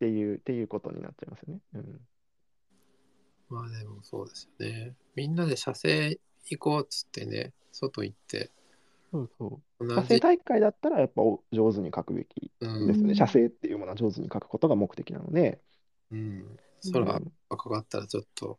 [0.01, 1.61] ていう、っていうことになっちゃいますよね。
[1.75, 2.09] うん。
[3.49, 4.95] まあでもそうですよね。
[5.17, 6.19] みんなで写生
[6.51, 8.51] 行こうっつってね、外行って、
[9.11, 9.87] そうそう。
[9.87, 13.09] 同写生じ、大会だったら、やっぱお上手に描くべきうん、ですね。
[13.11, 15.61] うん写生っていうものは上手に描くことが目的なので、
[16.11, 16.68] うん、ど。
[16.93, 18.59] 空がうん赤かったらちょっと、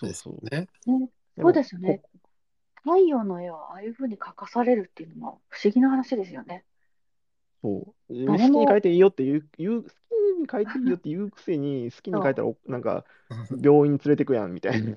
[0.00, 0.54] ですそうそう。
[0.54, 0.68] ね。
[0.86, 2.02] ねでもそうですよね。
[2.76, 6.64] 太陽の絵をああいうふうに描かされるっていうのも不思議な話ですよね。
[7.62, 8.14] そう。
[8.26, 9.92] 好きに書いていいよって言う、言う、好き
[10.40, 13.04] に書いていいよって言うくせに、好きに書いたらお、なんか、
[13.62, 14.96] 病院に連れてくやんみたいな。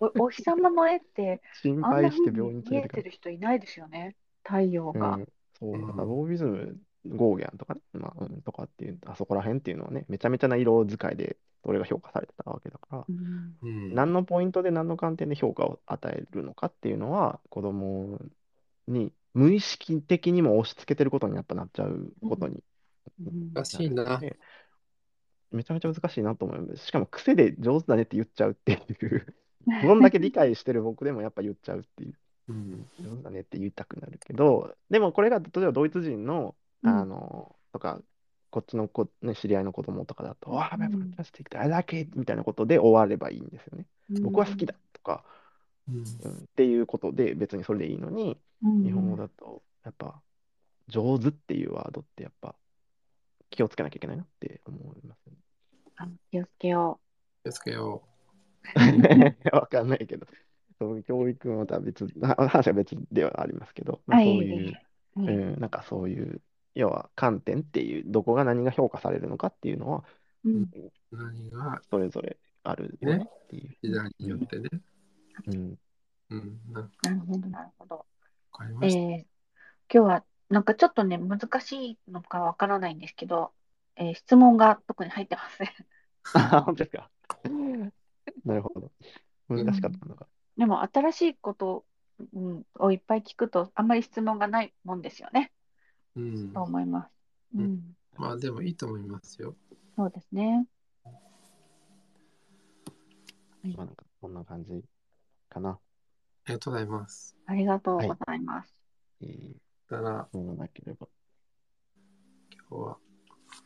[0.00, 4.16] お、お日様の絵って心配して病院に連れてく見えてる人いないですよね。
[4.42, 5.16] 太陽うが。
[5.16, 5.26] ん。
[5.58, 6.78] そう、うんだからボービズム、
[7.14, 18.20] ゴーギャンとかね、まあ、うん、とかっていう、あそこら辺っていうのはね、めちゃめちゃな色使いで、それが評価されてたわけだから、うんうん、何のポイントで何の観点で評価を与えるのかっていうのは、子供
[18.86, 22.62] に無意識的にも押し付けてることにやっぱなっちゃうことに
[23.20, 24.18] うん難しいな。
[24.18, 24.38] で
[25.52, 26.86] めちゃめちゃ難しいなと思います。
[26.86, 28.76] しかも癖で上手だねって言っちゃうってい
[29.06, 29.34] う、
[29.82, 32.14] どんだけ理解してる僕でもやっぱ言っちゃうっていう、
[32.48, 38.00] うん、上手だねって言いたくなるけど、でもこれが例えばドイツ人の、うんあの、とか、
[38.50, 43.86] こっちの子、ね、知り合いの子供とかだと、わあ、うんやっぱファンタスティックだ、あれだけみたいなことで終わればいいんですよね。
[44.22, 45.24] 僕は好きだとか、
[45.88, 46.04] うん、うん、っ
[46.56, 50.22] ていうことで別にそれでいいのに、うん日本語だとやっぱ
[50.88, 52.54] 上手っていうワードってやっぱ
[53.50, 55.36] 気をつけなきゃいけないなって思いますね。
[55.96, 56.98] あ気をつけよ
[57.44, 58.02] 気をつけよ
[59.52, 60.26] わかんないけど、
[60.78, 64.10] そう教育はまた別、は話は別ではありますけど、う。
[64.10, 64.26] まあ、はい。
[64.26, 66.40] そういう、はいううん、なんかそういう、
[66.76, 70.04] 要は観点っていう、どこが何が評価されるのかっていうのは、
[70.44, 70.92] うんう。
[71.10, 73.76] 何がそれぞれあるよねっていう。
[73.82, 74.68] 時代によってね。
[75.46, 75.78] うん、
[76.30, 77.96] うん、なるほど、なるほど。
[77.96, 78.04] わ
[78.52, 79.00] かりえました。
[79.00, 79.26] ー今
[79.88, 83.52] 日はなんかちょっとね、難しいのかわからないんですけど、
[83.96, 85.68] えー質問が特に入ってません。
[86.34, 87.08] あ、本当ですか？
[88.44, 88.92] なるほど。
[89.48, 90.26] 難しかったのが。
[90.56, 91.84] でも新しいこと、
[92.34, 95.52] うん、をいっぱい聞くと、あんまり質問がないもんですよね、
[96.16, 97.10] うんと、思います。
[97.54, 99.54] ううんん、まあでもいいと思いますよ。
[99.96, 100.66] そうですね。
[103.64, 104.82] まあなんかこんな感じ
[105.48, 105.70] かな。
[105.70, 105.78] あ
[106.48, 107.36] りがとうございます。
[107.46, 108.74] ありがとうございます。
[109.20, 109.54] えー、
[109.90, 111.08] だからそうなければ。
[112.68, 112.98] 今日は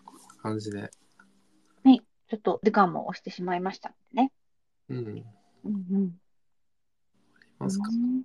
[0.05, 0.81] こんな感じで。
[0.81, 0.89] は
[1.85, 4.33] い、ちょっと時間も押してしまいましたのでね。
[4.89, 5.25] うん。
[5.65, 6.21] うんうん。
[7.59, 7.89] ますか？
[7.91, 8.23] うん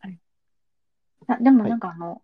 [0.00, 0.20] はい。
[1.28, 2.22] あ、でもなんかあの、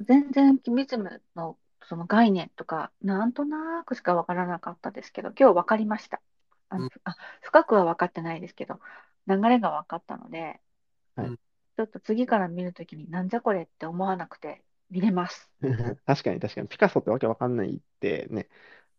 [0.00, 6.22] 全然キビズムのその概念とか、なんとなくしかわからなかったですけど、今日わかりました。
[6.68, 8.80] あのうんあ、深くは分かってないですけど、
[9.26, 10.60] 流れが分かったので、
[11.16, 11.38] はいうん
[11.76, 15.50] ちょっと次から見るときになんじゃこれって思わなくて見れます。
[16.06, 16.68] 確かに確かに。
[16.68, 18.48] ピカソってわけわかんないってね、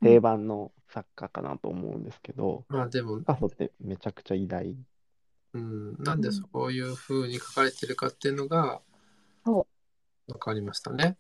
[0.02, 4.78] うん定番の作家かなと思うんですけど、まあでもピ、カソってめちゃくちゃ偉大。
[5.54, 8.82] うん、なんでそういう風に書かれてるかっていうのが
[9.46, 9.68] そ
[10.28, 11.18] 分かりましたね。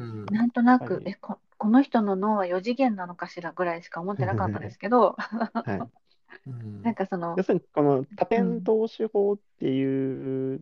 [0.00, 0.22] うん。
[0.22, 0.26] う。
[0.26, 1.02] なんとなく、はい。
[1.06, 5.16] え、こ、この人の脳は4次元なのかしらぐらいしか思ってなかったですけど、
[6.82, 10.60] なんかその要、するに、この多点透視法っていう、っ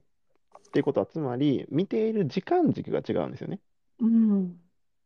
[0.72, 3.60] ていうことは、つまり、見ている時間軸が違うんですよね。
[4.00, 4.31] うん、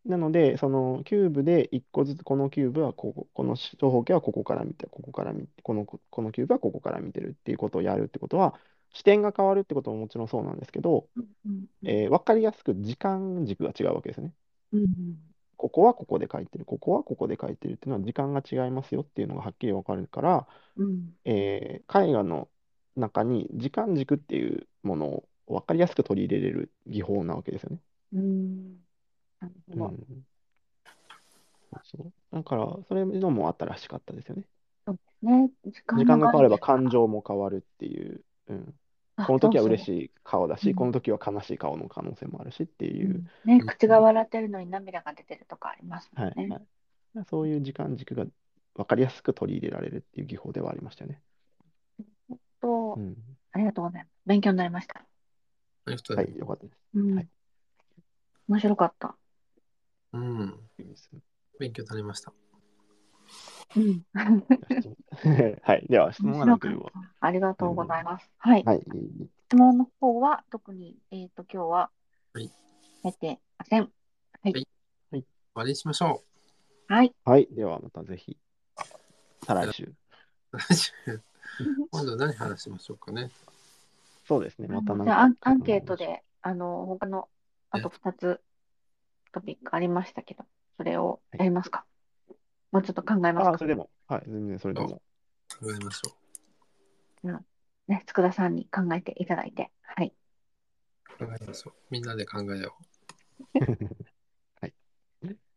[0.06, 8.54] なので、そのキューブで1個ずつ、このキューブはここ、この長方形はここから見て、ここから見て、この、このキューブはここから見てるっていうことをやるってことは、
[8.92, 11.08] 視点が変わるってことももちろんそうなんですけど、
[11.84, 14.34] えー、分かりやすく時間軸が違うわけですよね。
[14.72, 14.86] うん、
[15.56, 20.46] ここはここで書いてる、ここはここで書いてるっていうのは時間が違いますよっていうのがはっきり分かるから、
[20.76, 22.48] うん、えー絵画の
[22.96, 27.80] 中に時間軸っていうものを分かりやすく取り入れれる技法なわけですよね。
[28.12, 28.85] うん。
[29.40, 29.84] なるほど。
[29.86, 30.26] うん
[32.32, 34.44] だから、それのも新しかったですよね。
[34.86, 35.50] そうですね。
[35.66, 38.20] 時間時間が変われば感情も変わるっていう。
[38.48, 38.74] うん。
[39.16, 43.24] あこの時はそうそう嬉しい顔だし、うんこの時は悲しい顔の可能性もあるしっていう。
[43.44, 46.54] ね、口が笑ってるのに涙が出てるとかありますもはい、んね。
[47.14, 47.24] はい。
[47.30, 48.26] そういう時間軸が
[48.74, 51.20] 分かりやすく取り入れられるっていう技法ではありましたよね。
[52.60, 53.16] とう、ん。
[53.52, 54.12] ありがとうございます。
[54.26, 55.00] 勉強になりました。
[55.00, 56.78] ありがとうございはい、よかったです。
[56.94, 57.28] うんはい
[58.48, 59.16] 面白かった。
[60.12, 60.60] うん。
[61.58, 62.32] 勉強になりました。
[63.76, 64.04] うん。
[65.62, 66.90] はい、では質問面がな白かっければ。
[66.90, 67.26] た。
[67.26, 68.30] ありがとうございます。
[68.38, 68.64] はい。
[68.64, 68.82] はい、
[69.46, 71.90] 質問の方は特に、えっと、今日は
[72.32, 72.50] はい
[73.02, 73.90] 出てません。
[74.42, 74.66] 終
[75.54, 76.22] わりにしましょ
[76.88, 77.14] はい。
[77.24, 78.36] はい、ではまたぜひ、
[79.46, 79.84] 再来週。
[79.84, 81.22] う。
[81.90, 83.30] 今度何話しましょうかね。
[84.26, 85.50] そうですね、またなんじゃあアン、か。
[85.50, 87.28] アンケートで、あの、他の、
[87.70, 88.40] あと2つ
[89.36, 90.44] トピックありましたけど、
[90.76, 91.84] それをやりますか？
[92.72, 93.64] もうちょっと考えますあ、かそ。
[93.64, 94.88] れでも、はい、全然それでも。
[94.88, 95.00] 考
[95.72, 96.16] えましょ
[97.88, 99.70] ね、佃さんに考えていただいて。
[99.82, 100.12] はい。
[101.20, 101.26] う。
[101.26, 101.74] 考えましょう。
[101.90, 102.76] みんなで考えよ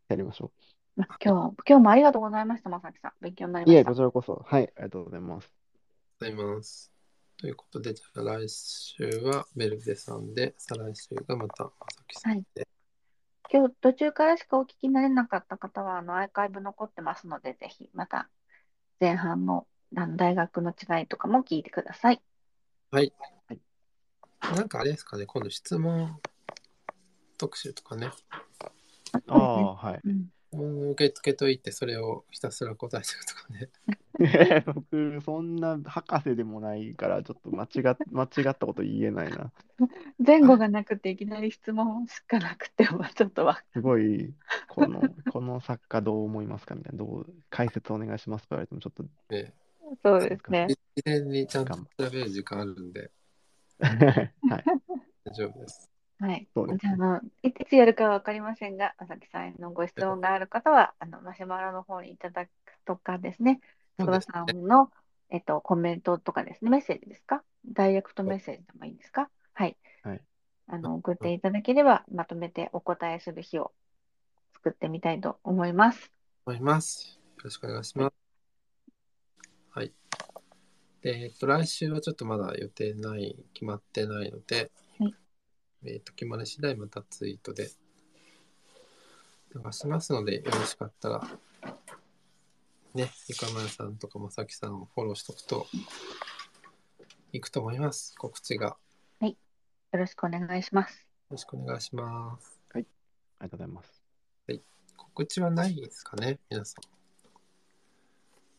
[0.09, 0.51] やりましょ
[0.95, 3.13] ま今日は、今日もありがとうございました、まさきさん。
[3.21, 3.73] 勉強になりう。
[3.73, 3.95] いえ、ましたこ。
[3.95, 4.43] ちらこそ。
[4.45, 5.47] はい、ありがとうございます。
[5.47, 5.49] う。
[6.19, 6.91] ございます。
[7.37, 12.67] ということで、じゃあ来週はメルデさんで、再来週がまたまさきさんで。
[13.51, 18.29] 今日途中からしかお聞きになれなかった方は、あの、アーカイブ残ってますので、ぜひ、また
[18.99, 19.65] 前半の
[19.95, 22.21] あの大学の違いとかも聞いてください。
[22.91, 23.11] はい。
[23.47, 23.59] はい
[24.55, 26.17] なんかあれですかね、今度質問
[27.37, 28.09] 特集とかね、
[29.11, 30.01] あああ、はい。
[30.05, 34.63] うん受け付けといて、それをひたすら答えてるとかね。
[34.65, 39.51] 僕、そんな博士でもないから、ちょっと間違っ 間違ったこと言えないな。
[40.17, 44.33] 前後がなくていきなり質問しかなくてはちょっとわすごい、
[44.67, 45.01] この、
[45.31, 49.53] この作家どう思いますかみたいな、どう、解説お願いしますと言われても、ちょっと、ね
[50.03, 50.67] そうですね。
[50.67, 53.11] 事前にちゃんと調べる時間あるんで、
[53.79, 54.63] はい。
[55.25, 55.98] 大丈夫です。
[56.19, 56.47] はい。
[56.53, 62.49] そうじゃあ、あの、いつやるかはわかりませんが、まさきさんへのご質問がある方は、あの、マシュマロの方にいただく
[62.85, 63.61] とかですね、
[63.97, 64.91] そうですさんの、
[65.29, 67.43] えっと、コメントとかですね、メッセージですか？
[67.65, 69.29] ダイレクトメッセージでもいいですか？
[69.53, 69.77] はい。
[70.03, 70.21] はい
[70.71, 73.71] あの、送っていただければ、まとめてお答えする日を
[74.53, 76.11] 作ってみたいと思います。
[76.45, 77.19] 思います。
[77.37, 78.13] よろしくお願いします。
[79.71, 79.91] はい。
[81.01, 84.71] で、えっと、来週はちょっとまだ予定ない、決まってないので、はい
[85.85, 87.69] えっと、決まり次第またツイートで
[89.55, 91.27] 流しますので、よろしかったら、
[92.93, 95.67] ね、ゆかまやさんとかまさきさんをフォローしとくと、
[97.31, 98.13] いくと思います。
[98.17, 98.75] 告知が。
[99.21, 99.35] よよ
[99.93, 101.07] ろしくお願いします。
[101.29, 102.59] ろしくお願いします。
[102.73, 102.85] あり
[103.39, 104.03] がとうございます。
[104.97, 106.79] 告知はないですかね、皆さ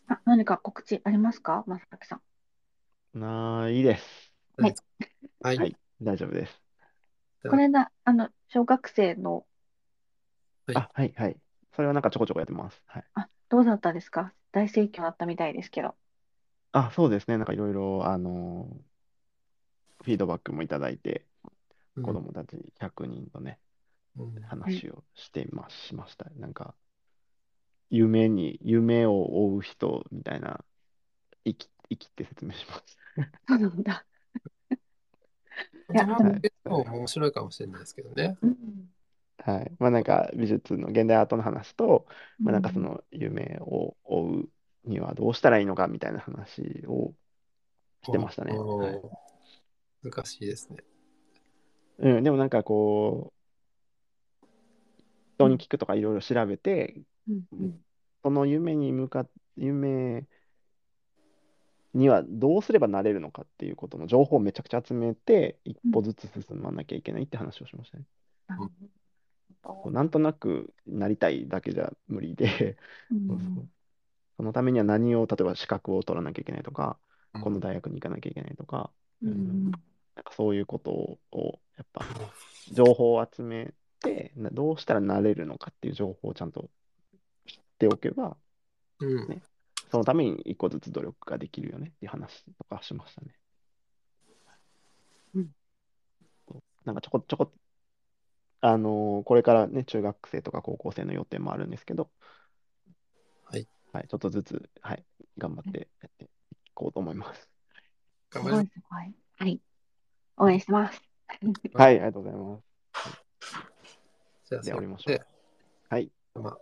[0.09, 0.13] ん。
[0.13, 1.65] あ、何か告知ありますか？
[1.67, 2.21] まさきさ
[3.15, 3.21] ん。
[3.21, 4.33] ないです。
[4.57, 4.75] はい
[5.43, 5.59] はい。
[5.59, 6.60] はい大丈夫です。
[7.47, 9.47] これだ、あの、小学生の、
[10.67, 11.41] はいあ、はい、はい。
[11.75, 12.83] それはなんかちょこちょこやってます。
[12.87, 13.05] はい。
[13.15, 14.35] あ、どうだったですか？
[14.53, 15.95] 大盛況だったみたいですけど。
[16.73, 17.37] あ、そうですね。
[17.39, 18.85] なんかいろいろ、あのー
[20.05, 21.27] フィードバックもいただいて、
[21.97, 23.61] うん子供たち100人とね、
[24.17, 26.31] うん話をしてましました。
[26.37, 26.75] なんか、
[27.91, 30.65] 夢に、夢を追う人みたいな、
[31.45, 32.99] 生き、生きって説明します。
[33.49, 34.07] そうなんだ。
[35.93, 38.37] 面白いかもしれないですけどね。
[38.43, 38.57] うん。
[39.39, 39.73] はい。
[39.79, 42.07] まあなんか美術の現代アートの話と、
[42.39, 44.49] まあなんかうんその夢を追う
[44.85, 47.13] にはどうしたらいいのかみたいな話を
[48.05, 48.53] してましたね。
[48.57, 49.01] はい
[50.03, 50.79] 難しいですね。
[51.99, 53.35] うん、でもなんかこ
[54.43, 54.47] う、
[55.35, 57.81] 人に聞くとかいろいろ調べて、うんうん
[58.23, 60.27] その夢に向かっ、夢
[61.95, 68.05] にはどうすればなれるのかっていうことの情報をめちゃくちゃ集めて、一歩ずつ進まなきゃいけないって話をしましたね。
[69.85, 72.77] うなんとなくなりたいだけじゃ無理で、
[73.11, 73.29] うん。
[73.29, 73.69] そうそう
[74.39, 76.99] そのためには何を、例えば資格を取らなきゃいけないとか、
[77.35, 77.41] うん。
[77.43, 78.91] この大学に行かなきゃいけないとか、
[79.23, 79.65] うん。
[79.65, 79.73] なん
[80.25, 82.05] かそういうことを、やっぱ、
[82.73, 86.71] 情報を集めて、などうしたらなれるのかっていう情報をちゃんと
[87.47, 88.37] 知っておけば、
[89.01, 89.29] うん。
[89.29, 89.43] ね
[89.91, 93.29] そのために一個ずつ努力ができるよねっていう話とかしましたね。
[95.35, 95.51] うん
[96.85, 97.53] なんかちょこちょこ、
[98.63, 102.11] あのーこれからね、中学生とか高校生の予定もあるんですけど、
[103.45, 103.69] はい。
[103.93, 105.05] はい、ちょっとずつ、はい、
[105.39, 106.29] 頑張ってやってい
[106.75, 107.49] こうと思います。
[108.31, 109.15] 頑張りすごい。
[109.39, 109.61] はい。
[110.39, 111.03] 応援してます。
[111.75, 112.71] はい、ありがとうございます。
[114.49, 115.25] じゃあ、では終わりましょうで、
[115.89, 116.11] はい。
[116.35, 116.59] まあ、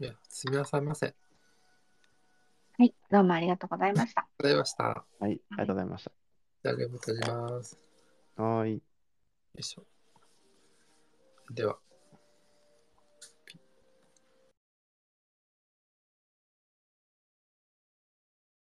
[0.00, 1.14] いや、すみません
[2.80, 4.22] はい、どうもありがとうございました。
[4.22, 4.84] がとうございました。
[4.84, 6.04] はい、ありがとうございまし
[6.64, 7.74] じゃあ、レモ閉じます。
[7.74, 7.80] よ
[8.38, 8.42] た。
[8.42, 8.82] はーい。
[9.58, 9.84] いしょ。
[11.52, 11.76] では。